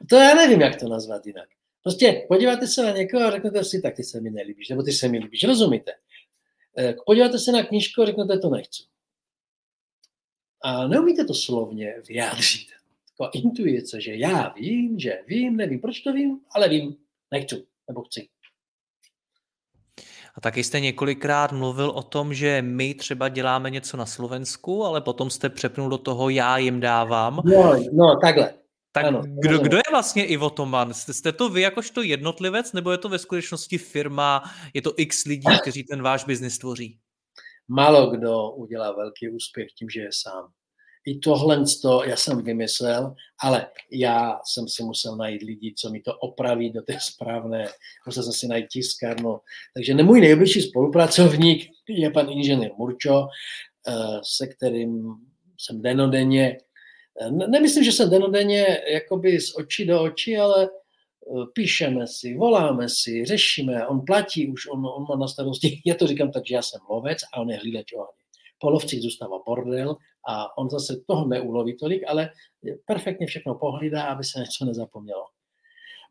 To 0.10 0.16
já 0.16 0.36
nevím, 0.36 0.62
jak 0.62 0.80
to 0.80 0.90
nazvat 0.90 1.26
jinak. 1.26 1.50
Prostě 1.84 2.26
podíváte 2.28 2.68
se 2.68 2.84
na 2.84 2.92
někoho 2.92 3.26
a 3.26 3.32
řeknete 3.32 3.64
si, 3.64 3.82
tak 3.82 3.96
ty 3.96 4.04
se 4.04 4.22
mi 4.22 4.30
nelíbíš, 4.30 4.70
nebo 4.70 4.84
ty 4.84 4.92
se 4.92 5.08
mi 5.08 5.20
líbíš, 5.20 5.44
rozumíte? 5.44 5.92
Eh, 6.78 6.96
podíváte 7.06 7.40
se 7.40 7.52
na 7.52 7.64
knížku 7.64 8.02
a 8.02 8.06
řeknete, 8.06 8.40
to 8.40 8.50
nechci. 8.50 8.84
A 10.64 10.88
neumíte 10.88 11.26
to 11.26 11.34
slovně 11.34 11.96
vyjádřit. 12.08 12.68
Taková 13.10 13.30
intuice, 13.34 14.02
že 14.02 14.16
já 14.16 14.50
vím, 14.50 15.00
že 15.00 15.20
vím, 15.28 15.58
nevím, 15.58 15.80
proč 15.80 16.00
to 16.00 16.14
vím, 16.14 16.40
ale 16.52 16.70
vím, 16.70 16.98
nechci, 17.32 17.66
nebo 17.88 18.04
chci. 18.04 18.30
A 20.40 20.42
taky 20.42 20.64
jste 20.64 20.80
několikrát 20.80 21.52
mluvil 21.52 21.90
o 21.90 22.04
tom, 22.04 22.34
že 22.34 22.62
my 22.62 22.94
třeba 22.94 23.30
děláme 23.30 23.70
něco 23.70 23.98
na 23.98 24.06
Slovensku, 24.06 24.86
ale 24.86 25.02
potom 25.02 25.30
jste 25.30 25.50
přepnul 25.50 25.90
do 25.90 25.98
toho, 25.98 26.30
já 26.30 26.58
jim 26.58 26.80
dávám. 26.80 27.42
No, 27.46 27.76
no 27.94 28.16
takhle. 28.22 28.54
Tak 28.92 29.06
ano, 29.06 29.22
kdo, 29.42 29.60
kdo 29.60 29.78
je 29.78 29.84
vlastně 29.92 30.26
Ivo 30.26 30.50
Toman? 30.50 30.94
Jste, 30.94 31.14
jste 31.14 31.32
to 31.32 31.50
vy 31.50 31.62
jakožto 31.62 32.02
jednotlivec, 32.02 32.74
nebo 32.74 32.92
je 32.92 32.98
to 32.98 33.10
ve 33.10 33.20
skutečnosti 33.20 33.78
firma, 33.78 34.44
je 34.74 34.82
to 34.82 34.94
x 34.98 35.26
lidí, 35.26 35.60
kteří 35.62 35.84
ten 35.84 36.02
váš 36.02 36.26
biznis 36.26 36.58
tvoří? 36.58 37.00
Málo 37.68 38.10
kdo 38.10 38.52
udělá 38.52 38.92
velký 38.92 39.30
úspěch 39.30 39.68
tím, 39.78 39.90
že 39.90 40.02
je 40.02 40.10
sám 40.12 40.52
i 41.06 41.20
tohle 41.20 41.64
to 41.82 42.04
já 42.04 42.16
jsem 42.16 42.44
vymyslel, 42.44 43.16
ale 43.40 43.68
já 43.92 44.40
jsem 44.46 44.68
si 44.68 44.84
musel 44.84 45.16
najít 45.16 45.42
lidi, 45.42 45.74
co 45.78 45.90
mi 45.90 46.02
to 46.02 46.14
opraví 46.18 46.70
do 46.70 46.82
té 46.82 46.98
správné, 47.02 47.68
musel 48.06 48.24
jsem 48.24 48.34
si 48.34 48.48
najít 48.48 48.68
tiskárnu. 48.68 49.40
Takže 49.74 50.04
můj 50.04 50.22
nejbližší 50.22 50.62
spolupracovník 50.62 51.70
je 51.90 52.12
pan 52.12 52.30
inženýr 52.30 52.72
Murčo, 52.78 53.28
eh, 53.88 53.94
se 54.24 54.48
kterým 54.48 55.16
jsem 55.58 55.82
denodenně, 55.82 56.58
eh, 57.22 57.32
nemyslím, 57.32 57.84
že 57.84 57.92
jsem 57.92 58.10
denodenně 58.10 58.82
jakoby 58.94 59.40
z 59.40 59.56
očí 59.56 59.86
do 59.86 60.04
očí, 60.04 60.38
ale 60.38 60.66
eh, 60.66 61.46
píšeme 61.54 62.08
si, 62.08 62.38
voláme 62.38 62.90
si, 62.90 63.26
řešíme, 63.26 63.88
on 63.88 64.06
platí 64.06 64.48
už, 64.48 64.68
on, 64.68 64.86
on 64.86 65.06
má 65.10 65.16
na 65.16 65.28
starosti, 65.28 65.82
já 65.86 65.96
to 65.96 66.08
říkám 66.08 66.32
tak, 66.32 66.48
že 66.48 66.56
já 66.56 66.62
jsem 66.62 66.82
lovec 66.90 67.18
a 67.34 67.42
on 67.42 67.50
je 67.50 67.58
hlídač 67.58 67.94
ohně. 67.94 68.19
Po 68.60 68.70
lovcích 68.70 69.02
zůstává 69.02 69.40
bordel 69.46 69.96
a 70.28 70.58
on 70.58 70.70
zase 70.70 71.02
toho 71.08 71.28
neuloví 71.28 71.78
tolik, 71.78 72.04
ale 72.08 72.32
perfektně 72.86 73.28
všechno 73.28 73.56
pohlídá, 73.56 74.04
aby 74.04 74.24
se 74.24 74.40
něco 74.40 74.66
nezapomnělo. 74.66 75.26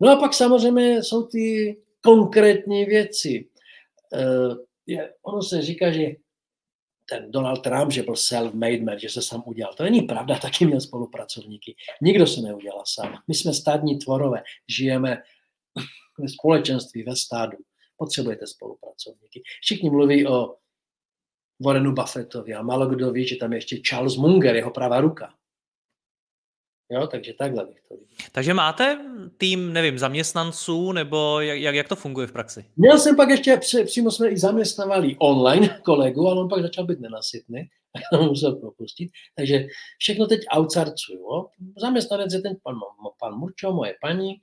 No 0.00 0.10
a 0.10 0.16
pak 0.16 0.34
samozřejmě 0.34 1.02
jsou 1.02 1.26
ty 1.26 1.76
konkrétní 2.04 2.84
věci. 2.84 3.48
E, 4.88 5.08
ono 5.22 5.42
se 5.42 5.62
říká, 5.62 5.92
že 5.92 6.06
ten 7.08 7.30
Donald 7.30 7.62
Trump, 7.62 7.92
že 7.92 8.02
byl 8.02 8.14
self-made 8.14 8.84
man, 8.84 8.98
že 8.98 9.08
se 9.08 9.22
sám 9.22 9.42
udělal. 9.46 9.74
To 9.74 9.82
není 9.82 10.02
pravda, 10.02 10.38
taky 10.42 10.66
měl 10.66 10.80
spolupracovníky. 10.80 11.76
Nikdo 12.02 12.26
se 12.26 12.40
neudělal 12.40 12.82
sám. 12.86 13.18
My 13.28 13.34
jsme 13.34 13.54
stádní 13.54 13.98
tvorové, 13.98 14.42
žijeme 14.68 15.22
ve 16.18 16.28
společenství, 16.28 17.02
ve 17.02 17.16
stádu. 17.16 17.58
Potřebujete 17.96 18.46
spolupracovníky. 18.46 19.42
Všichni 19.60 19.90
mluví 19.90 20.26
o 20.26 20.54
Warrenu 21.60 21.92
Buffettovi 21.92 22.54
a 22.54 22.62
málo 22.62 22.86
kdo 22.86 23.12
ví, 23.12 23.28
že 23.28 23.36
tam 23.36 23.52
je 23.52 23.56
ještě 23.56 23.76
Charles 23.76 24.16
Munger, 24.16 24.56
jeho 24.56 24.70
pravá 24.70 25.00
ruka. 25.00 25.34
Jo, 26.90 27.06
takže 27.06 27.32
takhle 27.34 27.64
bych 27.66 27.80
to 27.88 27.94
viděl. 27.94 28.16
Takže 28.32 28.54
máte 28.54 28.98
tým, 29.36 29.72
nevím, 29.72 29.98
zaměstnanců, 29.98 30.92
nebo 30.92 31.40
jak, 31.40 31.74
jak 31.74 31.88
to 31.88 31.96
funguje 31.96 32.26
v 32.26 32.32
praxi? 32.32 32.64
Měl 32.76 32.98
jsem 32.98 33.16
pak 33.16 33.28
ještě, 33.28 33.60
přímo 33.84 34.10
jsme 34.10 34.28
i 34.28 34.38
zaměstnávali 34.38 35.16
online 35.18 35.80
kolegu, 35.84 36.26
ale 36.26 36.40
on 36.40 36.48
pak 36.48 36.62
začal 36.62 36.84
být 36.86 37.00
nenasytný, 37.00 37.68
tak 38.12 38.20
musel 38.20 38.52
propustit. 38.52 39.10
Takže 39.36 39.66
všechno 39.98 40.26
teď 40.26 40.40
outsourcuju. 40.56 41.48
Zaměstnanec 41.80 42.32
je 42.32 42.42
ten 42.42 42.56
pan, 42.62 42.74
pan 43.20 43.38
Murčo, 43.38 43.72
moje 43.72 43.94
paní. 44.00 44.34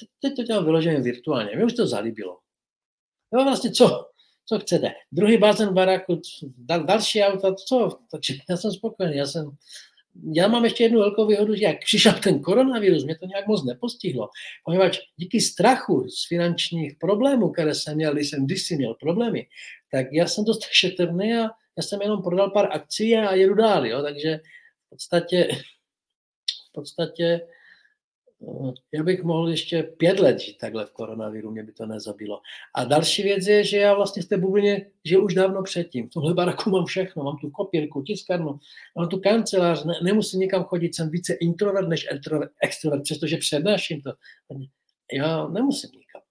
Teď, 0.00 0.08
teď 0.22 0.36
to 0.36 0.42
dělám 0.42 0.64
vyloženě 0.64 1.00
virtuálně. 1.00 1.56
Mě 1.56 1.64
už 1.64 1.72
to 1.72 1.86
zalíbilo. 1.86 2.38
Jo, 3.34 3.44
vlastně 3.44 3.70
co, 3.70 4.06
co 4.48 4.58
chcete. 4.58 4.92
Druhý 5.12 5.38
bazén 5.38 5.74
baráku, 5.74 6.20
dal, 6.58 6.84
další 6.84 7.22
auta, 7.22 7.54
co? 7.54 7.98
Takže 8.10 8.34
já 8.50 8.56
jsem 8.56 8.72
spokojený, 8.72 9.16
já 9.16 9.26
jsem 9.26 9.50
já 10.34 10.48
mám 10.48 10.64
ještě 10.64 10.84
jednu 10.84 10.98
velkou 10.98 11.26
výhodu, 11.26 11.54
že 11.54 11.64
jak 11.64 11.78
přišel 11.80 12.12
ten 12.12 12.40
koronavirus, 12.40 13.04
mě 13.04 13.18
to 13.18 13.26
nějak 13.26 13.46
moc 13.46 13.64
nepostihlo, 13.64 14.28
poněvadž 14.64 14.98
díky 15.16 15.40
strachu 15.40 16.08
z 16.08 16.28
finančních 16.28 16.96
problémů, 17.00 17.50
které 17.50 17.74
jsem 17.74 17.94
měl, 17.94 18.14
když 18.14 18.30
jsem 18.30 18.46
kdysi 18.46 18.76
měl 18.76 18.94
problémy, 18.94 19.46
tak 19.92 20.06
já 20.12 20.26
jsem 20.26 20.44
dost 20.44 20.62
šetrný 20.70 21.34
a 21.34 21.48
já 21.76 21.82
jsem 21.82 22.02
jenom 22.02 22.22
prodal 22.22 22.50
pár 22.50 22.68
akcí 22.72 23.16
a 23.16 23.34
jedu 23.34 23.54
dál, 23.54 23.86
jo? 23.86 24.02
takže 24.02 24.40
v 24.86 24.90
podstatě, 24.90 25.48
v 26.68 26.72
podstatě 26.72 27.40
já 28.92 29.02
bych 29.02 29.22
mohl 29.22 29.48
ještě 29.48 29.82
pět 29.82 30.20
let 30.20 30.40
žít 30.40 30.58
takhle 30.58 30.86
v 30.86 30.92
koronaviru, 30.92 31.50
mě 31.50 31.62
by 31.64 31.72
to 31.72 31.86
nezabilo. 31.86 32.40
A 32.74 32.84
další 32.84 33.22
věc 33.22 33.46
je, 33.46 33.64
že 33.64 33.76
já 33.78 33.94
vlastně 33.94 34.22
v 34.22 34.26
té 34.26 34.36
bublině 34.36 34.90
žil 35.04 35.24
už 35.24 35.34
dávno 35.34 35.62
předtím. 35.62 36.08
V 36.08 36.12
tomhle 36.12 36.34
baraku 36.34 36.70
mám 36.70 36.84
všechno, 36.84 37.24
mám 37.24 37.36
tu 37.38 37.50
kopírku, 37.50 38.02
tiskárnu, 38.02 38.58
mám 38.96 39.08
tu 39.08 39.20
kancelář, 39.20 39.84
ne, 39.84 39.94
nemusím 40.02 40.40
nikam 40.40 40.64
chodit, 40.64 40.94
jsem 40.94 41.10
více 41.10 41.34
introvert 41.34 41.88
než 41.88 42.06
extrovert, 42.62 43.02
přestože 43.02 43.36
přednáším 43.36 44.02
to. 44.02 44.12
Já 45.12 45.48
nemusím 45.48 45.90
nikam. 45.90 46.22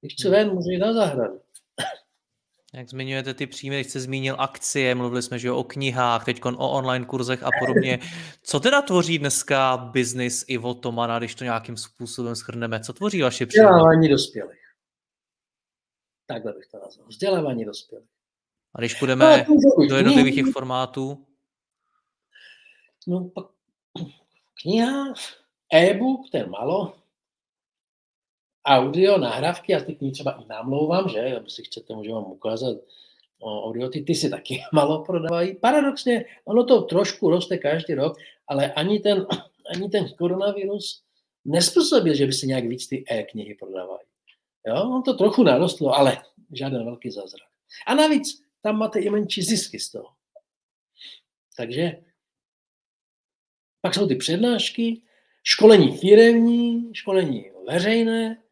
Když 0.00 0.12
chci 0.12 0.28
ven, 0.28 0.54
můžu 0.54 0.70
jít 0.70 0.78
na 0.78 0.92
zahradu. 0.92 1.40
Jak 2.72 2.88
zmiňujete 2.88 3.34
ty 3.34 3.46
příjmy, 3.46 3.76
když 3.76 3.86
jste 3.86 4.00
zmínil 4.00 4.36
akcie, 4.38 4.94
mluvili 4.94 5.22
jsme 5.22 5.38
že 5.38 5.52
o 5.52 5.64
knihách, 5.64 6.24
teď 6.24 6.44
o 6.44 6.70
online 6.70 7.04
kurzech 7.04 7.42
a 7.42 7.50
podobně. 7.60 7.98
Co 8.42 8.60
teda 8.60 8.82
tvoří 8.82 9.18
dneska 9.18 9.76
biznis 9.76 10.44
Ivo 10.48 10.74
Tomana, 10.74 11.18
když 11.18 11.34
to 11.34 11.44
nějakým 11.44 11.76
způsobem 11.76 12.36
schrneme? 12.36 12.80
Co 12.80 12.92
tvoří 12.92 13.22
vaše 13.22 13.46
příjmy? 13.46 13.66
Vzdělávání 13.66 14.08
dospělých. 14.08 14.60
Takhle 16.26 16.52
bych 16.52 16.66
to 16.66 16.78
nazval. 16.78 17.08
Vzdělávání 17.08 17.64
dospělých. 17.64 18.08
A 18.74 18.78
když 18.78 18.94
půjdeme 18.94 19.46
no, 19.48 19.86
do 19.88 19.96
jednotlivých 19.96 20.34
těch 20.34 20.52
formátů? 20.52 21.26
No 23.06 23.30
pak 23.34 23.46
kniha, 24.62 25.14
e-book, 25.74 26.20
ten 26.32 26.50
malo, 26.50 26.99
audio, 28.64 29.18
nahrávky, 29.18 29.72
já 29.72 29.80
ty 29.80 29.94
knihy 29.94 30.12
třeba 30.12 30.32
i 30.32 30.44
namlouvám, 30.48 31.08
že, 31.08 31.36
aby 31.36 31.50
si 31.50 31.62
chcete, 31.62 31.94
můžu 31.94 32.12
vám 32.12 32.24
ukázat 32.24 32.76
audio, 33.42 33.88
ty, 33.88 34.02
ty 34.02 34.14
si 34.14 34.30
taky 34.30 34.62
malo 34.72 35.04
prodávají. 35.04 35.54
Paradoxně, 35.54 36.24
ono 36.44 36.64
to 36.64 36.82
trošku 36.82 37.30
roste 37.30 37.58
každý 37.58 37.94
rok, 37.94 38.16
ale 38.48 38.72
ani 38.72 38.98
ten, 39.00 39.26
ani 39.74 39.88
ten 39.88 40.08
koronavirus 40.08 41.02
nespůsobil, 41.44 42.14
že 42.14 42.26
by 42.26 42.32
se 42.32 42.46
nějak 42.46 42.64
víc 42.64 42.88
ty 42.88 43.04
e-knihy 43.10 43.54
prodávají. 43.54 44.06
Jo, 44.66 44.90
on 44.94 45.02
to 45.02 45.14
trochu 45.14 45.42
narostlo, 45.42 45.94
ale 45.94 46.22
žádný 46.52 46.84
velký 46.84 47.10
zázrak. 47.10 47.48
A 47.86 47.94
navíc 47.94 48.42
tam 48.62 48.78
máte 48.78 49.00
i 49.00 49.10
menší 49.10 49.42
zisky 49.42 49.78
z 49.78 49.90
toho. 49.90 50.08
Takže 51.56 52.02
pak 53.80 53.94
jsou 53.94 54.06
ty 54.06 54.14
přednášky, 54.14 55.02
školení 55.42 55.96
firemní, 55.96 56.94
školení 56.94 57.50
veřejné, 57.66 58.42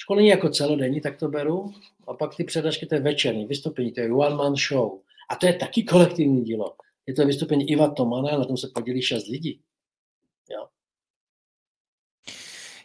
Školení 0.00 0.28
jako 0.28 0.48
celodenní, 0.48 1.00
tak 1.00 1.16
to 1.16 1.28
beru. 1.28 1.72
A 2.08 2.14
pak 2.14 2.36
ty 2.36 2.44
přednášky, 2.44 2.86
to 2.86 2.94
je 2.94 3.00
večerní 3.00 3.46
vystoupení, 3.46 3.92
to 3.92 4.00
je 4.00 4.12
one 4.12 4.36
man 4.36 4.56
show. 4.56 4.98
A 5.30 5.36
to 5.36 5.46
je 5.46 5.52
taky 5.52 5.82
kolektivní 5.82 6.44
dílo. 6.44 6.76
Je 7.06 7.14
to 7.14 7.26
vystoupení 7.26 7.70
Iva 7.70 7.90
Tomana, 7.90 8.38
na 8.38 8.44
tom 8.44 8.56
se 8.56 8.68
podělí 8.74 9.02
šest 9.02 9.26
lidí. 9.26 9.60
Jo. 10.50 10.66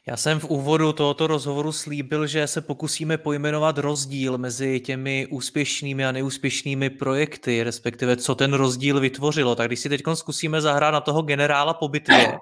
Já 0.07 0.17
jsem 0.17 0.39
v 0.39 0.45
úvodu 0.45 0.93
tohoto 0.93 1.27
rozhovoru 1.27 1.71
slíbil, 1.71 2.27
že 2.27 2.47
se 2.47 2.61
pokusíme 2.61 3.17
pojmenovat 3.17 3.77
rozdíl 3.77 4.37
mezi 4.37 4.79
těmi 4.79 5.27
úspěšnými 5.31 6.05
a 6.05 6.11
neúspěšnými 6.11 6.89
projekty, 6.89 7.63
respektive 7.63 8.17
co 8.17 8.35
ten 8.35 8.53
rozdíl 8.53 8.99
vytvořilo. 8.99 9.55
Tak 9.55 9.67
když 9.67 9.79
si 9.79 9.89
teď 9.89 10.01
zkusíme 10.13 10.61
zahrát 10.61 10.93
na 10.93 11.01
toho 11.01 11.21
generála 11.21 11.73
po 11.73 11.87
bitvě, 11.87 12.37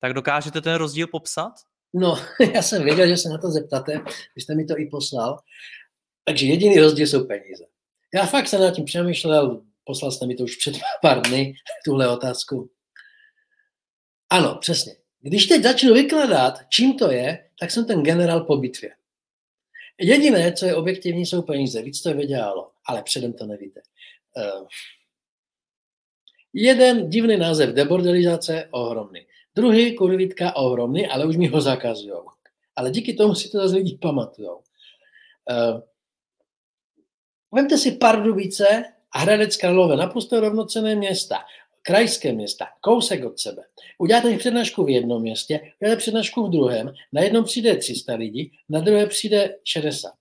tak 0.00 0.12
dokážete 0.12 0.60
ten 0.60 0.74
rozdíl 0.74 1.06
popsat? 1.06 1.52
No, 1.94 2.16
já 2.54 2.62
jsem 2.62 2.84
věděl, 2.84 3.08
že 3.08 3.16
se 3.16 3.28
na 3.28 3.38
to 3.38 3.50
zeptáte, 3.50 3.98
vy 4.36 4.42
jste 4.42 4.54
mi 4.54 4.64
to 4.64 4.78
i 4.78 4.86
poslal. 4.86 5.38
Takže 6.24 6.46
jediný 6.46 6.80
rozdíl 6.80 7.06
jsou 7.06 7.24
peníze. 7.24 7.64
Já 8.14 8.26
fakt 8.26 8.48
jsem 8.48 8.60
nad 8.60 8.70
tím 8.74 8.84
přemýšlel, 8.84 9.62
poslal 9.84 10.12
jste 10.12 10.26
mi 10.26 10.34
to 10.34 10.44
už 10.44 10.56
před 10.56 10.74
pár 11.02 11.22
dny, 11.22 11.54
tuhle 11.84 12.08
otázku. 12.08 12.70
Ano, 14.30 14.58
přesně. 14.60 14.96
Když 15.20 15.46
teď 15.46 15.62
začnu 15.62 15.94
vykladat, 15.94 16.54
čím 16.68 16.98
to 16.98 17.10
je, 17.10 17.48
tak 17.60 17.70
jsem 17.70 17.86
ten 17.86 18.02
generál 18.02 18.40
po 18.40 18.56
bitvě. 18.56 18.90
Jediné, 20.00 20.52
co 20.52 20.66
je 20.66 20.74
objektivní, 20.74 21.26
jsou 21.26 21.42
peníze. 21.42 21.82
Víc 21.82 22.02
to 22.02 22.08
je 22.08 22.14
vydělalo, 22.14 22.70
ale 22.84 23.02
předem 23.02 23.32
to 23.32 23.46
nevíte. 23.46 23.80
Uh, 24.36 24.66
jeden 26.52 27.10
divný 27.10 27.36
název 27.36 27.70
debordelizace, 27.70 28.68
ohromný. 28.70 29.26
Druhý 29.56 29.96
kurvitka 29.96 30.56
ohromný, 30.56 31.06
ale 31.06 31.26
už 31.26 31.36
mi 31.36 31.46
ho 31.46 31.60
zakazují. 31.60 32.12
Ale 32.76 32.90
díky 32.90 33.14
tomu 33.14 33.34
si 33.34 33.48
to 33.48 33.58
zase 33.58 33.74
lidi 33.74 33.98
pamatují. 34.02 34.48
Uh, 34.48 35.80
vemte 37.54 37.78
si 37.78 37.92
Pardubice 37.92 38.84
a 39.12 39.18
Hradec 39.18 39.56
Králové, 39.56 39.96
naprosto 39.96 40.40
rovnocené 40.40 40.94
města, 40.94 41.38
krajské 41.82 42.32
města, 42.32 42.66
kousek 42.80 43.24
od 43.24 43.38
sebe. 43.38 43.62
Uděláte 43.98 44.36
přednášku 44.36 44.84
v 44.84 44.90
jednom 44.90 45.22
městě, 45.22 45.72
uděláte 45.80 45.98
přednášku 45.98 46.46
v 46.46 46.50
druhém, 46.50 46.94
na 47.12 47.22
jednom 47.22 47.44
přijde 47.44 47.76
300 47.76 48.14
lidí, 48.14 48.52
na 48.68 48.80
druhé 48.80 49.06
přijde 49.06 49.58
60. 49.64 50.12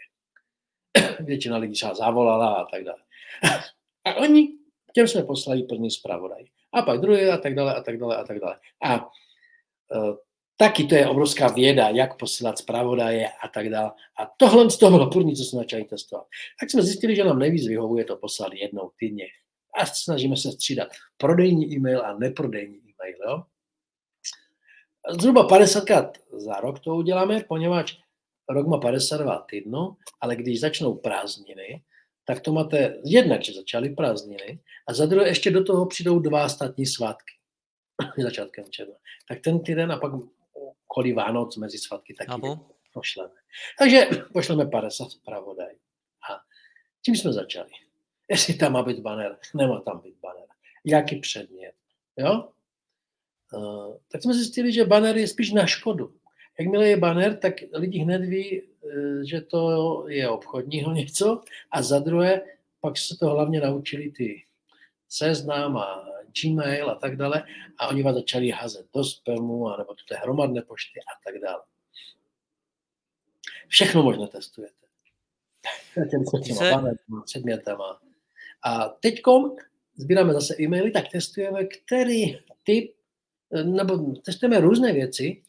Většina 1.19 1.57
lidí 1.57 1.73
třeba 1.73 1.93
zavolala 1.93 2.53
a 2.53 2.65
tak 2.65 2.83
dále. 2.83 2.99
A 4.05 4.15
oni, 4.15 4.49
těm 4.93 5.07
jsme 5.07 5.23
poslali 5.23 5.63
první 5.63 5.91
zpravodaj. 5.91 6.43
A 6.73 6.81
pak 6.81 6.99
druhý 6.99 7.25
a 7.25 7.37
tak 7.37 7.55
dále 7.55 7.75
a 7.75 7.83
tak 7.83 7.97
dále 7.97 8.17
a 8.17 8.23
tak 8.23 8.39
dále. 8.39 8.59
A 8.83 9.05
uh, 9.05 9.09
taky 10.57 10.83
to 10.83 10.95
je 10.95 11.07
obrovská 11.07 11.47
věda, 11.47 11.89
jak 11.89 12.17
posílat 12.17 12.57
zpravodaje 12.57 13.29
a 13.43 13.47
tak 13.47 13.69
dále. 13.69 13.91
A 14.19 14.31
tohle 14.37 14.69
z 14.71 14.77
toho 14.77 14.97
bylo 14.97 15.09
první, 15.09 15.35
co 15.35 15.43
jsme 15.43 15.59
začali 15.59 15.83
testovat. 15.83 16.27
Tak 16.59 16.71
jsme 16.71 16.81
zjistili, 16.83 17.15
že 17.15 17.23
nám 17.23 17.39
nejvíc 17.39 17.67
vyhovuje 17.67 18.05
to 18.05 18.17
poslat 18.17 18.53
jednou 18.53 18.91
týdně. 18.99 19.25
A 19.79 19.85
snažíme 19.85 20.37
se 20.37 20.51
střídat 20.51 20.87
prodejní 21.17 21.73
e-mail 21.75 22.05
a 22.05 22.17
neprodejní 22.17 22.77
e-mail. 22.77 23.15
Jo? 23.29 23.43
Zhruba 25.19 25.47
50 25.47 25.85
krát 25.85 26.17
za 26.31 26.59
rok 26.59 26.79
to 26.79 26.95
uděláme, 26.95 27.43
poněvadž 27.47 27.97
rok 28.49 28.67
má 28.67 28.77
52 28.77 29.39
týdnů, 29.39 29.97
ale 30.21 30.35
když 30.35 30.59
začnou 30.59 30.95
prázdniny, 30.95 31.83
tak 32.25 32.39
to 32.39 32.53
máte 32.53 32.99
jednak, 33.05 33.43
že 33.43 33.53
začaly 33.53 33.89
prázdniny 33.89 34.59
a 34.87 34.93
za 34.93 35.05
druhé 35.05 35.27
ještě 35.27 35.51
do 35.51 35.63
toho 35.63 35.85
přijdou 35.85 36.19
dva 36.19 36.49
statní 36.49 36.85
svátky 36.85 37.33
začátkem 38.23 38.65
června. 38.69 38.95
Tak 39.27 39.39
ten 39.39 39.59
týden 39.59 39.91
a 39.91 39.97
pak 39.97 40.11
kolí 40.93 41.13
Vánoc 41.13 41.57
mezi 41.57 41.77
svatky 41.77 42.13
taky 42.13 42.41
pošleme. 42.93 43.33
Takže 43.79 44.07
pošleme 44.33 44.65
50 44.65 45.09
zpravodaj. 45.11 45.73
A 46.29 46.41
tím 47.05 47.15
jsme 47.15 47.33
začali. 47.33 47.69
Jestli 48.29 48.53
tam 48.53 48.73
má 48.73 48.83
být 48.83 48.99
banner, 48.99 49.37
nemá 49.55 49.81
tam 49.81 49.99
být 49.99 50.15
banner. 50.21 50.47
Jaký 50.85 51.19
předmět. 51.19 51.73
Jo? 52.17 52.49
Uh, 53.53 53.97
tak 54.11 54.23
jsme 54.23 54.33
zjistili, 54.33 54.71
že 54.71 54.85
banner 54.85 55.17
je 55.17 55.27
spíš 55.27 55.51
na 55.51 55.65
škodu. 55.65 56.13
Jakmile 56.59 56.87
je 56.87 56.97
banner, 56.97 57.37
tak 57.37 57.53
lidi 57.73 57.99
hned 57.99 58.21
ví, 58.21 58.61
eh, 58.61 59.25
že 59.25 59.41
to 59.41 59.59
je 60.07 60.29
obchodního 60.29 60.91
něco 60.93 61.41
a 61.71 61.81
za 61.81 61.99
druhé 61.99 62.41
pak 62.81 62.97
se 62.97 63.17
to 63.17 63.29
hlavně 63.29 63.61
naučili 63.61 64.11
ty 64.11 64.43
seznam 65.09 65.77
a 65.77 66.05
Gmail 66.41 66.89
a 66.89 66.95
tak 66.95 67.15
dále 67.15 67.43
a 67.77 67.87
oni 67.87 68.03
vás 68.03 68.15
začali 68.15 68.49
házet 68.49 68.87
do 68.95 69.03
spamu 69.03 69.69
nebo 69.77 69.93
do 69.93 70.03
té 70.09 70.15
hromadné 70.15 70.61
pošty 70.61 70.99
a 70.99 71.31
tak 71.31 71.41
dále. 71.41 71.63
Všechno 73.67 74.03
možné 74.03 74.27
testujete. 74.27 74.73
Těma 76.09 77.21
předmětama. 77.25 78.01
A 78.63 78.89
teď 78.89 79.21
sbíráme 79.95 80.33
zase 80.33 80.55
e-maily, 80.61 80.91
tak 80.91 81.11
testujeme, 81.11 81.65
který 81.65 82.39
typ, 82.63 82.95
nebo 83.63 83.97
testujeme 83.97 84.59
různé 84.59 84.93
věci, 84.93 85.43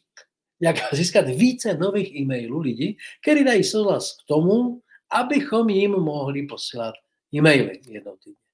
jak 0.59 0.75
získat 0.93 1.25
více 1.27 1.77
nových 1.77 2.15
e-mailů 2.15 2.59
lidí, 2.59 2.97
kteří 3.21 3.43
dají 3.43 3.63
souhlas 3.63 4.17
k 4.17 4.27
tomu, 4.27 4.81
abychom 5.09 5.69
jim 5.69 5.91
mohli 5.91 6.47
posílat 6.47 6.95
e-maily 7.33 7.81
jednou 7.87 8.17
týdně. 8.17 8.44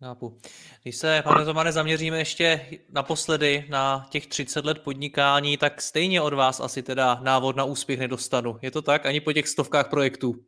Chápu. 0.00 0.38
Když 0.82 0.96
se, 0.96 1.22
pane 1.24 1.44
Tomane, 1.44 1.72
zaměříme 1.72 2.18
ještě 2.18 2.66
naposledy 2.88 3.66
na 3.68 4.08
těch 4.10 4.26
30 4.26 4.64
let 4.64 4.78
podnikání, 4.78 5.56
tak 5.56 5.82
stejně 5.82 6.20
od 6.20 6.32
vás 6.32 6.60
asi 6.60 6.82
teda 6.82 7.20
návod 7.22 7.56
na 7.56 7.64
úspěch 7.64 7.98
nedostanu. 7.98 8.58
Je 8.62 8.70
to 8.70 8.82
tak? 8.82 9.06
Ani 9.06 9.20
po 9.20 9.32
těch 9.32 9.48
stovkách 9.48 9.90
projektů? 9.90 10.44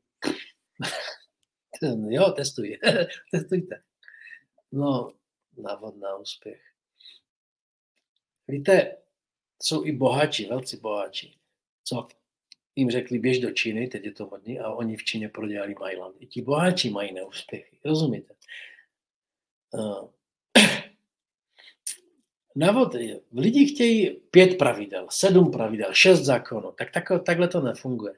jo, 2.08 2.30
testuj. 2.30 2.78
Testujte. 3.32 3.82
No, 4.72 5.12
návod 5.58 5.96
na 5.96 6.16
úspěch. 6.16 6.60
Víte, 8.48 8.96
jsou 9.62 9.84
i 9.84 9.92
bohatší, 9.92 10.46
velcí 10.46 10.76
bohatší, 10.76 11.38
co 11.84 12.08
jim 12.76 12.90
řekli, 12.90 13.18
běž 13.18 13.38
do 13.38 13.50
Číny, 13.50 13.88
teď 13.88 14.04
je 14.04 14.12
to 14.12 14.26
modný, 14.26 14.60
a 14.60 14.70
oni 14.70 14.96
v 14.96 15.04
Číně 15.04 15.28
prodělali 15.28 15.74
Mailand. 15.80 16.16
I 16.20 16.26
ti 16.26 16.42
bohatší 16.42 16.90
mají 16.90 17.12
neúspěchy, 17.12 17.78
rozumíte? 17.84 18.34
Návod 22.56 22.94
je, 22.94 23.20
lidi 23.36 23.66
chtějí 23.66 24.10
pět 24.30 24.58
pravidel, 24.58 25.06
sedm 25.10 25.50
pravidel, 25.50 25.92
šest 25.92 26.24
zákonů, 26.24 26.72
tak, 26.72 26.90
tak 26.92 27.04
takhle 27.26 27.48
to 27.48 27.60
nefunguje. 27.60 28.14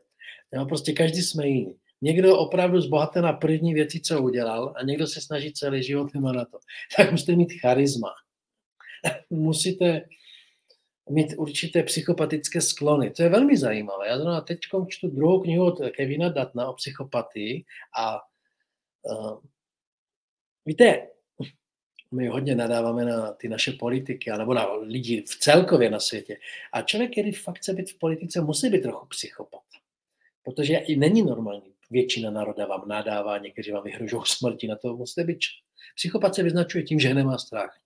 Jo, 0.52 0.66
prostě 0.66 0.92
každý 0.92 1.22
jsme 1.22 1.48
jiný. 1.48 1.76
Někdo 2.02 2.38
opravdu 2.38 2.80
zbohaté 2.80 3.22
na 3.22 3.32
první 3.32 3.74
věci, 3.74 4.00
co 4.00 4.22
udělal, 4.22 4.74
a 4.76 4.82
někdo 4.82 5.06
se 5.06 5.20
snaží 5.20 5.52
celý 5.52 5.82
život 5.82 6.14
nemá 6.14 6.32
na 6.32 6.44
to. 6.44 6.58
Tak 6.96 7.12
musíte 7.12 7.36
mít 7.36 7.60
charisma. 7.60 8.08
Musíte 9.30 10.08
mít 11.10 11.34
určité 11.36 11.82
psychopatické 11.82 12.60
sklony. 12.60 13.10
To 13.10 13.22
je 13.22 13.28
velmi 13.28 13.56
zajímavé. 13.56 14.08
Já 14.08 14.18
zrovna 14.18 14.40
teď 14.40 14.58
čtu 14.88 15.08
druhou 15.08 15.42
knihu 15.42 15.64
od 15.64 15.78
Kevina 15.96 16.28
Datna 16.28 16.68
o 16.68 16.72
psychopatii 16.72 17.64
a 17.98 18.20
uh, 19.02 19.38
víte, 20.66 21.08
my 22.14 22.28
hodně 22.28 22.54
nadáváme 22.54 23.04
na 23.04 23.32
ty 23.32 23.48
naše 23.48 23.72
politiky, 23.72 24.30
nebo 24.38 24.54
na 24.54 24.72
lidi 24.74 25.22
v 25.22 25.38
celkově 25.38 25.90
na 25.90 26.00
světě. 26.00 26.36
A 26.72 26.82
člověk, 26.82 27.12
který 27.12 27.32
fakt 27.32 27.56
chce 27.56 27.72
být 27.72 27.90
v 27.90 27.98
politice, 27.98 28.40
musí 28.40 28.70
být 28.70 28.82
trochu 28.82 29.06
psychopat. 29.06 29.62
Protože 30.44 30.76
i 30.76 30.96
není 30.96 31.22
normální. 31.22 31.74
Většina 31.90 32.30
národa 32.30 32.66
vám 32.66 32.88
nadává, 32.88 33.38
někteří 33.38 33.70
vám 33.70 33.84
vyhrožují 33.84 34.22
smrti, 34.26 34.68
na 34.68 34.76
to 34.76 34.96
musíte 34.96 35.24
být. 35.24 35.38
Psychopat 35.96 36.34
se 36.34 36.42
vyznačuje 36.42 36.84
tím, 36.84 37.00
že 37.00 37.14
nemá 37.14 37.38
strach. 37.38 37.78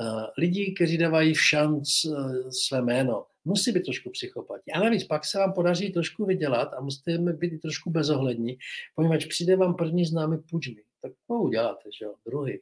Eh, 0.00 0.26
lidi, 0.38 0.72
kteří 0.76 0.98
dávají 0.98 1.34
v 1.34 1.42
šanc 1.42 1.88
eh, 2.04 2.52
své 2.52 2.82
jméno, 2.82 3.26
musí 3.44 3.72
být 3.72 3.84
trošku 3.84 4.10
psychopati. 4.10 4.72
A 4.72 4.80
navíc 4.80 5.04
pak 5.04 5.24
se 5.24 5.38
vám 5.38 5.52
podaří 5.52 5.92
trošku 5.92 6.24
vydělat 6.24 6.74
a 6.74 6.80
musíte 6.80 7.18
být 7.18 7.60
trošku 7.60 7.90
bezohlední, 7.90 8.58
poněvadž 8.94 9.26
přijde 9.26 9.56
vám 9.56 9.74
první 9.74 10.04
známý 10.04 10.38
půjčmi. 10.50 10.82
Tak 11.02 11.12
to 11.28 11.34
uděláte, 11.34 11.88
že 11.98 12.04
jo, 12.04 12.14
druhý. 12.26 12.58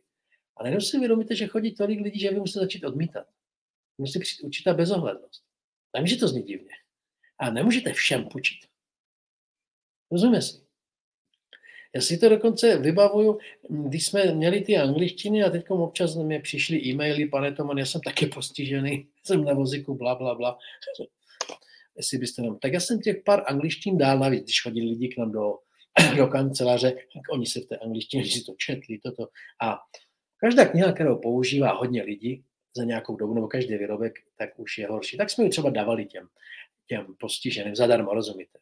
A 0.57 0.62
najednou 0.62 0.80
si 0.80 0.96
uvědomíte, 0.96 1.36
že 1.36 1.46
chodí 1.46 1.74
tolik 1.74 2.00
lidí, 2.00 2.20
že 2.20 2.30
vy 2.30 2.40
musíte 2.40 2.61
začít 2.61 2.84
odmítat. 2.84 3.26
Musí 3.98 4.20
přijít 4.20 4.44
určitá 4.44 4.74
bezohlednost. 4.74 5.44
Nemůže 5.94 6.16
to 6.16 6.28
znít 6.28 6.46
divně. 6.46 6.74
A 7.38 7.50
nemůžete 7.50 7.92
všem 7.92 8.28
půjčit. 8.28 8.59
Rozumíme 10.11 10.42
si? 10.42 10.64
Já 11.94 12.00
si 12.00 12.18
to 12.18 12.28
dokonce 12.28 12.78
vybavuju, 12.78 13.38
když 13.70 14.07
jsme 14.07 14.34
měli 14.34 14.61
ty 14.61 14.76
angličtiny 14.76 15.44
a 15.44 15.50
teď 15.50 15.70
občas 15.70 16.14
mě 16.14 16.40
přišly 16.40 16.86
e-maily, 16.86 17.28
pane 17.28 17.52
Toman, 17.52 17.78
já 17.78 17.86
jsem 17.86 18.00
taky 18.00 18.26
postižený, 18.26 19.09
jsem 19.26 19.44
na 19.44 19.55
vozíku, 19.55 19.94
bla, 19.94 20.14
bla, 20.14 20.34
bla. 20.34 20.59
Jestli 21.96 22.18
byste 22.18 22.42
nám... 22.42 22.59
Tak 22.59 22.72
já 22.72 22.80
jsem 22.80 23.00
těch 23.00 23.16
pár 23.24 23.42
angličtin 23.46 23.98
dál 23.98 24.18
navíc, 24.18 24.42
když 24.42 24.62
chodili 24.62 24.86
lidi 24.86 25.09
k 25.09 25.18
nám 25.18 25.32
do, 25.32 25.59
do 26.16 26.26
kanceláře, 26.26 26.90
tak 26.90 27.22
oni 27.30 27.46
se 27.46 27.61
v 27.61 27.66
té 27.66 27.76
angličtině 27.76 28.26
si 28.26 28.44
to 28.44 28.55
četli, 28.59 28.98
toto. 28.98 29.28
A 29.62 29.78
každá 30.37 30.64
kniha, 30.64 30.93
kterou 30.93 31.18
používá 31.18 31.72
hodně 31.72 32.03
lidí 32.03 32.45
za 32.76 32.85
nějakou 32.85 33.16
dobu, 33.16 33.35
nebo 33.35 33.49
každý 33.49 33.76
výrobek, 33.76 34.14
tak 34.37 34.59
už 34.59 34.78
je 34.78 34.87
horší. 34.87 35.16
Tak 35.16 35.30
jsme 35.30 35.45
ji 35.45 35.51
třeba 35.51 35.70
dávali 35.70 36.07
těm, 36.07 36.28
těm 36.87 37.14
postiženým 37.14 37.76
zadarmo, 37.76 38.14
rozumíte? 38.14 38.59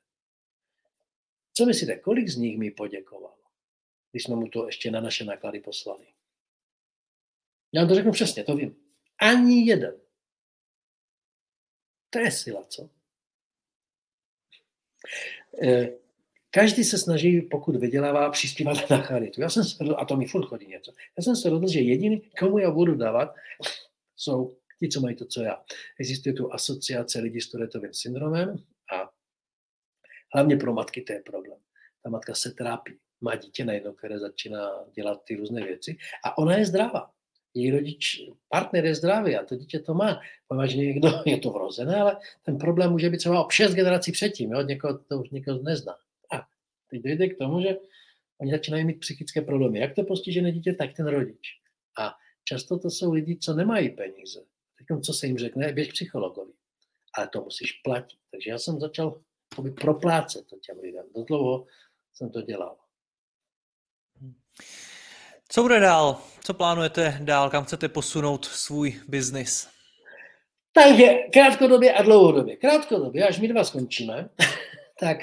Co 1.53 1.67
myslíte, 1.67 1.99
kolik 1.99 2.29
z 2.29 2.37
nich 2.37 2.59
mi 2.59 2.71
poděkovalo, 2.71 3.39
když 4.11 4.23
jsme 4.23 4.37
mu 4.37 4.49
to 4.49 4.67
ještě 4.67 4.91
na 4.91 5.01
naše 5.01 5.25
náklady 5.25 5.61
poslali? 5.61 6.07
Já 7.73 7.81
vám 7.81 7.89
to 7.89 7.95
řeknu 7.95 8.13
přesně, 8.13 8.45
to 8.45 8.57
vím. 8.57 8.77
Ani 9.19 9.67
jeden. 9.67 10.01
To 12.11 12.19
je 12.19 12.31
sila, 12.31 12.65
co? 12.65 12.91
Eh, 15.63 16.02
každý 16.55 16.85
se 16.85 16.99
snaží, 16.99 17.43
pokud 17.43 17.77
vydělává, 17.77 18.31
přispívat 18.31 18.91
na 18.91 19.03
charitu. 19.03 19.41
Já 19.41 19.49
jsem 19.49 19.65
se 19.65 19.85
a 19.97 20.05
to 20.05 20.17
mi 20.17 20.27
furt 20.27 20.47
chodí 20.47 20.67
něco. 20.67 20.93
Já 21.19 21.23
jsem 21.23 21.37
se 21.37 21.51
rozhodl, 21.51 21.73
že 21.73 21.81
jediný, 21.81 22.23
komu 22.39 22.59
já 22.59 22.71
budu 22.71 22.95
dávat, 22.95 23.35
jsou 24.17 24.57
ti, 24.79 24.89
co 24.89 25.01
mají 25.01 25.17
to, 25.17 25.25
co 25.25 25.43
já. 25.43 25.63
Existuje 26.01 26.33
tu 26.33 26.53
asociace 26.53 27.21
lidí 27.21 27.41
s 27.41 27.51
Tourettovým 27.51 27.95
syndromem 27.95 28.57
a 28.93 29.11
Hlavně 30.35 30.57
pro 30.57 30.73
matky 30.73 31.03
to 31.03 31.13
je 31.13 31.21
problém. 31.21 31.59
Ta 32.03 32.11
matka 32.11 32.35
se 32.35 32.51
trápí, 32.51 32.99
má 33.21 33.35
dítě 33.35 33.65
najednou, 33.65 33.93
které 33.93 34.19
začíná 34.19 34.71
dělat 34.95 35.25
ty 35.25 35.37
různé 35.37 35.65
věci 35.65 35.97
a 36.25 36.39
ona 36.39 36.57
je 36.57 36.67
zdravá. 36.67 37.11
Její 37.55 37.71
rodič, 37.71 38.21
partner 38.49 38.85
je 38.85 38.95
zdravý 38.95 39.37
a 39.37 39.45
to 39.45 39.57
dítě 39.57 39.79
to 39.79 39.95
má. 39.95 40.21
Považně 40.49 40.87
někdo 40.87 41.09
je 41.27 41.39
to 41.39 41.51
vrozené, 41.51 41.97
ale 41.97 42.17
ten 42.43 42.59
problém 42.59 42.91
může 42.91 43.11
být 43.11 43.19
třeba 43.19 43.47
o 43.47 43.51
šest 43.51 43.75
generací 43.75 44.13
předtím. 44.13 44.53
Jo? 44.53 44.63
Někoho, 44.63 44.99
to 44.99 45.19
už 45.19 45.31
někoho 45.31 45.63
nezná. 45.63 45.95
Teď 46.93 47.03
dojde 47.03 47.29
k 47.29 47.39
tomu, 47.39 47.61
že 47.61 47.77
oni 48.41 48.51
začínají 48.51 48.85
mít 48.85 49.01
psychické 49.01 49.41
problémy. 49.41 49.79
Jak 49.79 49.95
to 49.95 50.05
postižené 50.05 50.53
dítě, 50.53 50.75
tak 50.75 50.91
ten 50.97 51.07
rodič. 51.07 51.49
A 51.99 52.15
často 52.45 52.79
to 52.79 52.91
jsou 52.91 53.13
lidi, 53.13 53.39
co 53.39 53.55
nemají 53.55 53.91
peníze. 53.91 54.41
Teď, 54.79 54.87
co 55.05 55.13
se 55.13 55.27
jim 55.27 55.39
řekne, 55.39 55.73
běž 55.73 55.93
psychologovi. 55.93 56.53
Ale 57.15 57.29
to 57.29 57.45
musíš 57.45 57.73
platit. 57.73 58.19
Takže 58.31 58.51
já 58.51 58.59
jsem 58.59 58.81
začal 58.81 59.21
proplácet 59.81 60.47
to 60.47 60.57
těm 60.57 60.79
lidem. 60.79 61.05
Do 61.17 61.25
dlouho 61.25 61.67
jsem 62.15 62.31
to 62.31 62.43
dělal. 62.43 62.77
Co 65.49 65.63
bude 65.63 65.81
dál? 65.81 66.21
Co 66.45 66.55
plánujete 66.55 67.19
dál? 67.23 67.51
Kam 67.51 67.65
chcete 67.65 67.89
posunout 67.89 68.45
svůj 68.45 69.01
biznis? 69.09 69.69
Takže 70.73 71.15
krátkodobě 71.33 71.93
a 71.93 72.03
dlouhodobě. 72.03 72.57
Krátkodobě, 72.57 73.29
až 73.29 73.39
my 73.39 73.49
dva 73.49 73.65
skončíme, 73.65 74.29
tak 75.01 75.19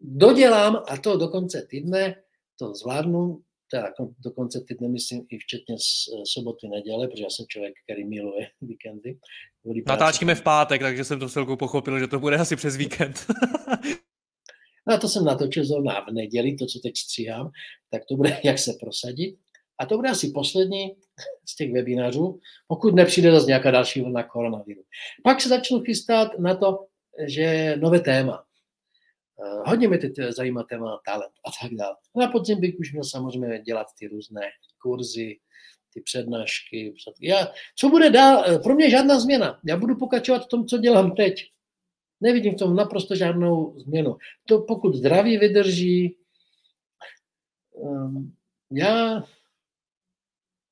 dodělám, 0.00 0.82
a 0.88 0.96
to 0.96 1.16
do 1.16 1.28
konce 1.28 1.66
týdne, 1.70 2.14
to 2.58 2.74
zvládnu, 2.74 3.42
teda 3.70 3.92
do 4.18 4.30
konce 4.30 4.60
týdne, 4.60 4.88
myslím, 4.88 5.26
i 5.30 5.38
včetně 5.38 5.76
soboty, 6.24 6.68
neděle, 6.68 7.08
protože 7.08 7.22
já 7.22 7.30
jsem 7.30 7.46
člověk, 7.48 7.74
který 7.84 8.04
miluje 8.04 8.48
víkendy. 8.60 9.18
Natáčíme 9.86 10.34
v 10.34 10.42
pátek, 10.42 10.80
takže 10.80 11.04
jsem 11.04 11.20
to 11.20 11.28
celkou 11.28 11.56
pochopil, 11.56 11.98
že 11.98 12.06
to 12.06 12.20
bude 12.20 12.36
asi 12.36 12.56
přes 12.56 12.76
víkend. 12.76 13.26
no 14.86 14.94
a 14.94 14.98
to 14.98 15.08
jsem 15.08 15.24
natočil 15.24 15.64
zrovna 15.64 16.00
v 16.00 16.12
neděli, 16.12 16.54
to, 16.54 16.66
co 16.66 16.78
teď 16.78 16.96
stříhám, 16.96 17.50
tak 17.90 18.02
to 18.08 18.16
bude, 18.16 18.40
jak 18.44 18.58
se 18.58 18.72
prosadit. 18.80 19.38
A 19.80 19.86
to 19.86 19.96
bude 19.96 20.08
asi 20.08 20.30
poslední 20.30 20.96
z 21.48 21.56
těch 21.56 21.72
webinářů, 21.72 22.40
pokud 22.68 22.94
nepřijde 22.94 23.32
zase 23.32 23.46
nějaká 23.46 23.70
další 23.70 24.00
vlna 24.00 24.22
koronaviru. 24.22 24.82
Pak 25.24 25.40
se 25.40 25.48
začnu 25.48 25.80
chystat 25.80 26.38
na 26.38 26.56
to, 26.56 26.86
že 27.26 27.76
nové 27.76 28.00
téma. 28.00 28.47
Eh, 29.44 29.70
hodně 29.70 29.88
mě 29.88 29.98
teď 29.98 30.12
zajímá 30.28 30.62
téma 30.62 31.00
talent 31.06 31.32
a 31.46 31.50
tak 31.62 31.74
dále. 31.74 31.96
Na 32.16 32.28
podzim 32.28 32.60
bych 32.60 32.78
už 32.78 32.92
měl 32.92 33.04
samozřejmě 33.04 33.58
dělat 33.58 33.86
ty 33.98 34.08
různé 34.08 34.40
kurzy, 34.82 35.38
ty 35.94 36.00
přednášky. 36.00 36.94
Já, 37.20 37.52
co 37.76 37.88
bude 37.88 38.10
dál? 38.10 38.44
Eh, 38.46 38.58
pro 38.58 38.74
mě 38.74 38.90
žádná 38.90 39.20
změna. 39.20 39.60
Já 39.64 39.76
budu 39.76 39.96
pokračovat 39.96 40.44
v 40.44 40.48
tom, 40.48 40.66
co 40.66 40.78
dělám 40.78 41.14
teď. 41.14 41.50
Nevidím 42.20 42.54
v 42.54 42.58
tom 42.58 42.76
naprosto 42.76 43.16
žádnou 43.16 43.80
změnu. 43.80 44.16
To 44.44 44.60
pokud 44.60 44.94
zdraví 44.94 45.38
vydrží, 45.38 46.16
um, 47.70 48.36
já 48.72 49.24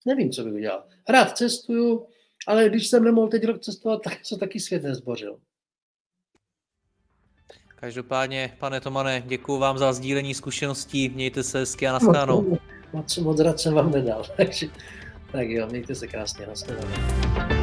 nevím, 0.06 0.32
co 0.32 0.44
bych 0.44 0.52
udělal. 0.52 0.88
Rád 1.08 1.36
cestuju, 1.36 2.06
ale 2.46 2.68
když 2.68 2.88
jsem 2.88 3.04
nemohl 3.04 3.28
teď 3.28 3.44
rok 3.44 3.60
cestovat, 3.60 4.02
tak 4.02 4.26
se 4.26 4.38
taky 4.38 4.60
svět 4.60 4.82
nezbořil. 4.82 5.40
Každopádně, 7.80 8.52
pane 8.58 8.80
Tomane, 8.80 9.22
děkuji 9.26 9.58
vám 9.58 9.78
za 9.78 9.92
sdílení 9.92 10.34
zkušeností, 10.34 11.08
mějte 11.08 11.42
se 11.42 11.58
hezky 11.58 11.88
a 11.88 11.92
nashledanou. 11.92 12.42
Moc, 12.42 12.58
moc, 12.92 13.18
moc 13.18 13.40
rád 13.40 13.60
jsem 13.60 13.74
vám 13.74 13.90
nedal, 13.90 14.24
takže 14.36 14.66
tak 15.32 15.48
jo, 15.48 15.66
mějte 15.66 15.94
se 15.94 16.06
krásně, 16.06 16.46
nashledanou. 16.46 17.55